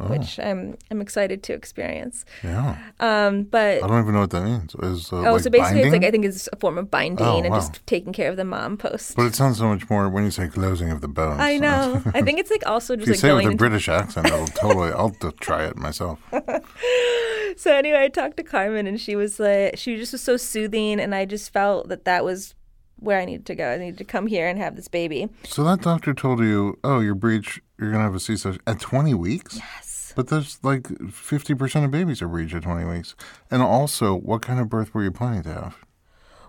Oh. 0.00 0.08
which 0.08 0.40
I'm 0.40 0.76
I'm 0.90 1.00
excited 1.00 1.44
to 1.44 1.52
experience. 1.52 2.24
Yeah. 2.42 2.76
Um, 2.98 3.44
but 3.44 3.80
I 3.80 3.86
don't 3.86 4.00
even 4.02 4.14
know 4.14 4.22
what 4.22 4.30
that 4.30 4.42
means. 4.42 4.74
Is 4.82 5.12
uh, 5.12 5.18
oh, 5.18 5.32
like 5.34 5.42
so 5.42 5.50
basically, 5.50 5.82
binding? 5.82 5.84
it's 5.86 5.92
like 5.92 6.04
I 6.04 6.10
think 6.10 6.24
it's 6.24 6.48
a 6.52 6.56
form 6.56 6.78
of 6.78 6.90
binding 6.90 7.24
Oh, 7.24 7.38
and 7.38 7.48
wow. 7.48 7.56
just 7.60 7.86
taking 7.86 8.12
care 8.12 8.28
of 8.28 8.36
the 8.36 8.44
mom 8.44 8.76
post. 8.76 9.14
But 9.14 9.26
it 9.26 9.36
sounds 9.36 9.58
so 9.58 9.68
much 9.68 9.88
more 9.88 10.08
when 10.08 10.24
you 10.24 10.32
say 10.32 10.48
closing 10.48 10.90
of 10.90 11.00
the 11.00 11.06
bones. 11.06 11.38
I 11.40 11.58
know. 11.58 12.02
I 12.12 12.22
think 12.26 12.40
it's 12.40 12.50
like 12.50 12.66
also 12.66 12.96
just 12.96 13.08
If 13.08 13.08
you 13.08 13.12
like 13.12 13.20
say 13.20 13.28
it 13.28 13.30
going 13.30 13.46
with 13.46 13.54
a 13.54 13.56
British 13.56 13.88
accent, 13.88 14.32
I'll 14.32 14.48
totally. 14.48 14.90
I'll 14.90 15.10
try 15.38 15.64
it 15.66 15.76
myself. 15.76 16.18
so 17.56 17.72
anyway, 17.72 18.02
I 18.02 18.08
talked 18.08 18.36
to 18.38 18.42
Carmen, 18.42 18.88
and 18.88 19.00
she 19.00 19.14
was 19.14 19.38
like, 19.38 19.78
she 19.78 19.96
just 19.96 20.10
was 20.12 20.22
so 20.22 20.36
soothing, 20.36 20.98
and 21.00 21.14
I 21.14 21.24
just 21.24 21.52
felt 21.52 21.88
that 21.88 22.04
that 22.04 22.24
was 22.24 22.54
where 22.98 23.20
I 23.20 23.24
needed 23.24 23.46
to 23.46 23.54
go. 23.54 23.72
I 23.72 23.76
needed 23.76 23.98
to 23.98 24.04
come 24.04 24.26
here 24.26 24.48
and 24.48 24.58
have 24.58 24.76
this 24.76 24.88
baby. 24.88 25.28
So 25.44 25.64
that 25.64 25.82
doctor 25.82 26.14
told 26.14 26.40
you, 26.40 26.78
"Oh, 26.84 27.00
your 27.00 27.14
breech, 27.14 27.60
you're 27.78 27.90
gonna 27.90 28.04
have 28.04 28.14
a 28.14 28.20
C-section 28.20 28.62
at 28.66 28.80
20 28.80 29.14
weeks." 29.14 29.56
Yes. 29.56 30.12
But 30.16 30.28
there's 30.28 30.58
like 30.62 30.86
50% 31.10 31.84
of 31.84 31.90
babies 31.90 32.22
are 32.22 32.28
breech 32.28 32.54
at 32.54 32.62
20 32.62 32.84
weeks. 32.84 33.16
And 33.50 33.62
also, 33.62 34.14
what 34.14 34.42
kind 34.42 34.60
of 34.60 34.68
birth 34.68 34.94
were 34.94 35.02
you 35.02 35.10
planning 35.10 35.42
to 35.42 35.52
have? 35.52 35.76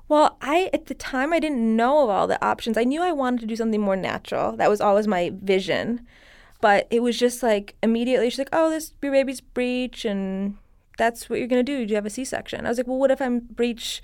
Well, 0.08 0.38
I 0.40 0.70
at 0.72 0.86
the 0.86 0.94
time 0.94 1.34
I 1.34 1.40
didn't 1.40 1.76
know 1.76 2.04
of 2.04 2.10
all 2.10 2.28
the 2.28 2.44
options. 2.46 2.78
I 2.78 2.84
knew 2.84 3.02
I 3.02 3.12
wanted 3.12 3.40
to 3.42 3.48
do 3.48 3.56
something 3.56 3.82
more 3.82 3.96
natural. 3.96 4.56
That 4.56 4.70
was 4.70 4.82
always 4.82 5.08
my 5.08 5.32
vision. 5.42 6.06
But 6.62 6.88
it 6.92 7.02
was 7.02 7.18
just 7.18 7.42
like 7.42 7.76
immediately 7.82 8.30
she's 8.30 8.38
like, 8.40 8.50
"Oh, 8.54 8.70
this 8.70 8.94
your 9.02 9.12
baby's 9.12 9.42
breech, 9.42 10.06
and 10.06 10.58
that's 10.98 11.28
what 11.28 11.40
you're 11.40 11.48
gonna 11.48 11.64
do. 11.64 11.86
Do 11.86 11.90
you 11.90 11.96
have 11.96 12.06
a 12.06 12.12
C-section?" 12.12 12.66
I 12.66 12.70
was 12.70 12.78
like, 12.78 12.88
"Well, 12.88 13.00
what 13.00 13.12
if 13.12 13.20
I'm 13.20 13.40
breech?" 13.40 14.04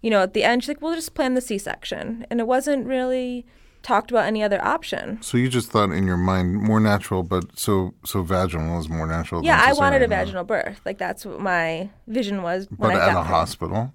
You 0.00 0.10
know, 0.10 0.22
at 0.22 0.34
the 0.34 0.44
end, 0.44 0.62
she's 0.62 0.68
like, 0.68 0.82
"We'll 0.82 0.94
just 0.94 1.14
plan 1.14 1.34
the 1.34 1.40
C-section," 1.40 2.26
and 2.30 2.40
it 2.40 2.46
wasn't 2.46 2.86
really 2.86 3.46
talked 3.82 4.10
about 4.10 4.26
any 4.26 4.42
other 4.42 4.62
option. 4.64 5.18
So 5.22 5.38
you 5.38 5.48
just 5.48 5.70
thought 5.70 5.90
in 5.90 6.06
your 6.06 6.16
mind 6.16 6.54
more 6.54 6.80
natural, 6.80 7.22
but 7.22 7.58
so 7.58 7.94
so 8.04 8.22
vaginal 8.22 8.78
is 8.78 8.88
more 8.88 9.06
natural. 9.06 9.44
Yeah, 9.44 9.62
I 9.62 9.72
wanted 9.72 10.02
a 10.02 10.08
vaginal 10.08 10.44
birth. 10.44 10.80
Like 10.84 10.98
that's 10.98 11.24
what 11.24 11.40
my 11.40 11.90
vision 12.06 12.42
was 12.42 12.66
But 12.66 12.78
when 12.78 12.96
I 12.96 13.08
at 13.08 13.14
got 13.14 13.20
a 13.20 13.24
hospital. 13.24 13.92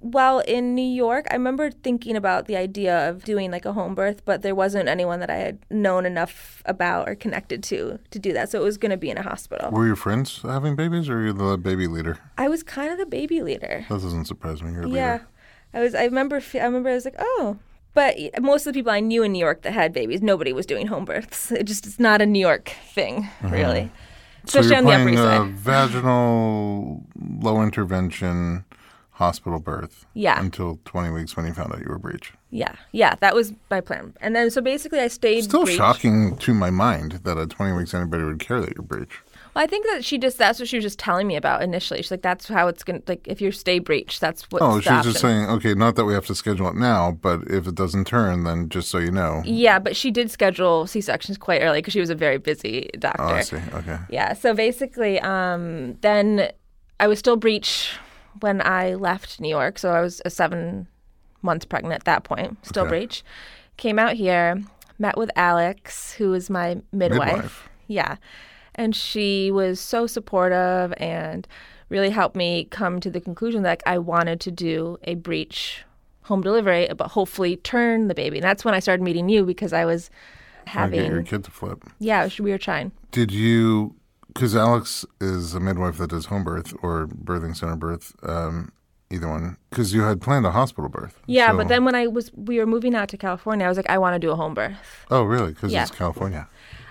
While 0.00 0.38
in 0.40 0.76
New 0.76 0.88
York, 0.88 1.26
I 1.28 1.34
remember 1.34 1.70
thinking 1.70 2.16
about 2.16 2.46
the 2.46 2.56
idea 2.56 3.08
of 3.08 3.24
doing 3.24 3.50
like 3.50 3.64
a 3.64 3.72
home 3.72 3.96
birth, 3.96 4.24
but 4.24 4.42
there 4.42 4.54
wasn't 4.54 4.88
anyone 4.88 5.18
that 5.18 5.28
I 5.28 5.36
had 5.36 5.58
known 5.70 6.06
enough 6.06 6.62
about 6.66 7.08
or 7.08 7.16
connected 7.16 7.64
to 7.64 7.98
to 8.10 8.18
do 8.18 8.32
that. 8.32 8.48
So 8.50 8.60
it 8.60 8.64
was 8.64 8.78
going 8.78 8.90
to 8.90 8.96
be 8.96 9.10
in 9.10 9.18
a 9.18 9.22
hospital. 9.22 9.72
Were 9.72 9.86
your 9.86 9.96
friends 9.96 10.42
having 10.42 10.76
babies, 10.76 11.08
or 11.08 11.16
were 11.16 11.26
you 11.26 11.32
the 11.32 11.58
baby 11.58 11.88
leader? 11.88 12.18
I 12.36 12.48
was 12.48 12.62
kind 12.62 12.92
of 12.92 12.98
the 12.98 13.06
baby 13.06 13.42
leader. 13.42 13.86
That 13.88 14.00
doesn't 14.00 14.26
surprise 14.26 14.62
me. 14.62 14.72
You're 14.72 14.86
Yeah, 14.86 15.12
leader. 15.14 15.28
I 15.74 15.80
was. 15.80 15.94
I 15.96 16.04
remember. 16.04 16.40
I 16.54 16.58
remember. 16.58 16.90
I 16.90 16.94
was 16.94 17.04
like, 17.04 17.16
oh. 17.18 17.58
But 17.94 18.16
most 18.40 18.66
of 18.66 18.72
the 18.72 18.78
people 18.78 18.92
I 18.92 19.00
knew 19.00 19.24
in 19.24 19.32
New 19.32 19.40
York 19.40 19.62
that 19.62 19.72
had 19.72 19.92
babies, 19.92 20.22
nobody 20.22 20.52
was 20.52 20.66
doing 20.66 20.86
home 20.86 21.04
births. 21.04 21.50
It 21.50 21.64
just 21.64 21.86
it's 21.86 21.98
not 21.98 22.22
a 22.22 22.26
New 22.26 22.38
York 22.38 22.72
thing, 22.94 23.24
mm-hmm. 23.24 23.50
really. 23.50 23.90
So 24.44 24.60
Especially 24.60 24.68
you're 24.68 24.78
on 24.78 24.84
the 24.84 24.92
Upper 24.92 25.02
playing 25.02 25.14
East 25.14 25.24
a 25.24 25.26
Side. 25.26 25.56
vaginal, 25.56 27.02
low 27.40 27.62
intervention 27.62 28.64
hospital 29.18 29.58
birth. 29.58 30.06
Yeah. 30.14 30.40
Until 30.40 30.78
20 30.84 31.10
weeks 31.10 31.36
when 31.36 31.44
you 31.44 31.52
found 31.52 31.72
out 31.72 31.80
you 31.80 31.88
were 31.88 31.98
breech. 31.98 32.32
Yeah, 32.50 32.76
yeah, 32.92 33.16
that 33.16 33.34
was 33.34 33.52
my 33.68 33.80
plan. 33.80 34.14
And 34.20 34.34
then 34.34 34.50
so 34.50 34.60
basically, 34.62 35.00
I 35.00 35.08
stayed. 35.08 35.42
Still 35.42 35.64
breech. 35.64 35.76
shocking 35.76 36.36
to 36.38 36.54
my 36.54 36.70
mind 36.70 37.20
that 37.24 37.36
at 37.36 37.50
20 37.50 37.72
weeks 37.72 37.92
anybody 37.92 38.22
would 38.22 38.38
care 38.38 38.60
that 38.60 38.74
you're 38.74 38.84
breech. 38.84 39.20
Well, 39.54 39.64
I 39.64 39.66
think 39.66 39.86
that 39.86 40.04
she 40.04 40.18
just 40.18 40.38
that's 40.38 40.60
what 40.60 40.68
she 40.68 40.76
was 40.76 40.84
just 40.84 41.00
telling 41.00 41.26
me 41.26 41.34
about 41.34 41.62
initially. 41.62 42.00
She's 42.00 42.12
like, 42.12 42.22
that's 42.22 42.46
how 42.46 42.68
it's 42.68 42.84
gonna 42.84 43.02
like 43.08 43.26
if 43.26 43.40
you 43.40 43.50
stay 43.50 43.80
breech, 43.80 44.20
that's 44.20 44.44
what. 44.50 44.62
Oh, 44.62 44.76
the 44.76 44.82
she's 44.82 45.12
just 45.12 45.20
saying, 45.20 45.50
okay, 45.50 45.74
not 45.74 45.96
that 45.96 46.04
we 46.04 46.14
have 46.14 46.26
to 46.26 46.34
schedule 46.34 46.68
it 46.68 46.76
now, 46.76 47.10
but 47.10 47.42
if 47.50 47.66
it 47.66 47.74
doesn't 47.74 48.06
turn, 48.06 48.44
then 48.44 48.68
just 48.68 48.88
so 48.88 48.98
you 48.98 49.10
know. 49.10 49.42
Yeah, 49.44 49.80
but 49.80 49.96
she 49.96 50.12
did 50.12 50.30
schedule 50.30 50.86
C 50.86 51.00
sections 51.00 51.38
quite 51.38 51.60
early 51.60 51.78
because 51.78 51.92
she 51.92 52.00
was 52.00 52.10
a 52.10 52.14
very 52.14 52.38
busy 52.38 52.88
doctor. 53.00 53.22
Oh, 53.22 53.26
I 53.26 53.40
see. 53.40 53.56
Okay. 53.74 53.98
Yeah. 54.10 54.32
So 54.34 54.54
basically, 54.54 55.18
um, 55.20 55.98
then 56.02 56.52
I 57.00 57.08
was 57.08 57.18
still 57.18 57.36
breech 57.36 57.90
when 58.40 58.60
I 58.60 58.94
left 58.94 59.40
New 59.40 59.48
York. 59.48 59.78
So 59.78 59.90
I 59.90 60.00
was 60.00 60.20
a 60.24 60.30
seven 60.30 60.86
months 61.42 61.64
pregnant 61.64 61.94
at 61.94 62.04
that 62.04 62.24
point, 62.24 62.64
still 62.66 62.82
Okay. 62.84 62.90
breech. 62.90 63.24
Came 63.76 63.98
out 63.98 64.14
here, 64.14 64.62
met 64.98 65.16
with 65.16 65.30
Alex, 65.36 66.12
who 66.14 66.34
is 66.34 66.50
my 66.50 66.80
midwife. 66.92 67.32
Midwife. 67.32 67.68
Yeah. 67.86 68.16
And 68.74 68.94
she 68.94 69.50
was 69.50 69.80
so 69.80 70.06
supportive 70.06 70.92
and 70.98 71.46
really 71.88 72.10
helped 72.10 72.36
me 72.36 72.64
come 72.70 73.00
to 73.00 73.10
the 73.10 73.20
conclusion 73.20 73.62
that 73.62 73.70
like, 73.70 73.82
I 73.86 73.98
wanted 73.98 74.40
to 74.40 74.50
do 74.50 74.98
a 75.04 75.14
breech 75.14 75.84
home 76.22 76.42
delivery, 76.42 76.88
but 76.96 77.08
hopefully 77.08 77.56
turn 77.56 78.08
the 78.08 78.14
baby. 78.14 78.36
And 78.38 78.44
that's 78.44 78.64
when 78.64 78.74
I 78.74 78.80
started 78.80 79.02
meeting 79.02 79.28
you 79.28 79.44
because 79.46 79.72
I 79.72 79.84
was 79.84 80.10
having. 80.66 81.06
your 81.10 81.22
kid 81.22 81.44
to 81.44 81.50
flip. 81.50 81.82
yeah, 81.98 82.28
we 82.38 82.50
were 82.50 82.58
trying. 82.58 82.92
Did 83.10 83.32
you, 83.32 83.94
because 84.28 84.54
Alex 84.54 85.04
is 85.20 85.54
a 85.54 85.60
midwife 85.60 85.98
that 85.98 86.10
does 86.10 86.26
home 86.26 86.44
birth 86.44 86.72
or 86.82 87.06
birthing 87.08 87.56
center 87.56 87.76
birth, 87.76 88.14
um, 88.22 88.72
either 89.10 89.28
one, 89.28 89.56
because 89.70 89.92
you 89.94 90.02
had 90.02 90.20
planned 90.20 90.46
a 90.46 90.50
hospital 90.52 90.88
birth. 90.88 91.18
Yeah, 91.26 91.50
So- 91.50 91.56
but 91.58 91.68
then 91.68 91.84
when 91.84 91.94
I 91.94 92.06
was 92.06 92.30
we 92.34 92.58
were 92.58 92.66
moving 92.66 92.94
out 92.94 93.08
to 93.10 93.16
California, 93.16 93.64
I 93.66 93.68
was 93.68 93.76
like, 93.76 93.88
I 93.90 93.98
want 93.98 94.14
to 94.14 94.18
do 94.18 94.30
a 94.30 94.36
home 94.36 94.54
birth. 94.54 94.76
Oh, 95.10 95.22
really? 95.24 95.52
Because 95.52 95.72
Yeah. 95.72 95.82
it's 95.82 95.90
California. 95.90 96.46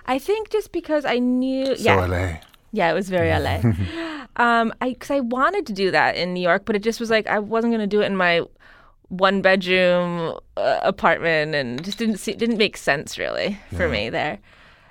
I 0.06 0.19
think 0.19 0.50
just 0.50 0.71
because 0.71 1.06
I 1.06 1.19
knew, 1.19 1.65
So 1.76 1.84
yeah, 1.84 2.06
LA. 2.06 2.39
yeah, 2.71 2.89
it 2.89 2.93
was 2.93 3.10
very 3.10 3.30
LA. 3.30 3.58
um, 4.38 4.73
I 4.82 4.89
because 4.89 5.12
I 5.12 5.19
wanted 5.19 5.65
to 5.67 5.73
do 5.73 5.91
that 5.91 6.15
in 6.15 6.34
New 6.34 6.41
York, 6.41 6.63
but 6.65 6.76
it 6.76 6.84
just 6.84 7.00
was 7.00 7.10
like 7.10 7.28
I 7.28 7.39
wasn't 7.39 7.71
going 7.73 7.82
to 7.89 7.95
do 7.95 8.02
it 8.02 8.06
in 8.06 8.15
my 8.17 8.41
one 9.10 9.41
bedroom 9.41 10.38
uh, 10.58 10.80
apartment, 10.84 11.56
and 11.56 11.84
just 11.84 11.97
didn't 11.97 12.17
see, 12.17 12.34
didn't 12.34 12.58
make 12.58 12.76
sense 12.78 13.17
really 13.17 13.58
for 13.76 13.88
me 13.88 14.10
there. 14.10 14.39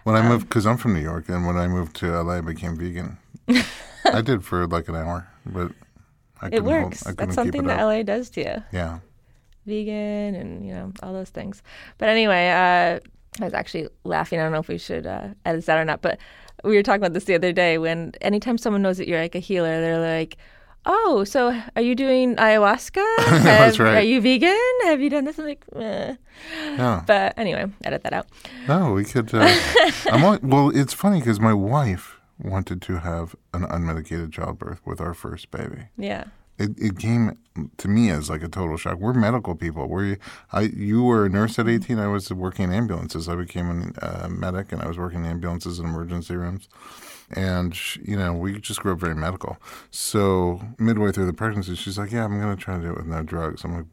When 0.06 0.14
Um, 0.14 0.24
I 0.24 0.28
moved, 0.28 0.48
because 0.48 0.66
I'm 0.66 0.76
from 0.76 0.94
New 0.94 1.00
York, 1.00 1.28
and 1.28 1.44
when 1.48 1.56
I 1.56 1.66
moved 1.66 1.96
to 1.96 2.06
LA, 2.22 2.34
I 2.34 2.40
became 2.40 2.76
vegan. 2.76 3.18
I 4.04 4.20
did 4.20 4.44
for 4.44 4.68
like 4.68 4.86
an 4.88 4.94
hour, 4.94 5.26
but 5.44 5.72
I 6.40 6.46
It 6.46 6.60
hold- 6.62 6.64
works. 6.66 7.02
I 7.04 7.10
couldn't 7.10 7.26
That's 7.30 7.34
something 7.34 7.64
that. 7.66 7.80
LA 7.82 8.04
does 8.04 8.30
to 8.30 8.40
you. 8.40 8.62
Yeah. 8.70 9.00
vegan 9.66 10.36
and 10.36 10.64
you 10.64 10.72
know 10.72 10.92
all 11.02 11.12
those 11.12 11.30
things. 11.30 11.60
But 11.98 12.08
anyway, 12.08 12.50
uh, 12.50 13.00
I 13.40 13.44
was 13.44 13.52
actually 13.52 13.88
laughing. 14.04 14.38
I 14.38 14.44
don't 14.44 14.52
know 14.52 14.60
if 14.60 14.68
we 14.68 14.78
should 14.78 15.08
uh, 15.08 15.30
edit 15.44 15.66
that 15.66 15.76
or 15.76 15.84
not, 15.84 16.02
but 16.02 16.18
we 16.62 16.76
were 16.76 16.84
talking 16.84 17.02
about 17.02 17.12
this 17.14 17.24
the 17.24 17.34
other 17.34 17.50
day. 17.52 17.76
When 17.78 18.12
anytime 18.20 18.58
someone 18.58 18.82
knows 18.82 18.98
that 18.98 19.08
you're 19.08 19.20
like 19.20 19.34
a 19.34 19.40
healer, 19.40 19.80
they're 19.80 19.98
like, 19.98 20.36
"Oh, 20.86 21.24
so 21.24 21.60
are 21.74 21.82
you 21.82 21.94
doing 21.94 22.36
ayahuasca? 22.36 23.04
That's 23.42 23.78
right. 23.78 23.96
Are 23.96 24.02
you 24.02 24.20
vegan? 24.20 24.56
Have 24.84 25.00
you 25.00 25.10
done 25.10 25.24
this?" 25.24 25.38
I'm 25.38 25.44
like, 25.44 25.64
eh. 25.76 26.14
Yeah. 26.76 27.02
but 27.06 27.34
anyway, 27.36 27.66
edit 27.84 28.02
that 28.04 28.12
out. 28.12 28.26
No, 28.68 28.92
we 28.92 29.04
could. 29.04 29.32
Uh, 29.34 29.48
I'm 30.12 30.24
on, 30.24 30.38
well, 30.42 30.70
it's 30.74 30.92
funny 30.94 31.18
because 31.20 31.40
my 31.40 31.54
wife 31.54 32.16
wanted 32.38 32.82
to 32.82 32.98
have 33.00 33.34
an 33.54 33.62
unmedicated 33.62 34.32
childbirth 34.32 34.80
with 34.84 35.00
our 35.00 35.14
first 35.14 35.50
baby. 35.50 35.88
Yeah, 35.96 36.24
It, 36.58 36.72
it 36.78 36.98
came 36.98 37.38
to 37.78 37.88
me 37.88 38.10
as 38.10 38.28
like 38.28 38.42
a 38.42 38.48
total 38.48 38.76
shock. 38.76 38.98
We're 38.98 39.14
medical 39.14 39.54
people. 39.54 39.88
We're, 39.88 40.18
I, 40.52 40.62
you 40.62 41.02
were 41.02 41.24
a 41.24 41.28
nurse 41.30 41.58
at 41.58 41.66
18. 41.68 41.98
I 41.98 42.08
was 42.08 42.30
working 42.30 42.66
in 42.66 42.72
ambulances. 42.72 43.26
I 43.30 43.36
became 43.36 43.94
a 44.02 44.24
uh, 44.24 44.28
medic 44.28 44.70
and 44.72 44.82
I 44.82 44.86
was 44.86 44.98
working 44.98 45.20
in 45.24 45.30
ambulances 45.30 45.78
and 45.78 45.88
emergency 45.88 46.36
rooms. 46.36 46.68
And, 47.32 47.74
sh- 47.74 47.98
you 48.04 48.16
know, 48.16 48.32
we 48.32 48.58
just 48.60 48.80
grew 48.80 48.92
up 48.92 49.00
very 49.00 49.14
medical. 49.14 49.56
So 49.90 50.60
midway 50.78 51.12
through 51.12 51.26
the 51.26 51.32
pregnancy, 51.32 51.74
she's 51.74 51.98
like, 51.98 52.12
yeah, 52.12 52.24
I'm 52.24 52.40
going 52.40 52.56
to 52.56 52.62
try 52.62 52.76
to 52.76 52.82
do 52.82 52.90
it 52.90 52.96
with 52.96 53.06
no 53.06 53.22
drugs. 53.22 53.64
I'm 53.64 53.76
like, 53.76 53.86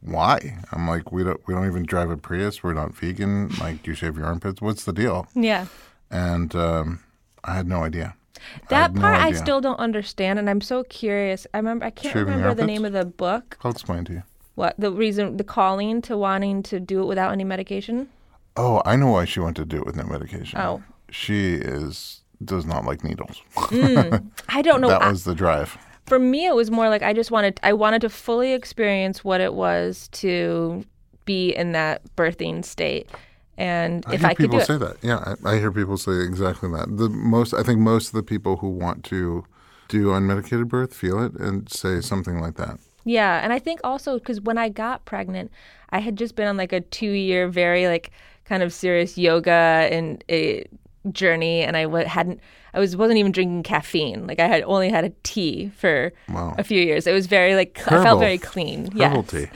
why? 0.00 0.58
I'm 0.72 0.86
like, 0.88 1.12
we 1.12 1.24
don't, 1.24 1.40
we 1.46 1.54
don't 1.54 1.66
even 1.66 1.84
drive 1.84 2.10
a 2.10 2.16
Prius. 2.16 2.62
We're 2.62 2.74
not 2.74 2.94
vegan. 2.94 3.48
Like, 3.60 3.82
do 3.82 3.90
you 3.90 3.94
shave 3.94 4.16
your 4.16 4.26
armpits? 4.26 4.60
What's 4.60 4.84
the 4.84 4.92
deal? 4.92 5.26
yeah. 5.34 5.66
And 6.08 6.54
um, 6.54 7.00
I 7.42 7.54
had 7.54 7.66
no 7.66 7.82
idea. 7.82 8.14
I 8.36 8.40
That 8.68 8.94
no 8.94 9.00
part 9.00 9.18
I 9.18 9.32
still 9.32 9.60
don't 9.60 9.80
understand, 9.80 10.38
and 10.38 10.48
I'm 10.48 10.60
so 10.60 10.84
curious. 10.84 11.48
I 11.52 11.56
remember 11.56 11.84
I 11.84 11.90
can't 11.90 12.12
Shaving 12.12 12.34
remember 12.34 12.54
the 12.54 12.66
name 12.66 12.84
of 12.84 12.92
the 12.92 13.04
book. 13.04 13.58
I'll 13.64 13.72
explain 13.72 14.04
to 14.04 14.12
you. 14.12 14.22
What 14.54 14.76
the 14.78 14.92
reason? 14.92 15.36
The 15.36 15.42
calling 15.42 16.00
to 16.02 16.16
wanting 16.16 16.62
to 16.64 16.78
do 16.78 17.02
it 17.02 17.06
without 17.06 17.32
any 17.32 17.42
medication. 17.42 18.08
Oh, 18.56 18.82
I 18.84 18.94
know 18.94 19.10
why 19.10 19.24
she 19.24 19.40
wanted 19.40 19.56
to 19.56 19.64
do 19.64 19.78
it 19.78 19.86
with 19.86 19.96
no 19.96 20.04
medication. 20.04 20.60
Oh. 20.60 20.82
She 21.10 21.54
is 21.54 22.22
does 22.44 22.66
not 22.66 22.84
like 22.84 23.02
needles. 23.04 23.40
Mm, 23.56 24.30
I 24.48 24.62
don't 24.62 24.80
know. 24.80 24.88
that 24.88 25.02
I- 25.02 25.08
was 25.10 25.24
the 25.24 25.34
drive. 25.34 25.76
for 26.06 26.18
me 26.18 26.46
it 26.46 26.54
was 26.54 26.70
more 26.70 26.88
like 26.88 27.02
i 27.02 27.12
just 27.12 27.30
wanted 27.32 27.58
i 27.64 27.72
wanted 27.72 28.00
to 28.02 28.08
fully 28.08 28.52
experience 28.52 29.24
what 29.24 29.40
it 29.40 29.54
was 29.54 30.06
to 30.12 30.84
be 31.24 31.50
in 31.50 31.72
that 31.72 32.00
birthing 32.16 32.64
state 32.64 33.10
and 33.58 34.04
I 34.06 34.14
if 34.14 34.24
i 34.24 34.34
could 34.34 34.44
do 34.44 34.48
people 34.48 34.60
it 34.60 34.66
say 34.66 34.78
that. 34.78 34.96
Yeah, 35.02 35.34
I, 35.44 35.54
I 35.54 35.58
hear 35.58 35.72
people 35.72 35.96
say 35.96 36.20
exactly 36.20 36.70
that. 36.70 36.96
The 36.96 37.08
most, 37.08 37.54
I 37.54 37.62
think, 37.64 37.80
most 37.80 38.08
of 38.08 38.12
the 38.14 38.22
people 38.22 38.58
who 38.58 38.68
want 38.68 39.02
to 39.06 39.44
do 39.88 40.08
unmedicated 40.08 40.68
birth 40.68 40.92
feel 40.94 41.20
it 41.24 41.32
and 41.40 41.68
say 41.70 42.00
something 42.00 42.40
like 42.40 42.54
that. 42.56 42.78
yeah 43.04 43.40
and 43.42 43.52
i 43.52 43.58
think 43.58 43.80
also 43.82 44.18
because 44.18 44.40
when 44.40 44.58
i 44.58 44.68
got 44.68 45.04
pregnant 45.06 45.50
i 45.90 45.98
had 46.00 46.16
just 46.16 46.34
been 46.36 46.46
on 46.48 46.56
like 46.56 46.72
a 46.72 46.80
two 46.82 47.10
year 47.12 47.48
very 47.48 47.86
like 47.86 48.10
kind 48.44 48.62
of 48.64 48.72
serious 48.72 49.16
yoga 49.18 49.88
and 49.90 50.22
a 50.28 50.64
journey 51.12 51.62
and 51.62 51.76
i 51.76 51.82
w- 51.84 52.06
hadn't 52.06 52.40
i 52.74 52.78
was 52.80 52.96
wasn't 52.96 53.18
even 53.18 53.32
drinking 53.32 53.62
caffeine 53.62 54.26
like 54.26 54.38
i 54.40 54.46
had 54.46 54.62
only 54.64 54.88
had 54.90 55.04
a 55.04 55.10
tea 55.22 55.70
for 55.76 56.12
Wow. 56.28 56.54
a 56.58 56.64
few 56.64 56.80
years 56.80 57.06
it 57.06 57.12
was 57.12 57.26
very 57.26 57.54
like 57.54 57.80
i 57.90 58.02
felt 58.02 58.20
very 58.20 58.38
clean 58.38 58.86
Herbal 58.92 58.98
yes. 58.98 59.26
tea. 59.30 59.46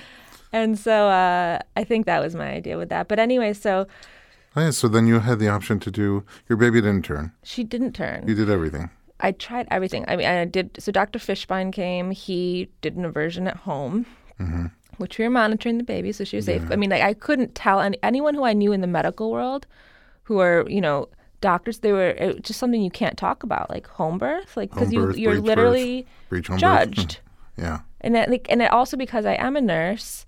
and 0.53 0.79
so 0.79 1.09
uh, 1.09 1.59
i 1.77 1.85
think 1.85 2.07
that 2.07 2.21
was 2.23 2.35
my 2.35 2.51
idea 2.51 2.77
with 2.79 2.89
that 2.91 3.09
but 3.09 3.19
anyway 3.19 3.53
so 3.53 3.87
Oh, 4.57 4.63
yeah, 4.63 4.71
so 4.71 4.89
then 4.89 5.07
you 5.07 5.21
had 5.21 5.39
the 5.39 5.49
option 5.49 5.79
to 5.79 5.93
do 5.93 6.25
your 6.49 6.57
baby 6.57 6.81
didn't 6.81 7.05
turn. 7.05 7.31
she 7.45 7.63
didn't 7.63 7.93
turn 7.93 8.27
You 8.27 8.35
did 8.35 8.51
everything. 8.51 8.91
I 9.21 9.31
tried 9.33 9.69
everything. 9.71 10.05
I 10.09 10.17
mean, 10.17 10.27
I 10.27 10.45
did. 10.47 10.71
So 10.79 10.91
Dr. 10.91 11.19
Fischbein 11.21 11.73
came. 11.73 12.11
He 12.11 12.69
did 12.81 12.97
an 12.97 13.05
aversion 13.05 13.47
at 13.47 13.59
home, 13.59 14.07
which 14.97 15.19
we 15.19 15.25
were 15.25 15.31
monitoring 15.31 15.79
the 15.79 15.85
baby, 15.85 16.11
so 16.11 16.25
she 16.25 16.37
was 16.37 16.47
safe. 16.47 16.63
I 16.71 16.77
mean, 16.77 16.91
like 16.91 17.03
I 17.03 17.13
couldn't 17.15 17.55
tell 17.55 17.81
any, 17.81 17.97
anyone 18.03 18.35
who 18.35 18.45
I 18.45 18.55
knew 18.55 18.73
in 18.73 18.81
the 18.81 18.87
medical 18.89 19.31
world, 19.31 19.67
who 20.25 20.39
are 20.41 20.65
you 20.69 20.81
know 20.81 21.09
doctors. 21.41 21.79
They 21.81 21.93
were 21.93 22.09
it 22.11 22.43
just 22.43 22.59
something 22.59 22.83
you 22.83 22.91
can't 22.91 23.17
talk 23.19 23.43
about, 23.43 23.71
like 23.71 23.87
home 23.87 24.19
birth, 24.19 24.57
like 24.57 24.71
because 24.71 24.93
you 24.93 25.13
you're 25.15 25.41
literally 25.41 26.07
breech 26.29 26.47
home 26.49 26.57
birth. 26.57 26.61
judged. 26.61 27.21
Yeah. 27.57 27.81
And 28.01 28.15
that, 28.15 28.31
like, 28.31 28.47
and 28.49 28.63
it 28.63 28.73
also 28.73 28.97
because 28.97 29.27
I 29.27 29.35
am 29.35 29.57
a 29.57 29.61
nurse, 29.61 30.25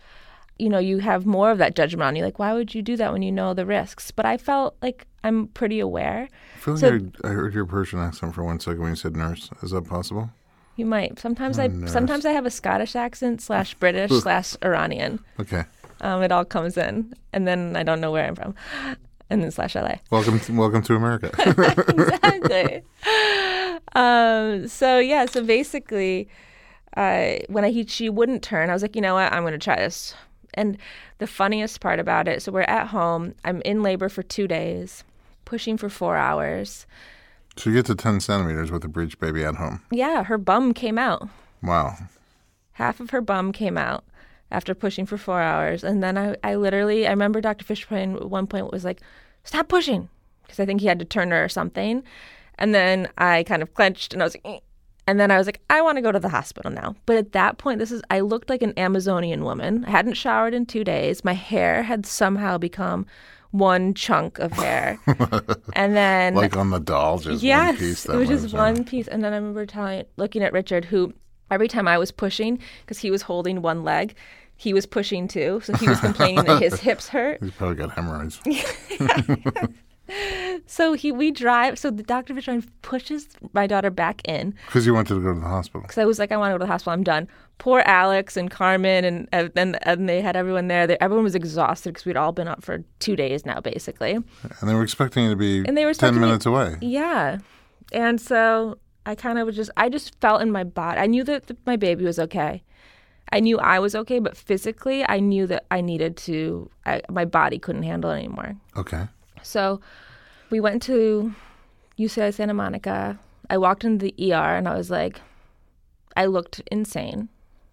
you 0.58 0.68
know, 0.68 0.78
you 0.78 0.98
have 0.98 1.24
more 1.24 1.50
of 1.50 1.58
that 1.58 1.74
judgment 1.74 2.02
on 2.06 2.14
you. 2.16 2.22
Like, 2.24 2.38
why 2.38 2.52
would 2.52 2.74
you 2.74 2.82
do 2.82 2.96
that 2.98 3.12
when 3.12 3.22
you 3.22 3.32
know 3.32 3.54
the 3.54 3.64
risks? 3.64 4.10
But 4.10 4.26
I 4.26 4.36
felt 4.36 4.76
like 4.82 5.06
I'm 5.24 5.46
pretty 5.48 5.80
aware. 5.80 6.28
I 6.56 6.58
feel 6.58 6.74
like 6.74 6.80
So- 6.80 6.86
I, 6.88 6.90
heard, 6.90 7.16
I 7.24 7.28
heard 7.28 7.54
your 7.54 7.64
Persian 7.64 7.98
accent 8.00 8.34
for 8.34 8.44
one 8.44 8.60
second 8.60 8.80
when 8.82 8.90
you 8.90 8.96
said 8.96 9.16
nurse. 9.16 9.48
Is 9.62 9.70
that 9.70 9.86
possible? 9.86 10.30
You 10.76 10.84
might. 10.86 11.18
Sometimes 11.18 11.58
I 11.58 11.68
sometimes 11.86 12.24
I 12.26 12.32
have 12.32 12.46
a 12.46 12.50
Scottish 12.50 12.96
accent 12.96 13.40
slash 13.42 13.74
British 13.82 14.10
slash 14.10 14.56
Iranian. 14.62 15.20
Okay. 15.40 15.64
Um, 16.00 16.22
it 16.22 16.32
all 16.32 16.44
comes 16.44 16.76
in, 16.76 17.14
and 17.32 17.46
then 17.46 17.76
I 17.76 17.82
don't 17.84 18.00
know 18.00 18.10
where 18.10 18.26
I'm 18.26 18.34
from, 18.34 18.54
and 19.32 19.42
then 19.42 19.50
slash 19.50 19.74
LA. 19.74 19.94
Welcome, 20.10 20.38
to, 20.40 20.52
welcome 20.52 20.82
to 20.82 20.94
America. 20.94 21.30
exactly. 21.38 22.82
um, 23.94 24.68
so 24.68 24.98
yeah, 24.98 25.24
so 25.24 25.42
basically, 25.42 26.28
uh, 26.96 27.36
when 27.48 27.64
I 27.64 27.70
he, 27.70 27.86
she 27.86 28.10
wouldn't 28.10 28.42
turn, 28.42 28.68
I 28.68 28.74
was 28.74 28.82
like, 28.82 28.94
you 28.94 29.00
know 29.00 29.14
what, 29.14 29.32
I'm 29.32 29.42
going 29.42 29.52
to 29.52 29.58
try 29.58 29.76
this. 29.76 30.14
And 30.54 30.76
the 31.16 31.26
funniest 31.26 31.80
part 31.80 31.98
about 31.98 32.28
it, 32.28 32.42
so 32.42 32.52
we're 32.52 32.60
at 32.62 32.88
home. 32.88 33.34
I'm 33.44 33.62
in 33.62 33.82
labor 33.82 34.10
for 34.10 34.22
two 34.22 34.46
days, 34.46 35.02
pushing 35.46 35.78
for 35.78 35.88
four 35.88 36.16
hours. 36.18 36.86
so 37.56 37.70
you 37.70 37.76
get 37.76 37.86
to 37.86 37.94
10 37.94 38.20
centimeters 38.20 38.70
with 38.70 38.84
a 38.84 38.88
breech 38.88 39.18
baby 39.18 39.42
at 39.44 39.54
home. 39.54 39.80
Yeah, 39.90 40.24
her 40.24 40.36
bum 40.36 40.74
came 40.74 40.98
out. 40.98 41.26
Wow. 41.62 41.96
half 42.72 43.00
of 43.00 43.10
her 43.10 43.22
bum 43.22 43.52
came 43.52 43.78
out 43.78 44.04
after 44.52 44.74
pushing 44.74 45.06
for 45.06 45.16
four 45.18 45.40
hours. 45.40 45.82
And 45.82 46.02
then 46.02 46.16
I, 46.16 46.36
I 46.44 46.54
literally, 46.54 47.06
I 47.06 47.10
remember 47.10 47.40
Dr. 47.40 47.64
Fischbein 47.64 48.16
at 48.16 48.30
one 48.30 48.46
point 48.46 48.70
was 48.70 48.84
like, 48.84 49.00
stop 49.44 49.68
pushing, 49.68 50.08
because 50.42 50.60
I 50.60 50.66
think 50.66 50.80
he 50.80 50.86
had 50.86 50.98
to 51.00 51.04
turn 51.04 51.30
her 51.30 51.42
or 51.42 51.48
something. 51.48 52.04
And 52.58 52.74
then 52.74 53.08
I 53.18 53.42
kind 53.44 53.62
of 53.62 53.74
clenched 53.74 54.12
and 54.12 54.22
I 54.22 54.26
was 54.26 54.36
like, 54.36 54.46
"Eh." 54.46 54.60
and 55.06 55.18
then 55.18 55.30
I 55.30 55.38
was 55.38 55.46
like, 55.46 55.60
I 55.68 55.80
want 55.80 55.96
to 55.96 56.02
go 56.02 56.12
to 56.12 56.20
the 56.20 56.28
hospital 56.28 56.70
now. 56.70 56.94
But 57.06 57.16
at 57.16 57.32
that 57.32 57.58
point, 57.58 57.80
this 57.80 57.90
is, 57.90 58.02
I 58.10 58.20
looked 58.20 58.50
like 58.50 58.62
an 58.62 58.78
Amazonian 58.78 59.42
woman. 59.42 59.84
I 59.86 59.90
hadn't 59.90 60.14
showered 60.14 60.54
in 60.54 60.66
two 60.66 60.84
days. 60.84 61.24
My 61.24 61.32
hair 61.32 61.82
had 61.82 62.06
somehow 62.06 62.58
become 62.58 63.06
one 63.50 63.94
chunk 63.94 64.38
of 64.38 64.52
hair. 64.52 64.98
and 65.74 65.96
then 65.96 66.34
Like 66.34 66.56
on 66.56 66.70
the 66.70 66.78
doll, 66.78 67.18
just 67.18 67.42
yes, 67.42 67.72
one 67.72 67.76
piece. 67.78 68.02
That 68.04 68.14
it 68.14 68.18
was 68.18 68.28
just 68.28 68.54
one 68.54 68.84
piece. 68.84 69.08
And 69.08 69.24
then 69.24 69.32
I 69.32 69.36
remember 69.36 69.66
telling, 69.66 70.04
looking 70.16 70.42
at 70.42 70.52
Richard, 70.52 70.84
who 70.84 71.12
every 71.50 71.68
time 71.68 71.86
I 71.86 71.98
was 71.98 72.10
pushing, 72.10 72.58
because 72.80 72.98
he 72.98 73.10
was 73.10 73.22
holding 73.22 73.60
one 73.62 73.84
leg, 73.84 74.14
he 74.62 74.72
was 74.72 74.86
pushing 74.86 75.26
too. 75.28 75.60
So 75.64 75.74
he 75.74 75.88
was 75.88 75.98
complaining 76.00 76.44
that 76.44 76.62
his 76.62 76.78
hips 76.86 77.08
hurt. 77.08 77.42
He's 77.42 77.50
probably 77.52 77.76
got 77.76 77.90
hemorrhoids. 77.92 78.40
So 80.66 80.92
he, 80.92 81.10
we 81.10 81.30
drive. 81.30 81.78
So 81.78 81.90
the 81.90 82.02
Dr. 82.02 82.34
Fischbein 82.34 82.66
pushes 82.82 83.28
my 83.54 83.66
daughter 83.66 83.88
back 83.90 84.20
in 84.28 84.52
Because 84.66 84.84
you 84.84 84.92
wanted 84.92 85.14
to 85.14 85.20
go 85.22 85.32
to 85.32 85.40
the 85.40 85.46
hospital. 85.46 85.80
because 85.82 85.96
I 85.96 86.04
was 86.04 86.18
like, 86.18 86.30
I 86.30 86.36
want 86.36 86.50
to 86.50 86.54
go 86.54 86.58
to 86.58 86.64
the 86.66 86.70
hospital. 86.70 86.92
I'm 86.92 87.02
done. 87.02 87.26
Poor 87.58 87.82
Alex 87.86 88.36
and 88.36 88.50
Carmen, 88.50 89.04
and 89.04 89.28
and 89.32 89.50
then 89.54 89.76
and 89.82 90.08
they 90.08 90.20
had 90.20 90.36
everyone 90.36 90.68
there. 90.68 90.86
They, 90.86 90.98
everyone 91.00 91.24
was 91.24 91.34
exhausted 91.34 91.90
because 91.94 92.04
we'd 92.04 92.16
all 92.18 92.32
been 92.32 92.48
up 92.48 92.62
for 92.62 92.84
two 92.98 93.16
days 93.16 93.46
now, 93.46 93.60
basically. 93.60 94.12
And 94.12 94.24
they 94.68 94.74
were 94.74 94.82
expecting 94.82 95.24
you 95.24 95.30
to 95.30 95.36
be 95.36 95.64
And 95.66 95.76
they 95.78 95.84
were 95.86 95.94
10 95.94 96.08
expecting 96.10 96.20
me- 96.20 96.26
minutes 96.26 96.44
away. 96.46 96.76
Yeah. 96.82 97.38
And 97.92 98.20
so 98.20 98.76
I 99.06 99.14
kind 99.14 99.38
of 99.38 99.46
was 99.46 99.56
just, 99.56 99.70
I 99.78 99.88
just 99.88 100.20
felt 100.20 100.42
in 100.42 100.50
my 100.52 100.64
body. 100.64 101.00
I 101.00 101.06
knew 101.06 101.24
that 101.24 101.46
th- 101.46 101.58
my 101.64 101.76
baby 101.76 102.04
was 102.04 102.18
okay. 102.18 102.62
I 103.30 103.40
knew 103.40 103.58
I 103.58 103.78
was 103.78 103.94
okay, 103.94 104.18
but 104.18 104.36
physically, 104.36 105.04
I 105.08 105.20
knew 105.20 105.46
that 105.46 105.64
I 105.70 105.80
needed 105.80 106.16
to, 106.18 106.70
I, 106.84 107.02
my 107.08 107.24
body 107.24 107.58
couldn't 107.58 107.84
handle 107.84 108.10
it 108.10 108.18
anymore. 108.18 108.56
Okay. 108.76 109.08
So 109.42 109.80
we 110.50 110.60
went 110.60 110.82
to 110.84 111.34
UCI 111.98 112.34
Santa 112.34 112.54
Monica. 112.54 113.18
I 113.48 113.58
walked 113.58 113.84
into 113.84 114.04
the 114.06 114.32
ER 114.32 114.56
and 114.56 114.68
I 114.68 114.74
was 114.74 114.90
like, 114.90 115.20
I 116.16 116.26
looked 116.26 116.60
insane. 116.70 117.28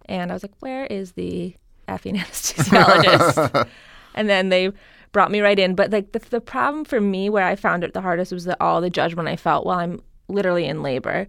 And 0.06 0.30
I 0.30 0.34
was 0.34 0.42
like, 0.42 0.54
where 0.60 0.86
is 0.86 1.12
the 1.12 1.54
effing 1.88 2.16
anesthesiologist? 2.18 3.68
and 4.14 4.28
then 4.28 4.48
they 4.48 4.72
brought 5.12 5.30
me 5.30 5.40
right 5.40 5.58
in. 5.58 5.74
But 5.74 5.90
like 5.90 6.12
the, 6.12 6.18
the 6.18 6.40
problem 6.40 6.84
for 6.84 7.00
me 7.00 7.28
where 7.28 7.46
I 7.46 7.56
found 7.56 7.84
it 7.84 7.92
the 7.92 8.00
hardest 8.00 8.32
was 8.32 8.44
that 8.44 8.56
all 8.60 8.80
the 8.80 8.90
judgment 8.90 9.28
I 9.28 9.36
felt 9.36 9.66
while 9.66 9.78
I'm 9.78 10.00
literally 10.30 10.66
in 10.66 10.82
labor. 10.82 11.26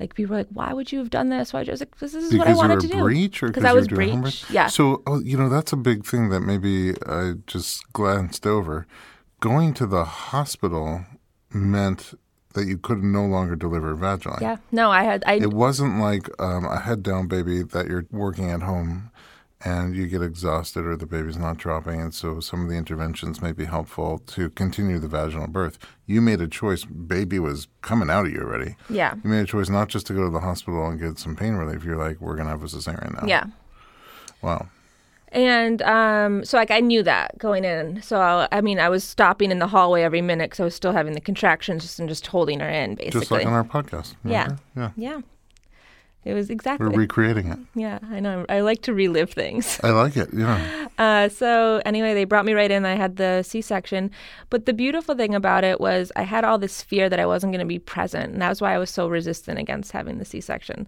Like 0.00 0.14
people 0.14 0.32
were 0.34 0.40
like, 0.40 0.48
why 0.52 0.72
would 0.72 0.90
you 0.92 0.98
have 0.98 1.10
done 1.10 1.28
this? 1.28 1.52
Why 1.52 1.60
would 1.60 1.66
you? 1.68 1.70
I 1.70 1.74
was 1.74 1.80
like, 1.80 1.98
this 1.98 2.14
is 2.14 2.32
what 2.34 2.40
I 2.46 2.50
Because 2.50 2.56
wanted 2.58 2.80
to 2.80 2.88
do. 2.88 3.00
breach 3.00 3.42
or 3.42 3.46
because 3.48 3.62
because 3.62 3.70
I 3.70 3.74
was 3.74 3.86
doing 3.86 4.10
home 4.10 4.20
breech. 4.22 4.42
birth? 4.42 4.50
Yeah. 4.50 4.66
So, 4.66 5.02
oh, 5.06 5.20
you 5.20 5.36
know, 5.36 5.48
that's 5.48 5.72
a 5.72 5.76
big 5.76 6.04
thing 6.04 6.28
that 6.30 6.40
maybe 6.40 6.94
I 7.06 7.34
just 7.46 7.92
glanced 7.92 8.46
over. 8.46 8.86
Going 9.40 9.74
to 9.74 9.86
the 9.86 10.04
hospital 10.04 11.04
meant 11.52 12.14
that 12.54 12.66
you 12.66 12.76
could 12.78 13.02
no 13.02 13.24
longer 13.24 13.56
deliver 13.56 13.94
vaginally. 13.96 14.40
yeah. 14.40 14.56
No, 14.70 14.90
I 14.90 15.04
had 15.04 15.22
I 15.26 15.34
It 15.34 15.52
wasn't 15.52 15.98
like 16.00 16.28
um, 16.40 16.64
a 16.66 16.80
head 16.80 17.02
down 17.02 17.26
baby 17.26 17.62
that 17.62 17.86
you're 17.88 18.04
working 18.10 18.50
at 18.50 18.62
home 18.62 19.10
and 19.64 19.94
you 19.94 20.06
get 20.06 20.22
exhausted 20.22 20.84
or 20.84 20.96
the 20.96 21.06
baby's 21.06 21.36
not 21.36 21.56
dropping. 21.56 22.00
And 22.00 22.14
so 22.14 22.40
some 22.40 22.62
of 22.62 22.68
the 22.68 22.76
interventions 22.76 23.40
may 23.40 23.52
be 23.52 23.64
helpful 23.64 24.18
to 24.18 24.50
continue 24.50 24.98
the 24.98 25.08
vaginal 25.08 25.46
birth. 25.46 25.78
You 26.06 26.20
made 26.20 26.40
a 26.40 26.48
choice. 26.48 26.84
Baby 26.84 27.38
was 27.38 27.68
coming 27.80 28.10
out 28.10 28.26
of 28.26 28.32
you 28.32 28.40
already. 28.40 28.76
yeah. 28.90 29.14
You 29.22 29.30
made 29.30 29.40
a 29.42 29.46
choice 29.46 29.68
not 29.68 29.88
just 29.88 30.06
to 30.08 30.14
go 30.14 30.24
to 30.24 30.30
the 30.30 30.40
hospital 30.40 30.86
and 30.86 30.98
get 31.00 31.18
some 31.18 31.36
pain 31.36 31.54
relief. 31.54 31.84
You're 31.84 31.96
like, 31.96 32.20
we're 32.20 32.34
going 32.34 32.46
to 32.46 32.50
have 32.50 32.62
a 32.62 32.66
cesarean 32.66 33.14
now. 33.20 33.26
Yeah. 33.26 33.44
Wow. 34.42 34.68
And 35.28 35.80
um, 35.82 36.44
so, 36.44 36.58
like, 36.58 36.70
I 36.70 36.80
knew 36.80 37.02
that 37.04 37.38
going 37.38 37.64
in. 37.64 38.02
So, 38.02 38.20
I, 38.20 38.48
I 38.52 38.60
mean, 38.60 38.78
I 38.78 38.90
was 38.90 39.02
stopping 39.02 39.50
in 39.50 39.60
the 39.60 39.66
hallway 39.66 40.02
every 40.02 40.20
minute 40.20 40.50
because 40.50 40.60
I 40.60 40.64
was 40.64 40.74
still 40.74 40.92
having 40.92 41.14
the 41.14 41.22
contractions 41.22 41.84
just, 41.84 41.98
and 41.98 42.06
just 42.08 42.26
holding 42.26 42.60
her 42.60 42.68
in, 42.68 42.96
basically. 42.96 43.20
Just 43.20 43.30
like 43.30 43.46
on 43.46 43.54
our 43.54 43.64
podcast. 43.64 44.14
Yeah. 44.24 44.56
Yeah. 44.76 44.90
yeah. 44.96 45.20
It 46.24 46.34
was 46.34 46.50
exactly. 46.50 46.88
We're 46.88 46.98
recreating 46.98 47.48
it. 47.48 47.58
yeah, 47.74 47.98
I 48.10 48.20
know. 48.20 48.46
I 48.48 48.60
like 48.60 48.82
to 48.82 48.94
relive 48.94 49.32
things. 49.32 49.80
I 49.82 49.90
like 49.90 50.16
it. 50.16 50.30
Yeah. 50.32 50.78
Uh, 50.98 51.26
so 51.28 51.80
anyway, 51.86 52.12
they 52.12 52.24
brought 52.24 52.44
me 52.44 52.52
right 52.52 52.70
in. 52.70 52.84
I 52.84 52.94
had 52.94 53.16
the 53.16 53.42
C-section, 53.42 54.10
but 54.50 54.66
the 54.66 54.74
beautiful 54.74 55.16
thing 55.16 55.34
about 55.34 55.64
it 55.64 55.80
was 55.80 56.12
I 56.16 56.22
had 56.22 56.44
all 56.44 56.58
this 56.58 56.82
fear 56.82 57.08
that 57.08 57.18
I 57.18 57.24
wasn't 57.24 57.52
going 57.52 57.60
to 57.60 57.66
be 57.66 57.78
present, 57.78 58.34
and 58.34 58.42
that 58.42 58.50
was 58.50 58.60
why 58.60 58.74
I 58.74 58.78
was 58.78 58.90
so 58.90 59.08
resistant 59.08 59.58
against 59.58 59.90
having 59.92 60.18
the 60.18 60.26
C-section. 60.26 60.86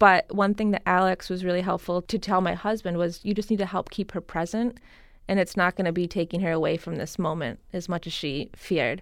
But 0.00 0.26
one 0.34 0.52
thing 0.52 0.72
that 0.72 0.82
Alex 0.84 1.30
was 1.30 1.44
really 1.44 1.60
helpful 1.60 2.02
to 2.02 2.18
tell 2.18 2.40
my 2.40 2.54
husband 2.54 2.98
was, 2.98 3.20
you 3.24 3.34
just 3.34 3.48
need 3.48 3.58
to 3.58 3.66
help 3.66 3.90
keep 3.90 4.12
her 4.12 4.20
present, 4.20 4.78
and 5.28 5.38
it's 5.38 5.56
not 5.56 5.76
going 5.76 5.86
to 5.86 5.92
be 5.92 6.08
taking 6.08 6.40
her 6.40 6.52
away 6.52 6.76
from 6.76 6.96
this 6.96 7.16
moment 7.16 7.60
as 7.72 7.88
much 7.88 8.06
as 8.08 8.12
she 8.12 8.50
feared. 8.56 9.00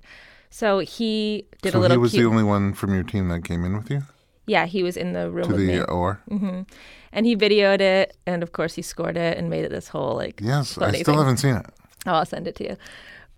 So 0.51 0.81
he 0.81 1.47
did 1.63 1.73
so 1.73 1.79
a 1.79 1.81
little 1.81 1.97
he 1.97 1.99
was 1.99 2.13
cute. 2.13 2.23
the 2.23 2.29
only 2.29 2.45
one 2.45 2.75
from 2.75 2.95
your 2.95 3.03
team 3.03 3.29
that 3.29 3.45
came 3.45 3.65
in 3.65 3.77
with 3.77 3.91
you 3.91 4.03
yeah, 4.47 4.67
he 4.67 4.83
was 4.83 4.97
in 4.97 5.13
the 5.13 5.31
room 5.31 5.47
to 5.49 5.53
with 5.55 5.61
me, 5.67 5.79
the 5.79 5.85
OR? 5.91 6.21
and 7.13 7.27
he 7.27 7.37
videoed 7.37 7.81
it, 7.81 8.17
and 8.27 8.43
of 8.43 8.53
course 8.53 8.75
he 8.75 8.83
scored 8.83 9.17
it 9.17 9.39
and 9.39 9.49
made 9.51 9.65
it 9.65 9.71
this 9.71 9.89
whole 9.89 10.15
like 10.17 10.41
Yes. 10.43 10.77
I 10.79 10.93
still 10.93 11.05
thing. 11.15 11.19
haven't 11.19 11.37
seen 11.39 11.57
it. 11.57 11.67
Oh, 12.07 12.13
I'll 12.15 12.27
send 12.27 12.47
it 12.49 12.55
to 12.57 12.65
you. 12.65 12.77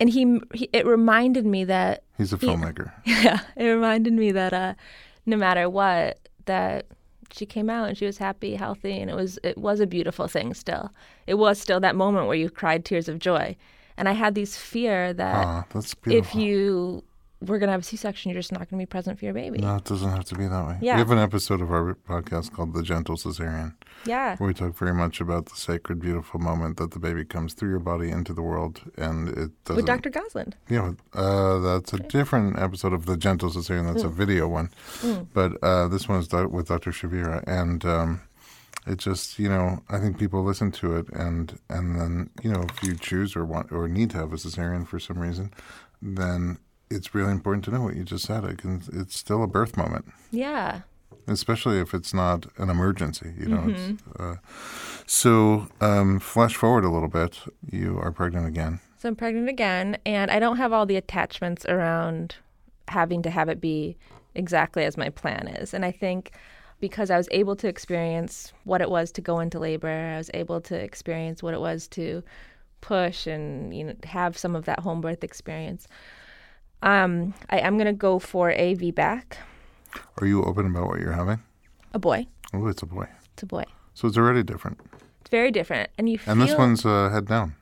And 0.01 0.11
he, 0.11 0.41
he 0.53 0.69
it 0.73 0.85
reminded 0.87 1.47
me 1.47 1.65
that 1.65 2.03
He's 2.19 2.33
a 2.33 2.37
filmmaker. 2.39 2.93
yeah, 3.05 3.41
it 3.57 3.65
reminded 3.65 4.13
me 4.13 4.33
that 4.33 4.53
uh, 4.53 4.75
no 5.25 5.37
matter 5.37 5.71
what, 5.71 6.19
that 6.47 6.87
she 7.33 7.47
came 7.47 7.69
out 7.71 7.89
and 7.89 7.97
she 7.99 8.05
was 8.07 8.19
happy, 8.19 8.55
healthy, 8.57 9.01
and 9.01 9.11
it 9.11 9.17
was 9.17 9.39
it 9.43 9.57
was 9.57 9.81
a 9.81 9.87
beautiful 9.87 10.29
thing. 10.29 10.53
Still, 10.55 10.91
it 11.27 11.35
was 11.35 11.59
still 11.61 11.81
that 11.81 11.97
moment 11.97 12.27
where 12.27 12.37
you 12.37 12.51
cried 12.51 12.85
tears 12.85 13.09
of 13.09 13.19
joy. 13.19 13.57
And 13.99 14.09
I 14.09 14.13
had 14.13 14.35
these 14.35 14.57
fear 14.59 15.15
that 15.15 15.47
Ah, 15.47 15.65
if 16.07 16.35
you 16.35 17.03
were 17.41 17.59
gonna 17.59 17.73
have 17.73 17.83
a 17.83 17.85
C-section, 17.85 18.31
you're 18.31 18.39
just 18.41 18.53
not 18.53 18.69
gonna 18.71 18.81
be 18.81 18.87
present 18.87 19.19
for 19.19 19.25
your 19.27 19.35
baby. 19.35 19.59
No, 19.59 19.77
it 19.77 19.85
doesn't 19.85 20.11
have 20.11 20.25
to 20.27 20.35
be 20.35 20.47
that 20.47 20.67
way. 20.67 20.79
Yeah. 20.81 20.95
We 20.95 21.01
have 21.01 21.11
an 21.11 21.19
episode 21.19 21.61
of 21.61 21.71
our 21.71 21.95
podcast 22.09 22.53
called 22.53 22.73
The 22.73 22.83
Gentle 22.83 23.17
Cesarean, 23.17 23.75
Yeah, 24.07 24.37
where 24.37 24.49
we 24.49 24.55
talk 24.55 24.75
very 24.75 24.95
much 24.95 25.21
about 25.21 25.47
the 25.47 25.57
sacred, 25.57 26.01
beautiful 26.01 26.41
moment 26.41 26.79
that 26.79 26.93
the 26.93 26.99
baby 26.99 27.25
comes 27.25 27.53
through 27.53 27.71
your 27.71 27.79
body 27.79 28.11
into 28.11 28.33
the 28.33 28.43
world, 28.43 28.81
and 28.97 29.29
it 29.29 29.51
doesn't. 29.65 29.77
with 29.77 29.87
Dr. 29.87 30.11
Gosland. 30.11 30.55
Yeah, 30.69 30.93
uh, 31.13 31.59
that's 31.59 31.93
a 31.93 31.99
different 31.99 32.59
episode 32.59 32.93
of 32.95 33.05
The 33.07 33.17
Gentle 33.17 33.51
Cesarean. 33.51 33.87
That's 33.93 34.05
a 34.05 34.09
video 34.09 34.49
one. 34.49 34.71
But 35.35 35.63
uh, 35.63 35.89
this 35.89 36.09
one 36.09 36.19
is 36.21 36.33
with 36.33 36.69
Dr. 36.69 36.91
Shavira. 36.91 37.43
And 37.47 37.85
um, 37.85 38.21
it 38.87 38.97
just, 38.99 39.39
you 39.39 39.49
know, 39.49 39.83
I 39.89 39.99
think 39.99 40.19
people 40.19 40.43
listen 40.43 40.71
to 40.73 40.97
it. 40.97 41.09
And, 41.11 41.59
and 41.69 41.99
then, 42.01 42.31
you 42.43 42.51
know, 42.53 42.63
if 42.63 42.83
you 42.83 42.97
choose 42.97 43.37
or 43.37 43.45
want 43.45 43.71
or 43.73 43.89
need 43.89 44.11
to 44.11 44.17
have 44.19 44.33
a 44.33 44.37
cesarean 44.37 44.87
for 44.87 44.99
some 44.99 45.19
reason, 45.19 45.53
then 46.01 46.59
it's 46.91 47.15
really 47.15 47.33
important 47.33 47.65
to 47.67 47.71
know 47.71 47.83
what 47.83 47.97
you 47.97 48.05
just 48.05 48.27
said. 48.27 48.45
It 48.45 48.59
can, 48.59 48.83
it's 48.93 49.19
still 49.19 49.43
a 49.43 49.47
birth 49.47 49.77
moment, 49.77 50.07
Yeah, 50.31 50.83
especially 51.27 51.79
if 51.81 51.95
it's 51.95 52.15
not 52.15 52.47
an 52.59 52.71
emergency, 52.71 53.33
you 53.39 53.47
know. 53.47 53.65
It's, 53.69 54.03
uh, 54.19 54.37
so, 55.07 55.69
um, 55.81 56.21
flash 56.21 56.55
forward 56.57 56.85
a 56.85 56.91
little 56.91 57.09
bit. 57.09 57.39
You 57.71 57.99
are 57.99 58.13
pregnant 58.13 58.47
again. 58.47 58.81
So 58.99 59.09
I'm 59.09 59.17
pregnant 59.17 59.49
again, 59.49 59.99
and 60.07 60.31
I 60.31 60.39
don't 60.39 60.57
have 60.57 60.73
all 60.73 60.87
the 60.87 60.97
attachments 60.97 61.65
around 61.67 62.37
having 62.89 63.23
to 63.23 63.31
have 63.31 63.49
it 63.49 63.61
be 63.61 63.97
exactly 64.35 64.85
as 64.85 64.97
my 64.97 65.11
plan 65.11 65.49
is. 65.49 65.75
And 65.75 65.85
I 65.85 65.91
think 65.91 66.33
because 66.81 67.11
I 67.11 67.17
was 67.17 67.29
able 67.31 67.57
to 67.57 67.69
experience 67.69 68.53
what 68.65 68.81
it 68.81 68.91
was 68.91 69.11
to 69.13 69.21
go 69.21 69.41
into 69.41 69.59
labor, 69.59 69.89
I 69.89 70.19
was 70.19 70.31
able 70.35 70.61
to 70.63 70.75
experience 70.77 71.43
what 71.43 71.55
it 71.55 71.61
was 71.61 71.89
to 71.89 72.23
push 72.83 73.27
and 73.27 73.75
you 73.77 73.83
know 73.83 73.95
have 74.05 74.39
some 74.39 74.55
of 74.55 74.67
that 74.67 74.81
home 74.81 75.01
birth 75.01 75.25
experience. 75.25 75.89
Um, 76.83 77.35
I 77.51 77.59
am 77.59 77.79
gonna 77.79 77.93
go 77.93 78.19
for 78.19 78.51
a 78.51 78.75
VBAC, 78.77 79.23
Are 80.21 80.27
you 80.27 80.43
open 80.45 80.67
about 80.67 80.87
what 80.89 81.01
you're 81.01 81.13
having? 81.13 81.41
a 81.95 81.99
boy. 81.99 82.27
Oh, 82.53 82.67
it's 82.67 82.83
a 82.83 82.87
boy. 82.87 83.09
It's 83.35 83.43
a 83.43 83.47
boy. 83.47 83.65
So 83.95 84.07
it's 84.09 84.19
already 84.19 84.43
different. 84.43 84.79
It's 85.21 85.31
very 85.31 85.51
different, 85.51 85.91
and 85.99 86.09
you 86.09 86.19
feel 86.19 86.33
And 86.33 86.43
this 86.43 86.55
one's 86.57 86.85
uh, 86.85 87.09
head 87.09 87.27
down. 87.27 87.55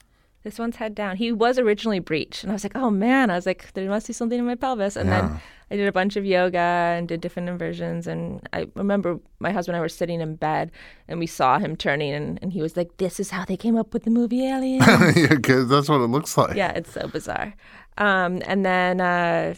This 0.43 0.59
one's 0.59 0.77
head 0.77 0.95
down. 0.95 1.17
He 1.17 1.33
was 1.33 1.59
originally 1.59 2.01
breech, 2.01 2.43
and 2.43 2.51
I 2.51 2.55
was 2.55 2.65
like, 2.65 2.77
oh 2.77 2.91
man, 2.91 3.31
I 3.31 3.35
was 3.37 3.47
like, 3.47 3.73
there 3.73 3.89
must 3.89 4.07
be 4.07 4.13
something 4.13 4.39
in 4.39 4.45
my 4.45 4.57
pelvis. 4.57 4.95
And 4.97 5.09
Yeah. 5.09 5.21
then 5.23 5.41
I 5.71 5.77
did 5.77 5.87
a 5.89 5.93
bunch 5.93 6.17
of 6.17 6.27
yoga 6.27 6.59
and 6.59 7.09
did 7.09 7.23
different 7.23 7.49
inversions. 7.49 8.07
And 8.07 8.47
I 8.53 8.67
remember 8.75 9.19
my 9.39 9.53
husband 9.53 9.75
and 9.75 9.79
I 9.79 9.81
were 9.81 9.89
sitting 9.89 10.21
in 10.21 10.37
bed, 10.37 10.71
and 11.09 11.19
we 11.19 11.27
saw 11.27 11.59
him 11.59 11.77
turning, 11.77 12.13
and, 12.13 12.39
and 12.43 12.53
he 12.53 12.61
was 12.61 12.77
like, 12.77 12.95
this 12.99 13.19
is 13.19 13.31
how 13.31 13.47
they 13.47 13.57
came 13.57 13.77
up 13.79 13.95
with 13.95 14.03
the 14.03 14.11
movie 14.11 14.45
Alien. 14.47 14.81
yeah, 15.17 15.65
that's 15.65 15.89
what 15.89 16.03
it 16.03 16.09
looks 16.11 16.37
like. 16.37 16.57
yeah, 16.57 16.73
it's 16.73 16.93
so 16.93 17.09
bizarre. 17.09 17.55
Um, 17.99 18.43
and 18.47 18.65
then 18.65 19.01
uh, 19.01 19.55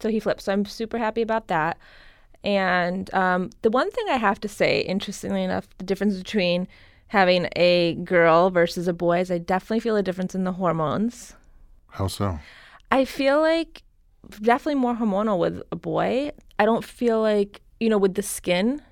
so 0.00 0.08
he 0.08 0.20
flipped. 0.20 0.42
So 0.42 0.52
I'm 0.52 0.64
super 0.64 0.98
happy 0.98 1.22
about 1.22 1.48
that. 1.48 1.78
And 2.44 3.12
um, 3.14 3.50
the 3.62 3.70
one 3.70 3.90
thing 3.90 4.06
I 4.10 4.16
have 4.16 4.40
to 4.40 4.48
say, 4.48 4.80
interestingly 4.80 5.44
enough, 5.44 5.68
the 5.78 5.84
difference 5.84 6.16
between 6.16 6.66
having 7.08 7.48
a 7.56 7.94
girl 8.04 8.50
versus 8.50 8.88
a 8.88 8.92
boy 8.92 9.20
is 9.20 9.30
I 9.30 9.38
definitely 9.38 9.80
feel 9.80 9.96
a 9.96 10.02
difference 10.02 10.34
in 10.34 10.44
the 10.44 10.52
hormones. 10.52 11.34
How 11.90 12.08
so? 12.08 12.38
I 12.90 13.04
feel 13.04 13.40
like 13.40 13.82
definitely 14.40 14.76
more 14.76 14.94
hormonal 14.94 15.38
with 15.38 15.62
a 15.70 15.76
boy. 15.76 16.32
I 16.58 16.64
don't 16.64 16.84
feel 16.84 17.20
like, 17.20 17.60
you 17.80 17.88
know, 17.88 17.98
with 17.98 18.14
the 18.14 18.22
skin, 18.22 18.82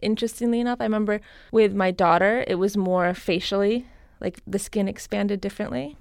interestingly 0.00 0.60
enough, 0.60 0.80
I 0.80 0.84
remember 0.84 1.20
with 1.52 1.74
my 1.74 1.90
daughter, 1.90 2.44
it 2.46 2.56
was 2.56 2.76
more 2.76 3.12
facially, 3.12 3.86
like 4.20 4.40
the 4.46 4.58
skin 4.58 4.88
expanded 4.88 5.40
differently. 5.40 5.96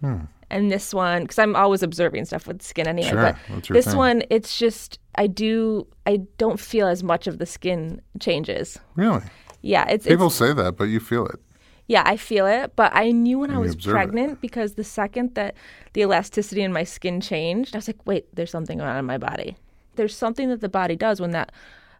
And 0.53 0.71
this 0.71 0.93
one, 0.93 1.23
because 1.23 1.39
I'm 1.39 1.55
always 1.55 1.81
observing 1.83 2.25
stuff 2.25 2.47
with 2.47 2.61
skin 2.61 2.87
anyway, 2.87 3.09
Sure. 3.09 3.21
but 3.49 3.63
this 3.69 3.87
thing. 3.87 3.97
one, 3.97 4.23
it's 4.29 4.57
just 4.57 4.99
I 5.15 5.27
do 5.27 5.87
I 6.05 6.17
don't 6.37 6.59
feel 6.59 6.87
as 6.87 7.01
much 7.03 7.27
of 7.27 7.37
the 7.39 7.45
skin 7.45 8.01
changes. 8.19 8.79
Really? 8.95 9.23
Yeah, 9.61 9.85
it's, 9.89 10.05
People 10.05 10.27
it's 10.27 10.35
say 10.35 10.53
that, 10.53 10.77
but 10.77 10.85
you 10.85 10.99
feel 10.99 11.25
it. 11.27 11.39
yeah, 11.87 12.03
I 12.05 12.17
feel 12.17 12.45
it, 12.45 12.75
but 12.75 12.91
I 12.95 13.11
knew 13.11 13.39
when 13.39 13.51
I 13.51 13.57
was 13.57 13.73
observe 13.73 13.91
it. 13.91 13.95
pregnant 13.95 14.41
because 14.41 14.73
the 14.75 14.83
second 14.83 15.35
that 15.35 15.55
the 15.93 16.01
elasticity 16.01 16.61
in 16.61 16.71
my 16.73 16.83
skin 16.83 17.19
changed, 17.21 17.75
I 17.75 17.77
was 17.79 17.87
like, 17.87 18.05
wait, 18.05 18.25
there's 18.35 18.51
something 18.51 18.77
going 18.77 18.89
on 18.89 18.97
in 18.97 19.05
my 19.05 19.17
body. 19.17 19.55
There's 19.95 20.15
something 20.15 20.49
that 20.49 20.61
the 20.61 20.69
body 20.69 20.95
does 20.95 21.19
when 21.21 21.31
that. 21.31 21.51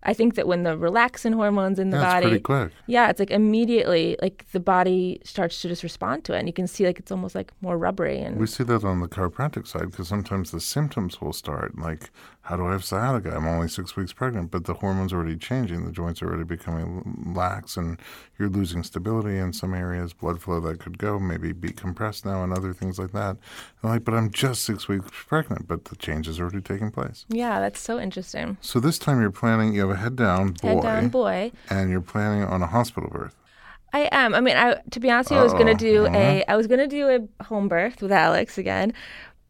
I 0.05 0.13
think 0.13 0.35
that 0.35 0.47
when 0.47 0.63
the 0.63 0.75
relaxin 0.77 1.33
hormones 1.33 1.79
in 1.79 1.89
the 1.89 1.97
Yeah, 1.97 2.03
it's 2.03 2.13
body, 2.13 2.25
pretty 2.27 2.41
quick. 2.41 2.71
yeah, 2.87 3.09
it's 3.09 3.19
like 3.19 3.31
immediately 3.31 4.17
like 4.21 4.45
the 4.51 4.59
body 4.59 5.21
starts 5.23 5.61
to 5.61 5.67
just 5.69 5.83
respond 5.83 6.23
to 6.25 6.33
it, 6.33 6.39
and 6.39 6.47
you 6.47 6.53
can 6.53 6.67
see 6.67 6.85
like 6.85 6.99
it's 6.99 7.11
almost 7.11 7.35
like 7.35 7.51
more 7.61 7.77
rubbery 7.77 8.19
and 8.19 8.37
We 8.37 8.47
see 8.47 8.63
that 8.65 8.83
on 8.83 8.99
the 8.99 9.07
chiropractic 9.07 9.65
side 9.67 9.91
because 9.91 10.07
sometimes 10.07 10.51
the 10.51 10.59
symptoms 10.59 11.21
will 11.21 11.33
start 11.33 11.77
like, 11.77 12.11
how 12.43 12.57
do 12.57 12.67
I 12.67 12.71
have 12.73 12.83
sciatica? 12.83 13.33
I'm 13.35 13.47
only 13.47 13.69
six 13.69 13.95
weeks 13.95 14.11
pregnant, 14.11 14.51
but 14.51 14.65
the 14.65 14.73
hormones 14.73 15.13
are 15.13 15.17
already 15.17 15.37
changing. 15.37 15.85
The 15.85 15.91
joints 15.93 16.21
are 16.21 16.27
already 16.27 16.43
becoming 16.43 17.33
lax, 17.35 17.77
and 17.77 17.97
you're 18.37 18.49
losing 18.49 18.83
stability 18.83 19.37
in 19.37 19.53
some 19.53 19.73
areas. 19.73 20.11
Blood 20.13 20.41
flow 20.41 20.59
that 20.59 20.79
could 20.79 20.97
go, 20.97 21.19
maybe 21.19 21.53
be 21.53 21.71
compressed 21.71 22.25
now, 22.25 22.43
and 22.43 22.51
other 22.51 22.73
things 22.73 22.99
like 22.99 23.11
that. 23.13 23.37
I'm 23.81 23.89
like, 23.89 24.03
but 24.03 24.13
I'm 24.13 24.29
just 24.29 24.63
six 24.65 24.87
weeks 24.89 25.07
pregnant, 25.11 25.67
but 25.69 25.85
the 25.85 25.95
change 25.95 26.27
is 26.27 26.39
already 26.39 26.59
taking 26.61 26.91
place. 26.91 27.25
yeah, 27.29 27.59
that's 27.61 27.79
so 27.79 27.97
interesting. 27.99 28.57
So 28.61 28.79
this 28.79 28.99
time 28.99 29.21
you're 29.21 29.31
planning. 29.31 29.73
You 29.73 29.81
have 29.87 29.91
a 29.91 29.95
head 29.95 30.15
down 30.17 30.51
boy, 30.51 30.67
Head 30.67 30.81
down 30.83 31.07
boy. 31.09 31.51
and 31.69 31.89
you're 31.89 32.01
planning 32.01 32.43
on 32.43 32.61
a 32.61 32.67
hospital 32.67 33.09
birth. 33.09 33.35
I 33.93 34.09
am. 34.11 34.33
I 34.35 34.41
mean, 34.41 34.57
I 34.57 34.81
to 34.91 34.99
be 34.99 35.09
honest, 35.09 35.29
with 35.29 35.37
you, 35.37 35.41
I 35.41 35.43
was 35.43 35.53
gonna 35.53 35.75
do 35.75 36.07
Uh-oh. 36.07 36.13
a 36.13 36.43
I 36.49 36.55
was 36.57 36.67
gonna 36.67 36.87
do 36.87 37.07
a 37.39 37.43
home 37.45 37.67
birth 37.69 38.01
with 38.01 38.11
Alex 38.11 38.57
again, 38.57 38.91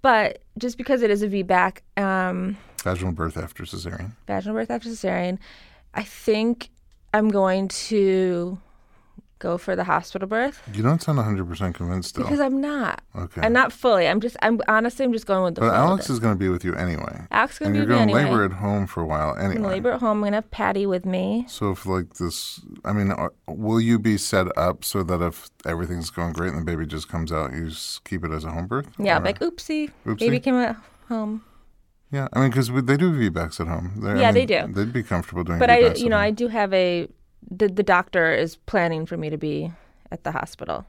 but 0.03 0.43
just 0.59 0.77
because 0.77 1.01
it 1.01 1.09
is 1.09 1.23
a 1.23 1.27
VBAC, 1.29 1.77
um, 1.97 2.57
Vaginal 2.83 3.13
birth 3.13 3.37
after 3.37 3.63
cesarean. 3.63 4.11
vaginal 4.27 4.55
birth 4.55 4.69
after 4.69 4.89
cesarean, 4.89 5.39
I 5.93 6.03
think 6.03 6.69
I'm 7.13 7.29
going 7.29 7.67
to 7.69 8.59
go 9.39 9.57
for 9.57 9.75
the 9.75 9.83
hospital 9.83 10.25
birth 10.25 10.61
You 10.73 10.81
don't 10.83 11.01
sound 11.01 11.19
100% 11.19 11.73
convinced 11.73 12.09
still. 12.09 12.23
because 12.23 12.39
I'm 12.39 12.61
not. 12.61 13.01
okay. 13.13 13.41
I'm 13.41 13.51
not 13.51 13.73
fully. 13.73 14.07
I'm 14.07 14.21
just. 14.21 14.37
I'm 14.41 14.61
honestly. 14.69 15.03
I'm 15.05 15.11
just 15.13 15.25
going 15.25 15.43
with 15.43 15.55
the. 15.55 15.61
But 15.61 15.73
Alex 15.73 16.09
is 16.09 16.19
going 16.19 16.33
to 16.33 16.39
be 16.39 16.47
with 16.49 16.63
you 16.63 16.73
anyway. 16.75 17.21
Alex 17.29 17.53
is 17.55 17.59
gonna 17.59 17.69
and 17.69 17.73
be 17.73 17.77
you're 17.79 17.87
with 17.99 18.07
me 18.07 18.13
going 18.13 18.23
to 18.25 18.29
anyway. 18.29 18.31
labor 18.31 18.45
at 18.53 18.59
home 18.59 18.87
for 18.87 19.01
a 19.01 19.05
while 19.05 19.31
I'm 19.31 19.39
anyway. 19.39 19.55
gonna 19.55 19.67
labor 19.67 19.91
at 19.91 19.99
home. 19.99 20.17
I'm 20.19 20.23
gonna 20.23 20.37
have 20.37 20.49
Patty 20.51 20.85
with 20.85 21.05
me. 21.05 21.45
So 21.49 21.71
if 21.71 21.85
like 21.85 22.13
this, 22.15 22.61
I 22.85 22.93
mean, 22.93 23.11
are, 23.11 23.33
will 23.47 23.81
you 23.81 23.99
be 23.99 24.17
set 24.17 24.47
up 24.57 24.83
so 24.85 25.03
that 25.03 25.21
if 25.21 25.49
everything's 25.65 26.09
going 26.09 26.31
great 26.33 26.53
and 26.53 26.61
the 26.61 26.65
baby 26.65 26.85
just 26.85 27.07
comes 27.09 27.31
out, 27.31 27.53
you 27.53 27.69
just 27.69 28.03
keep 28.05 28.23
it 28.23 28.31
as 28.31 28.45
a 28.45 28.51
home 28.51 28.67
birth? 28.67 28.87
Yeah, 28.97 29.19
Or- 29.19 29.23
like 29.25 29.39
oopsie, 29.39 29.91
Oopsie? 30.05 30.19
baby 30.19 30.39
came 30.39 30.55
at 30.55 30.75
home. 31.09 31.43
Yeah. 32.13 32.27
I 32.33 32.39
mean, 32.41 32.49
because 32.51 32.69
they 32.71 32.95
do 32.97 33.11
VBACs 33.11 33.59
at 33.59 33.67
home. 33.67 33.99
They're- 34.01 34.15
I 34.15 34.21
Yeah, 34.21 34.31
they 34.31 34.45
mean, 34.45 34.67
do. 34.67 34.73
They'd 34.73 34.93
be 34.93 35.03
comfortable 35.03 35.43
doing. 35.43 35.59
That. 35.59 35.67
But 35.67 35.69
I, 35.69 35.93
you 35.95 36.07
know, 36.09 36.15
home. 36.15 36.23
I 36.25 36.31
do 36.31 36.47
have 36.47 36.73
a. 36.73 37.07
The, 37.51 37.67
the 37.67 37.83
doctor 37.83 38.33
is 38.33 38.55
planning 38.55 39.05
for 39.05 39.17
me 39.17 39.29
to 39.29 39.37
be 39.37 39.71
at 40.11 40.23
the 40.23 40.31
hospital. 40.31 40.85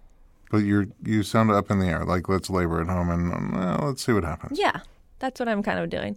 But 0.51 0.59
you're 0.59 0.87
you 1.03 1.23
sound 1.25 1.51
up 1.51 1.71
in 1.71 1.81
the 1.81 1.87
air. 1.87 2.05
Like 2.05 2.29
let's 2.29 2.49
labor 2.49 2.81
at 2.81 2.87
home 2.87 3.11
and 3.11 3.33
um, 3.33 3.53
well, 3.53 3.89
let's 3.89 4.05
see 4.05 4.13
what 4.13 4.23
happens. 4.23 4.57
Yeah, 4.59 4.81
that's 5.19 5.41
what 5.41 5.49
I'm 5.49 5.63
kind 5.65 5.81
of 5.81 5.91
doing. 5.91 6.17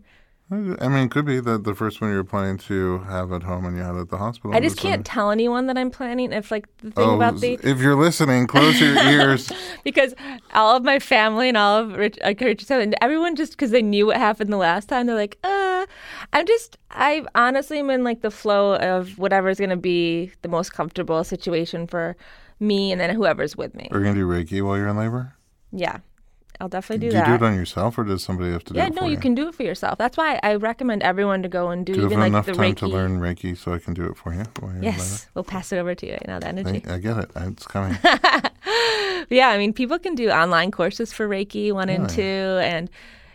I 0.50 0.56
mean, 0.56 0.98
it 1.06 1.12
could 1.12 1.26
be 1.26 1.42
that 1.42 1.66
the 1.66 1.76
first 1.76 2.00
one 2.00 2.10
you're 2.10 2.24
planning 2.24 2.58
to 2.60 3.00
have 3.00 3.34
at 3.34 3.44
home 3.44 3.66
and 3.66 3.76
you 3.76 3.84
had 3.84 3.98
at 3.98 4.08
the 4.08 4.18
hospital. 4.18 4.56
I 4.56 4.62
just 4.62 4.78
can't 4.78 5.06
tell 5.06 5.30
anyone 5.30 5.68
that 5.68 5.78
I'm 5.78 5.92
planning. 5.92 6.32
If 6.32 6.52
like 6.52 6.68
the 6.78 6.92
thing 6.92 7.04
Oh, 7.04 7.16
about 7.16 7.42
the 7.42 7.60
if 7.64 7.80
you're 7.80 7.96
listening, 7.98 8.48
close 8.48 8.80
your 8.80 8.96
ears. 9.10 9.52
because 9.84 10.14
all 10.54 10.78
of 10.78 10.84
my 10.84 11.00
family 11.00 11.50
and 11.50 11.58
all 11.58 11.80
of 11.80 11.94
Rich, 11.98 12.18
like 12.24 12.40
Richard's 12.40 12.70
family, 12.70 12.84
and 12.86 12.96
everyone 13.02 13.36
just 13.36 13.52
because 13.52 13.72
they 13.72 13.82
knew 13.82 14.06
what 14.06 14.16
happened 14.18 14.54
the 14.54 14.58
last 14.58 14.88
time, 14.88 15.06
they're 15.08 15.16
like, 15.18 15.38
uh, 15.44 15.86
I'm 16.32 16.48
just, 16.48 16.78
I've 16.92 17.28
honestly 17.36 17.80
am 17.80 17.90
in 17.90 18.06
like 18.06 18.22
the 18.22 18.32
flow 18.32 18.76
of 18.78 19.18
whatever's 19.18 19.60
gonna 19.60 19.76
be 19.76 20.32
the 20.44 20.50
most 20.50 20.72
comfortable 20.72 21.26
situation 21.26 21.88
for 21.88 22.16
me 22.62 22.94
and 22.94 23.02
then 23.02 23.14
whoever's 23.14 23.58
with 23.58 23.76
me. 23.76 23.90
Are 23.92 24.00
you 24.00 24.06
gonna 24.06 24.16
do 24.16 24.26
Reiki 24.28 24.62
while 24.66 24.78
you're 24.78 24.88
in 24.88 24.96
labor? 24.98 25.34
Yeah, 25.74 25.98
I'll 26.60 26.70
definitely 26.70 27.08
do, 27.08 27.12
do 27.12 27.18
you 27.18 27.24
that. 27.24 27.40
do 27.40 27.46
it 27.46 27.48
on 27.48 27.56
yourself, 27.56 27.98
or 27.98 28.04
does 28.04 28.24
somebody 28.24 28.52
have 28.52 28.64
to 28.66 28.74
do 28.74 28.80
yeah, 28.80 28.88
it 28.88 28.96
no, 28.96 29.02
for 29.02 29.06
you 29.06 29.12
you? 29.12 29.18
can 29.18 29.36
do 29.36 29.48
it 29.48 29.56
for 29.56 29.64
yourself. 29.64 29.98
That's 29.98 30.18
why 30.18 30.40
I 30.42 30.56
recommend 30.56 31.04
everyone 31.04 31.44
to 31.44 31.50
go 31.50 31.70
and 31.70 31.86
do, 31.86 31.94
Do 31.94 32.00
you 32.00 32.04
have 32.06 32.12
even 32.14 32.20
like 32.22 32.28
enough 32.30 32.46
the 32.48 32.54
time 32.54 32.74
Reiki. 32.74 32.78
to 32.78 32.88
learn 32.88 33.20
Reiki 33.20 33.56
so 33.56 33.74
I 33.74 33.80
can 33.80 33.94
do 33.94 34.06
it 34.08 34.18
for 34.18 34.34
you? 34.34 34.44
Yes, 34.82 35.28
we'll 35.36 35.44
pass 35.44 35.72
it 35.72 35.78
over 35.78 35.94
to 35.94 36.06
you 36.06 36.14
right 36.14 36.28
now. 36.28 36.40
The 36.40 36.48
energy. 36.48 36.84
I, 36.88 36.96
I 36.96 36.98
get 36.98 37.18
it. 37.18 37.32
It's 37.36 37.68
coming. 37.68 37.98
yeah, 39.30 39.50
I 39.50 39.58
mean, 39.58 39.74
people 39.74 40.00
can 40.00 40.16
do 40.16 40.30
online 40.30 40.72
courses 40.72 41.14
for 41.14 41.28
Reiki 41.28 41.72
one 41.72 41.90
and 41.90 42.10
two, 42.10 42.22
and 42.22 42.90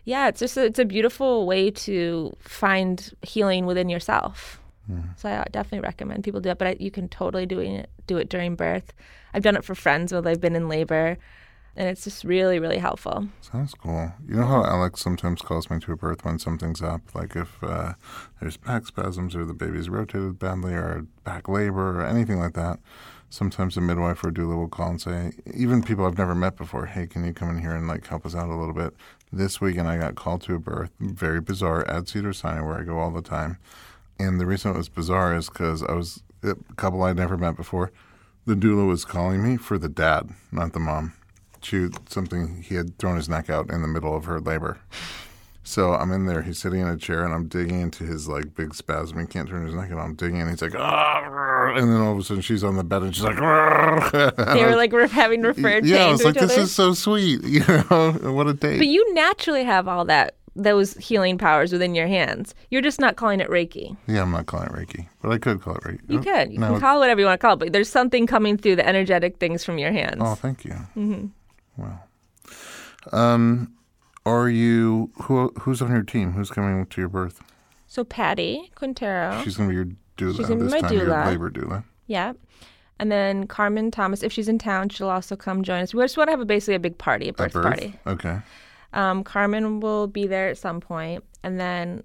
yeah, 0.04 0.28
it's 0.28 0.40
just 0.40 0.56
a, 0.56 0.64
it's 0.64 0.78
a 0.78 0.84
beautiful 0.84 1.46
way 1.46 1.70
to 1.70 2.36
find 2.40 3.12
healing 3.22 3.66
within 3.66 3.88
yourself. 3.88 4.60
Hmm. 4.86 5.00
So 5.16 5.28
I 5.28 5.44
definitely 5.52 5.86
recommend 5.86 6.24
people 6.24 6.40
do 6.40 6.50
it, 6.50 6.58
but 6.58 6.66
I, 6.66 6.76
you 6.80 6.90
can 6.90 7.08
totally 7.08 7.46
do 7.46 7.60
it 7.60 7.88
do 8.06 8.16
it 8.16 8.28
during 8.28 8.56
birth. 8.56 8.92
I've 9.32 9.42
done 9.42 9.56
it 9.56 9.64
for 9.64 9.74
friends 9.74 10.12
while 10.12 10.22
they've 10.22 10.40
been 10.40 10.56
in 10.56 10.68
labor, 10.68 11.18
and 11.76 11.88
it's 11.88 12.04
just 12.04 12.24
really 12.24 12.58
really 12.58 12.78
helpful. 12.78 13.28
Sounds 13.40 13.74
cool. 13.74 14.12
You 14.26 14.36
know 14.36 14.46
how 14.46 14.64
Alex 14.64 15.00
sometimes 15.00 15.42
calls 15.42 15.70
me 15.70 15.78
to 15.80 15.92
a 15.92 15.96
birth 15.96 16.24
when 16.24 16.38
something's 16.38 16.82
up, 16.82 17.14
like 17.14 17.36
if 17.36 17.62
uh, 17.62 17.94
there's 18.40 18.56
back 18.56 18.86
spasms 18.86 19.36
or 19.36 19.44
the 19.44 19.54
baby's 19.54 19.88
rotated 19.88 20.38
badly 20.38 20.74
or 20.74 21.06
back 21.24 21.48
labor 21.48 22.00
or 22.00 22.06
anything 22.06 22.38
like 22.38 22.54
that. 22.54 22.78
Sometimes 23.28 23.78
a 23.78 23.80
midwife 23.80 24.22
or 24.22 24.30
doula 24.30 24.56
will 24.56 24.68
call 24.68 24.90
and 24.90 25.00
say, 25.00 25.32
even 25.54 25.82
people 25.82 26.04
I've 26.04 26.18
never 26.18 26.34
met 26.34 26.56
before, 26.56 26.84
hey, 26.84 27.06
can 27.06 27.24
you 27.24 27.32
come 27.32 27.48
in 27.48 27.62
here 27.62 27.74
and 27.74 27.88
like 27.88 28.06
help 28.06 28.26
us 28.26 28.34
out 28.34 28.50
a 28.50 28.54
little 28.54 28.74
bit? 28.74 28.94
This 29.32 29.58
weekend 29.58 29.88
I 29.88 29.96
got 29.96 30.16
called 30.16 30.42
to 30.42 30.54
a 30.54 30.58
birth, 30.58 30.90
very 31.00 31.40
bizarre, 31.40 31.88
at 31.88 32.08
Cedar 32.08 32.34
Sinai 32.34 32.60
where 32.60 32.78
I 32.78 32.84
go 32.84 32.98
all 32.98 33.10
the 33.10 33.22
time. 33.22 33.56
And 34.18 34.38
the 34.38 34.44
reason 34.44 34.72
it 34.72 34.76
was 34.76 34.90
bizarre 34.90 35.34
is 35.34 35.48
because 35.48 35.82
I 35.82 35.92
was 35.92 36.22
a 36.42 36.54
couple 36.76 37.02
I'd 37.02 37.16
never 37.16 37.38
met 37.38 37.56
before. 37.56 37.90
The 38.44 38.54
doula 38.54 38.86
was 38.86 39.06
calling 39.06 39.42
me 39.42 39.56
for 39.56 39.78
the 39.78 39.88
dad, 39.88 40.28
not 40.50 40.74
the 40.74 40.80
mom. 40.80 41.14
She 41.62 41.88
something 42.08 42.62
he 42.62 42.74
had 42.74 42.98
thrown 42.98 43.16
his 43.16 43.28
neck 43.28 43.48
out 43.50 43.70
in 43.70 43.82
the 43.82 43.88
middle 43.88 44.16
of 44.16 44.24
her 44.24 44.40
labor. 44.40 44.78
So 45.64 45.94
I'm 45.94 46.10
in 46.10 46.26
there. 46.26 46.42
He's 46.42 46.58
sitting 46.58 46.80
in 46.80 46.88
a 46.88 46.96
chair, 46.96 47.24
and 47.24 47.32
I'm 47.32 47.46
digging 47.46 47.80
into 47.80 48.04
his 48.04 48.28
like 48.28 48.54
big 48.54 48.74
spasm. 48.74 49.20
He 49.20 49.26
can't 49.26 49.48
turn 49.48 49.64
his 49.64 49.74
neck, 49.74 49.90
and 49.90 50.00
I'm 50.00 50.14
digging, 50.14 50.40
and 50.40 50.50
he's 50.50 50.60
like, 50.60 50.74
ah, 50.76 51.72
and 51.76 51.88
then 51.88 52.00
all 52.00 52.12
of 52.12 52.18
a 52.18 52.22
sudden 52.24 52.42
she's 52.42 52.64
on 52.64 52.76
the 52.76 52.84
bed, 52.84 53.02
and 53.02 53.14
she's 53.14 53.24
like, 53.24 53.36
They 53.36 54.64
were 54.64 54.76
like 54.76 54.92
having 55.10 55.42
referred 55.42 55.86
yeah. 55.86 56.06
I 56.06 56.10
was 56.10 56.24
like, 56.24 56.34
this 56.34 56.52
other. 56.52 56.62
is 56.62 56.74
so 56.74 56.94
sweet. 56.94 57.40
You 57.52 57.60
know, 57.60 58.32
what 58.32 58.46
a 58.48 58.54
date. 58.54 58.78
But 58.78 58.86
you 58.86 59.14
naturally 59.14 59.62
have 59.62 59.86
all 59.86 60.04
that 60.06 60.36
those 60.54 60.94
healing 60.94 61.38
powers 61.38 61.72
within 61.72 61.94
your 61.94 62.06
hands. 62.06 62.54
You're 62.70 62.82
just 62.82 62.98
not 62.98 63.16
calling 63.16 63.40
it 63.40 63.48
Reiki. 63.48 63.96
yeah, 64.06 64.22
I'm 64.22 64.30
not 64.30 64.46
calling 64.46 64.66
it 64.66 64.72
Reiki, 64.72 65.06
but 65.20 65.30
I 65.30 65.38
could 65.38 65.60
call 65.60 65.76
it 65.76 65.82
Reiki. 65.82 66.00
You 66.08 66.20
could. 66.20 66.52
You 66.52 66.58
no, 66.58 66.72
can 66.72 66.80
call 66.80 66.96
it 66.96 67.00
whatever 67.00 67.20
you 67.20 67.26
want 67.26 67.40
to 67.40 67.46
call 67.46 67.54
it, 67.54 67.58
but 67.58 67.72
there's 67.72 67.88
something 67.88 68.26
coming 68.26 68.56
through 68.56 68.76
the 68.76 68.86
energetic 68.86 69.38
things 69.38 69.64
from 69.64 69.78
your 69.78 69.92
hands. 69.92 70.20
Oh, 70.20 70.34
thank 70.34 70.64
you. 70.64 70.72
Mm-hmm. 70.96 71.26
Well, 71.76 72.02
um, 73.12 73.72
are 74.26 74.48
you 74.48 75.10
who? 75.22 75.52
Who's 75.60 75.82
on 75.82 75.90
your 75.90 76.02
team? 76.02 76.32
Who's 76.32 76.50
coming 76.50 76.86
to 76.86 77.00
your 77.00 77.08
birth? 77.08 77.42
So 77.86 78.04
Patty 78.04 78.70
Quintero, 78.74 79.40
She's 79.44 79.56
gonna 79.56 79.68
be 79.68 79.74
your 79.74 79.86
doula 80.16 80.36
She's 80.36 80.46
gonna 80.48 80.64
be 80.64 80.70
my 80.70 80.80
time. 80.80 80.92
Your 80.92 81.06
doula. 81.06 81.26
labor 81.26 81.50
doula. 81.50 81.84
yeah, 82.06 82.32
and 82.98 83.10
then 83.12 83.46
Carmen 83.46 83.90
Thomas, 83.90 84.22
if 84.22 84.32
she's 84.32 84.48
in 84.48 84.58
town, 84.58 84.88
she'll 84.88 85.08
also 85.10 85.36
come 85.36 85.62
join 85.62 85.82
us. 85.82 85.92
We 85.92 86.02
just 86.02 86.16
want 86.16 86.28
to 86.28 86.32
have 86.32 86.40
a, 86.40 86.44
basically 86.46 86.74
a 86.76 86.78
big 86.80 86.96
party, 86.98 87.28
a 87.28 87.32
birth, 87.32 87.52
birth. 87.52 87.64
party. 87.64 87.94
Okay. 88.06 88.38
Um, 88.94 89.24
Carmen 89.24 89.80
will 89.80 90.06
be 90.06 90.26
there 90.26 90.48
at 90.48 90.58
some 90.58 90.80
point, 90.80 91.24
and 91.42 91.58
then 91.58 92.02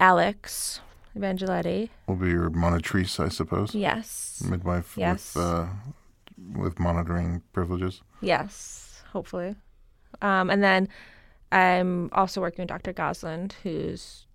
Alex 0.00 0.80
Evangeletti, 1.16 1.88
Will 2.06 2.16
be 2.16 2.30
your 2.30 2.50
monitrice, 2.50 3.20
I 3.22 3.28
suppose. 3.28 3.74
yes, 3.74 4.42
Midwife 4.48 4.94
Yes. 4.96 5.34
with 5.34 5.44
uh, 5.44 5.66
with 6.56 6.78
monitoring 6.80 7.42
privileges. 7.52 8.02
yes, 8.20 8.91
hopefully, 9.12 9.54
um, 10.20 10.50
and 10.50 10.62
then 10.62 10.88
I'm 11.50 12.08
also 12.12 12.40
working 12.40 12.62
with 12.62 12.68
Dr. 12.68 12.92
Gosland, 12.92 13.52
who's 13.62 14.26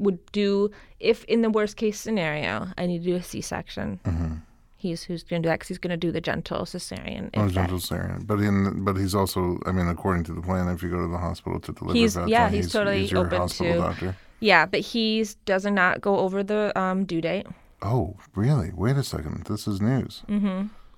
would 0.00 0.18
do 0.32 0.70
if 0.98 1.22
in 1.24 1.42
the 1.42 1.50
worst 1.50 1.76
case 1.76 2.00
scenario 2.00 2.66
I 2.76 2.86
need 2.86 2.98
to 3.04 3.10
do 3.10 3.14
a 3.16 3.22
C-section. 3.22 4.00
Mm-hmm. 4.04 4.34
He's 4.76 5.04
who's 5.04 5.22
going 5.22 5.40
to 5.40 5.46
do 5.46 5.50
that 5.50 5.60
'cause 5.60 5.68
he's 5.68 5.78
going 5.78 5.92
to 5.92 5.96
do 5.96 6.10
the 6.12 6.20
gentle 6.20 6.62
cesarean. 6.62 7.30
Oh, 7.34 7.46
that- 7.46 7.52
gentle 7.54 7.78
cesarean. 7.78 8.26
But 8.26 8.40
in 8.40 8.84
but 8.84 8.96
he's 8.96 9.14
also 9.14 9.58
I 9.66 9.72
mean, 9.72 9.86
according 9.88 10.24
to 10.24 10.32
the 10.34 10.42
plan, 10.42 10.68
if 10.68 10.82
you 10.82 10.90
go 10.90 11.00
to 11.00 11.06
the 11.08 11.16
hospital 11.18 11.60
to 11.60 11.72
deliver, 11.72 11.96
He's- 11.96 12.14
that's 12.14 12.28
yeah, 12.28 12.44
when 12.46 12.54
he's 12.54 12.72
totally 12.72 13.00
he's 13.02 13.12
your 13.12 13.24
open 13.26 13.38
hospital 13.38 13.72
to- 13.74 13.78
doctor. 13.78 14.16
Yeah, 14.40 14.66
but 14.66 14.80
he's 14.80 15.36
does 15.46 15.64
not 15.64 16.00
go 16.02 16.18
over 16.18 16.42
the 16.42 16.78
um, 16.78 17.04
due 17.06 17.20
date. 17.22 17.46
Oh, 17.80 18.16
really? 18.34 18.72
Wait 18.74 18.96
a 18.96 19.04
second. 19.04 19.44
This 19.44 19.66
is 19.68 19.80
news. 19.80 20.22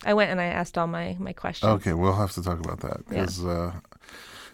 I 0.04 0.14
went 0.14 0.30
and 0.30 0.40
I 0.40 0.46
asked 0.46 0.76
all 0.78 0.86
my 0.86 1.16
my 1.18 1.32
questions. 1.32 1.70
Okay, 1.70 1.92
we'll 1.92 2.14
have 2.14 2.32
to 2.32 2.42
talk 2.42 2.58
about 2.58 2.80
that. 2.80 3.00
Yeah. 3.10 3.24
'cause, 3.24 3.44
uh, 3.44 3.72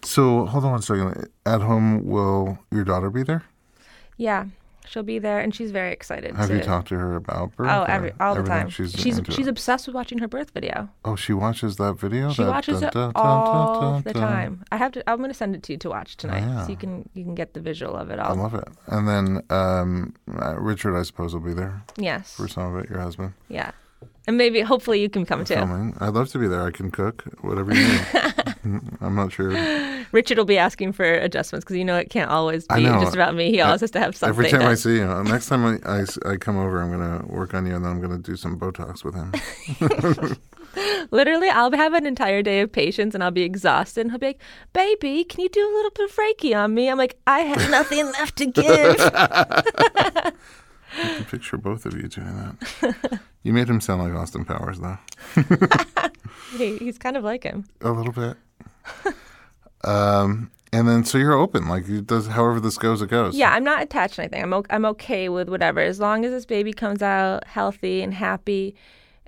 so 0.03 0.45
hold 0.45 0.65
on 0.65 0.71
one 0.71 0.81
second. 0.81 1.29
At 1.45 1.61
home, 1.61 2.05
will 2.05 2.59
your 2.71 2.83
daughter 2.83 3.09
be 3.09 3.23
there? 3.23 3.43
Yeah, 4.17 4.45
She'll 4.87 5.03
be 5.03 5.19
there, 5.19 5.39
and 5.39 5.55
she's 5.55 5.71
very 5.71 5.91
excited. 5.91 6.35
Have 6.35 6.49
to... 6.49 6.57
you 6.57 6.61
talked 6.61 6.89
to 6.89 6.95
her 6.95 7.15
about 7.15 7.55
birth? 7.55 7.69
Oh, 7.71 7.83
every 7.83 8.13
all 8.19 8.35
the 8.35 8.43
time. 8.43 8.69
She's 8.69 8.91
She's 8.91 9.19
she's 9.29 9.47
obsessed 9.47 9.87
with 9.87 9.95
watching 9.95 10.17
her 10.19 10.27
birth 10.27 10.51
video. 10.51 10.89
Oh, 11.05 11.15
she 11.15 11.33
watches 11.33 11.77
that 11.77 11.93
video. 11.93 12.31
She 12.31 12.43
That 12.43 12.49
watches 12.49 12.79
dun, 12.81 12.89
it 12.89 12.93
dun, 12.93 13.11
all 13.15 13.81
dun, 13.81 14.01
the 14.03 14.13
time. 14.13 14.63
I 14.71 14.77
have 14.77 14.91
to. 14.93 15.09
I'm 15.09 15.21
gonna 15.21 15.33
send 15.33 15.55
it 15.55 15.63
to 15.63 15.73
you 15.73 15.77
to 15.79 15.89
watch 15.89 16.17
tonight, 16.17 16.41
yeah. 16.41 16.65
so 16.65 16.69
you 16.69 16.77
can 16.77 17.09
you 17.13 17.23
can 17.23 17.35
get 17.35 17.53
the 17.53 17.59
visual 17.61 17.95
of 17.95 18.09
it 18.11 18.19
all. 18.19 18.37
I 18.37 18.41
love 18.41 18.53
it. 18.53 18.67
And 18.87 19.07
then 19.07 19.43
um, 19.49 20.13
uh, 20.41 20.59
Richard, 20.59 20.97
I 20.97 21.03
suppose, 21.03 21.33
will 21.33 21.41
be 21.41 21.53
there 21.53 21.83
yes. 21.97 22.35
for 22.35 22.47
some 22.47 22.75
of 22.75 22.83
it. 22.83 22.89
Your 22.89 22.99
husband 22.99 23.33
Yeah. 23.49 23.71
And 24.25 24.37
maybe 24.37 24.61
hopefully 24.61 25.01
you 25.01 25.09
can 25.09 25.25
come 25.25 25.43
too. 25.43 25.55
filming. 25.55 25.97
I'd 25.99 26.13
love 26.13 26.29
to 26.29 26.37
be 26.39 26.47
there. 26.47 26.65
I 26.65 26.71
can 26.71 26.91
cook 26.91 27.25
whatever 27.41 27.73
you 27.73 27.85
need. 27.85 28.05
I'm 29.01 29.15
not 29.15 29.33
sure. 29.33 29.49
Richard 30.13 30.37
will 30.37 30.45
be 30.45 30.57
asking 30.57 30.93
for 30.93 31.03
adjustments 31.03 31.65
because 31.65 31.75
you 31.75 31.83
know 31.83 31.97
it 31.97 32.09
can't 32.09 32.31
always 32.31 32.65
be 32.67 32.83
just 32.83 33.13
about 33.13 33.35
me. 33.35 33.51
He 33.51 33.59
always 33.59 33.81
has 33.81 33.91
to 33.91 33.99
have 33.99 34.15
something. 34.15 34.45
Every 34.45 34.49
time 34.49 34.67
I 34.67 34.75
see 34.75 34.97
you, 34.97 35.03
uh, 35.03 35.23
next 35.23 35.47
time 35.47 35.65
I, 35.65 35.79
I, 35.85 36.05
I 36.25 36.37
come 36.37 36.57
over, 36.57 36.81
I'm 36.81 36.89
gonna 36.89 37.25
work 37.25 37.53
on 37.53 37.65
you, 37.65 37.75
and 37.75 37.83
then 37.83 37.91
I'm 37.91 38.01
gonna 38.01 38.17
do 38.17 38.37
some 38.37 38.57
Botox 38.57 39.03
with 39.03 39.15
him. 39.15 40.37
Literally, 41.11 41.49
I'll 41.49 41.71
have 41.73 41.93
an 41.93 42.05
entire 42.05 42.41
day 42.41 42.61
of 42.61 42.71
patience 42.71 43.13
and 43.13 43.23
I'll 43.23 43.31
be 43.31 43.43
exhausted. 43.43 44.01
And 44.01 44.11
he'll 44.11 44.19
be 44.19 44.27
like, 44.27 44.41
"Baby, 44.71 45.23
can 45.23 45.41
you 45.41 45.49
do 45.49 45.59
a 45.61 45.73
little 45.73 45.91
bit 45.91 46.09
of 46.09 46.15
Reiki 46.15 46.55
on 46.55 46.73
me?" 46.73 46.89
I'm 46.89 46.97
like, 46.97 47.17
"I 47.27 47.41
have 47.41 47.69
nothing 47.69 48.05
left 48.05 48.37
to 48.37 48.45
give." 48.45 48.97
I 50.97 51.15
can 51.15 51.25
picture 51.25 51.57
both 51.57 51.85
of 51.85 51.93
you 51.95 52.07
doing 52.07 52.55
that. 52.81 53.19
You 53.45 53.51
made 53.51 53.67
him 53.69 53.81
sound 53.81 54.01
like 54.01 54.13
Austin 54.13 54.45
Powers, 54.45 54.79
though. 54.79 54.97
he, 56.57 56.77
he's 56.77 56.97
kind 56.97 57.17
of 57.17 57.25
like 57.25 57.43
him. 57.43 57.65
A 57.81 57.91
little 57.91 58.13
bit. 58.13 58.37
um, 59.83 60.49
and 60.71 60.87
then 60.87 61.03
so 61.03 61.17
you're 61.17 61.33
open, 61.33 61.67
like 61.67 61.87
it 61.89 62.07
does. 62.07 62.27
However 62.27 62.59
this 62.61 62.77
goes, 62.77 63.01
it 63.01 63.09
goes. 63.09 63.35
Yeah, 63.35 63.51
I'm 63.53 63.65
not 63.65 63.81
attached 63.83 64.15
to 64.15 64.21
anything. 64.21 64.41
I'm 64.43 64.53
o- 64.53 64.63
I'm 64.69 64.85
okay 64.85 65.27
with 65.27 65.49
whatever 65.49 65.81
as 65.81 65.99
long 65.99 66.23
as 66.23 66.31
this 66.31 66.45
baby 66.45 66.71
comes 66.71 67.01
out 67.01 67.45
healthy 67.45 68.01
and 68.01 68.13
happy 68.13 68.75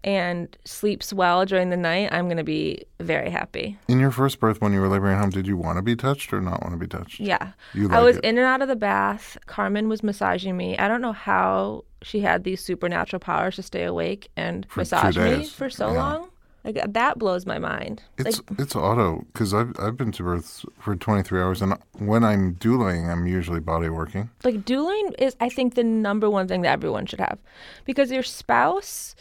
and 0.06 0.56
sleeps 0.64 1.12
well 1.12 1.46
during 1.46 1.72
the 1.72 1.76
night. 1.78 2.10
I'm 2.14 2.30
gonna 2.30 2.44
be 2.44 2.84
very 3.02 3.30
happy. 3.30 3.78
In 3.90 4.00
your 4.00 4.12
first 4.12 4.40
birth, 4.40 4.62
when 4.62 4.72
you 4.72 4.80
were 4.80 4.88
laboring 4.88 5.16
at 5.16 5.20
home, 5.20 5.32
did 5.32 5.48
you 5.48 5.58
want 5.58 5.78
to 5.78 5.82
be 5.82 5.96
touched 5.96 6.32
or 6.32 6.40
not 6.40 6.62
want 6.62 6.74
to 6.74 6.78
be 6.80 6.88
touched? 6.88 7.20
Yeah. 7.20 7.52
You 7.74 7.90
I 7.92 8.02
was 8.02 8.18
it. 8.18 8.24
in 8.24 8.38
and 8.38 8.46
out 8.46 8.62
of 8.62 8.68
the 8.70 8.76
bath. 8.76 9.38
Carmen 9.48 9.90
was 9.90 10.04
massaging 10.04 10.56
me. 10.56 10.78
I 10.78 10.88
don't 10.88 11.02
know 11.02 11.12
how 11.12 11.84
she 12.04 12.20
had 12.22 12.44
these 12.44 12.64
supernatural 12.64 13.20
powers 13.20 13.56
to 13.56 13.64
stay 13.64 13.84
awake 13.84 14.30
and 14.38 14.66
For 14.70 14.82
massage 14.82 15.18
me 15.18 15.44
for 15.46 15.70
so 15.72 15.92
Yeah. 15.92 15.98
long. 15.98 16.30
Like 16.64 16.78
uh, 16.78 16.88
that 16.90 17.20
blows 17.20 17.46
my 17.46 17.58
mind. 17.60 18.02
It's 18.18 18.40
like 18.50 18.60
it's 18.60 18.76
auto 18.76 19.24
because 19.34 19.54
I've 19.54 19.74
I've 19.80 19.98
been 19.98 20.12
to 20.14 20.24
births 20.24 20.66
for 20.80 20.96
23 20.96 21.40
hours, 21.42 21.62
and 21.62 21.76
when 22.00 22.24
I'm 22.24 22.56
doulaing, 22.56 23.08
I'm 23.08 23.28
usually 23.28 23.60
body 23.60 23.90
working. 23.90 24.30
like 24.44 24.66
doulaing 24.66 25.14
is 25.20 25.36
I 25.40 25.50
think 25.50 25.76
the 25.76 25.84
number 25.84 26.28
one 26.28 26.48
thing 26.48 26.62
that 26.62 26.72
everyone 26.72 27.06
should 27.06 27.20
have. 27.20 27.38
Because 27.86 28.12
your 28.12 28.24
spouse 28.24 29.16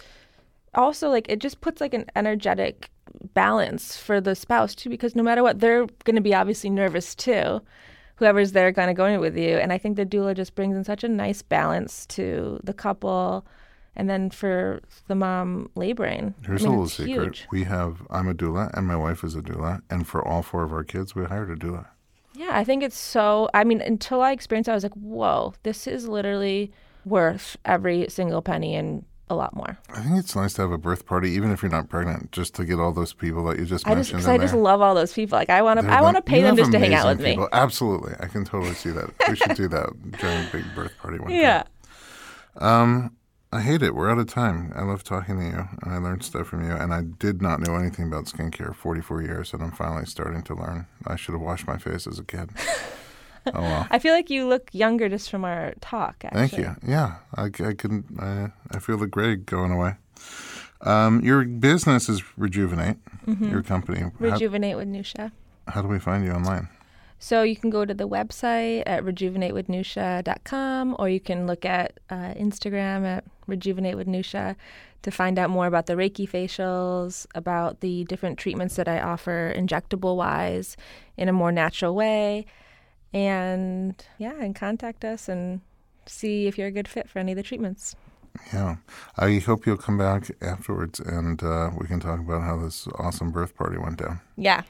also 0.75 1.09
like 1.09 1.27
it 1.29 1.39
just 1.39 1.61
puts 1.61 1.81
like 1.81 1.95
an 1.95 2.07
energetic 2.17 2.91
balance 3.35 3.97
for 3.97 4.21
the 4.21 4.35
spouse 4.35 4.75
too 4.75 4.91
because 4.91 5.15
no 5.15 5.23
matter 5.23 5.43
what 5.43 5.61
they're 5.61 5.87
going 6.05 6.17
to 6.17 6.23
be 6.23 6.35
obviously 6.35 6.71
nervous 6.71 7.15
too 7.15 7.61
whoever's 8.17 8.53
there 8.53 8.73
kind 8.73 8.91
of 8.91 8.97
going 8.97 9.21
with 9.21 9.37
you 9.37 9.57
and 9.57 9.73
i 9.73 9.79
think 9.79 9.97
the 9.97 10.07
doula 10.07 10.35
just 10.35 10.55
brings 10.55 10.77
in 10.77 10.85
such 10.85 11.05
a 11.05 11.09
nice 11.09 11.43
balance 11.43 12.07
to 12.07 12.59
the 12.65 12.73
couple 12.73 13.47
and 13.97 14.11
then 14.11 14.31
for 14.31 14.81
the 15.07 15.15
mom 15.15 15.71
laboring 15.75 16.35
Here's 16.45 16.63
I 16.63 16.65
mean, 16.65 16.75
a 16.75 16.77
little 16.77 16.89
secret: 16.89 17.37
huge. 17.37 17.47
we 17.51 17.65
have 17.65 18.03
I'm 18.11 18.29
a 18.29 18.35
doula, 18.35 18.73
and 18.75 18.87
my 18.87 18.97
wife 18.97 19.23
is 19.23 19.37
a 19.37 19.41
doula, 19.41 19.83
and 19.89 20.07
for 20.07 20.27
all 20.27 20.43
four 20.43 20.65
of 20.65 20.73
our 20.73 20.83
kids, 20.83 21.15
we 21.15 21.25
hired 21.25 21.51
a 21.51 21.55
doula. 21.55 21.87
Yeah, 22.35 22.51
I 22.51 22.65
think 22.65 22.83
it's 22.83 22.99
so. 22.99 23.49
I 23.55 23.63
mean, 23.63 23.81
until 23.81 24.21
I 24.21 24.33
experienced 24.33 24.67
it, 24.67 24.73
I 24.73 24.75
was 24.75 24.83
like, 24.83 24.95
whoa, 24.95 25.55
this 25.63 25.87
is 25.87 26.09
literally 26.09 26.73
worth 27.05 27.57
every 27.65 28.07
single 28.09 28.43
penny 28.43 28.75
and 28.75 29.05
a 29.31 29.35
lot 29.35 29.55
more. 29.55 29.79
I 29.91 30.01
think 30.01 30.19
it's 30.19 30.37
nice 30.37 30.53
to 30.55 30.63
have 30.63 30.71
a 30.71 30.79
birth 30.79 31.07
party, 31.07 31.31
even 31.31 31.51
if 31.51 31.63
you're 31.63 31.71
not 31.71 31.89
pregnant, 31.89 32.33
just 32.33 32.55
to 32.57 32.65
get 32.65 32.79
all 32.79 32.93
those 32.93 33.13
people 33.13 33.45
that 33.47 33.59
you 33.59 33.65
just 33.65 33.87
I 33.87 33.95
just, 33.95 34.13
mentioned. 34.13 34.21
cause 34.21 34.29
I 34.29 34.35
in 34.35 34.41
just 34.43 34.55
love 34.55 34.81
all 34.83 34.95
those 34.95 35.13
people. 35.13 35.39
Like, 35.39 35.51
I 35.51 35.63
want 35.63 35.81
to, 35.81 35.87
I 35.87 36.03
want 36.03 36.17
to 36.17 36.23
pay 36.23 36.43
them 36.43 36.57
just 36.57 36.73
to 36.73 36.79
hang 36.79 36.95
out 36.95 37.07
with 37.07 37.21
amazing 37.21 37.41
me. 37.41 37.45
people. 37.45 37.49
Absolutely, 37.53 38.15
I 38.21 38.27
can 38.27 38.45
totally 38.45 38.75
see 38.75 38.91
that. 38.91 39.11
We 39.29 39.37
should 39.37 39.57
do 39.57 39.69
that 39.69 40.19
during 40.19 40.37
a 40.37 40.49
big 40.53 40.65
birth 40.75 40.93
party 40.99 41.19
one. 41.19 41.31
Yeah. 41.31 41.63
Um, 42.57 43.17
I 43.53 43.61
hate 43.61 43.83
it. 43.83 43.95
We're 43.95 44.11
out 44.11 44.19
of 44.19 44.27
time. 44.27 44.73
I 44.75 44.83
love 44.83 45.05
talking 45.05 45.39
to 45.39 45.45
you, 45.45 45.69
and 45.83 45.93
I 45.93 45.99
learned 45.99 46.25
stuff 46.25 46.49
from 46.49 46.65
you. 46.65 46.73
And 46.73 46.93
I 46.93 47.03
did 47.03 47.41
not 47.41 47.61
know 47.61 47.77
anything 47.77 48.09
about 48.09 48.25
skincare. 48.25 48.75
Forty-four 48.75 49.23
years, 49.23 49.53
and 49.55 49.63
I'm 49.63 49.71
finally 49.71 50.07
starting 50.07 50.43
to 50.43 50.55
learn. 50.55 50.87
I 51.07 51.17
should 51.17 51.33
have 51.33 51.41
washed 51.41 51.67
my 51.67 51.79
face 51.79 52.07
as 52.07 52.19
a 52.19 52.25
kid. 52.25 52.51
oh. 53.53 53.87
I 53.91 53.99
feel 53.99 54.15
like 54.15 54.31
you 54.31 54.47
look 54.47 54.71
younger 54.73 55.09
just 55.09 55.31
from 55.31 55.45
our 55.45 55.75
talk. 55.81 56.25
Actually. 56.25 56.49
Thank 56.49 56.59
you. 56.59 56.91
Yeah, 56.91 57.17
I, 57.35 57.45
I 57.45 57.75
can. 57.75 58.05
I, 58.19 58.77
I 58.77 58.79
feel 58.79 58.97
the 58.97 59.07
gray 59.07 59.37
going 59.37 59.73
away. 59.73 59.97
Um, 60.81 61.25
your 61.25 61.45
business 61.45 62.09
is 62.09 62.23
Rejuvenate. 62.37 62.97
Mm-hmm. 63.27 63.51
Your 63.51 63.63
company. 63.63 64.01
How, 64.01 64.13
Rejuvenate 64.19 64.77
with 64.77 64.89
Nousha. 64.89 65.33
how 65.69 65.83
do 65.83 65.89
we 65.89 65.99
find 65.99 66.25
you 66.25 66.33
online? 66.33 66.69
So 67.19 67.43
you 67.43 67.57
can 67.57 67.71
go 67.71 67.87
to 67.87 67.95
the 67.95 68.07
website 68.07 68.83
at 68.85 69.03
rejuvenatewithnousha.com 69.03 70.97
or 70.99 71.09
you 71.09 71.21
can 71.21 71.47
look 71.47 71.65
at 71.65 71.99
uh, 72.11 72.35
Instagram 72.35 73.07
at 73.07 73.25
rejuvenate 73.47 73.97
with 73.97 74.07
Nousha 74.07 74.57
to 75.03 75.11
find 75.11 75.39
out 75.39 75.49
more 75.49 75.67
about 75.67 75.87
the 75.87 75.95
Reiki 75.95 76.29
facials, 76.29 77.27
about 77.35 77.81
the 77.81 78.05
different 78.05 78.39
treatments 78.39 78.77
that 78.77 78.89
I 78.89 79.01
offer 79.01 79.55
injectable 79.57 80.17
wise 80.17 80.77
in 81.17 81.29
a 81.29 81.33
more 81.33 81.53
natural 81.53 81.95
way. 81.95 82.45
And 83.15 83.95
yeah, 84.19 84.35
and 84.41 84.55
contact 84.55 85.05
us 85.05 85.29
and 85.29 85.61
see 86.07 86.47
if 86.47 86.59
you're 86.59 86.69
a 86.69 86.73
good 86.73 86.89
fit 86.89 87.09
for 87.09 87.21
any 87.21 87.33
of 87.33 87.37
the 87.37 87.43
treatments. 87.43 87.97
Yeah, 88.53 88.77
I 89.17 89.39
hope 89.39 89.65
you'll 89.65 89.77
come 89.77 89.97
back 89.97 90.29
afterwards, 90.43 90.99
and 90.99 91.41
uh, 91.43 91.71
we 91.79 91.87
can 91.87 92.01
talk 92.01 92.19
about 92.19 92.43
how 92.43 92.59
this 92.59 92.89
awesome 92.99 93.31
birth 93.31 93.57
party 93.57 93.79
went 93.79 93.99
down. 93.99 94.21
Yeah. 94.37 94.63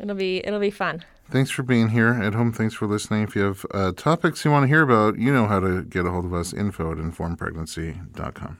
It'll 0.00 0.16
be 0.16 0.38
it'll 0.46 0.60
be 0.60 0.70
fun. 0.70 1.04
Thanks 1.30 1.50
for 1.50 1.62
being 1.62 1.90
here 1.90 2.08
at 2.08 2.34
home. 2.34 2.52
Thanks 2.52 2.74
for 2.74 2.86
listening. 2.86 3.22
If 3.22 3.36
you 3.36 3.42
have 3.42 3.66
uh, 3.72 3.92
topics 3.92 4.44
you 4.44 4.50
want 4.50 4.64
to 4.64 4.68
hear 4.68 4.82
about, 4.82 5.18
you 5.18 5.32
know 5.32 5.46
how 5.46 5.60
to 5.60 5.82
get 5.82 6.06
a 6.06 6.10
hold 6.10 6.24
of 6.24 6.32
us. 6.32 6.52
Info 6.52 6.90
at 6.90 6.98
informedpregnancy.com. 6.98 8.58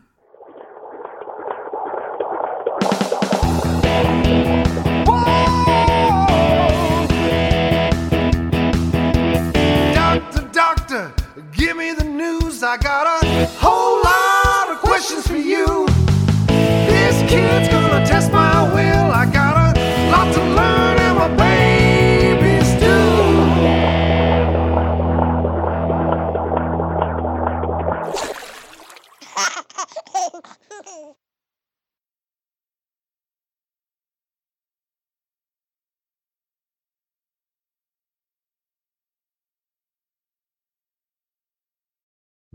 I 12.71 12.77
got 12.77 13.25
a 13.25 13.80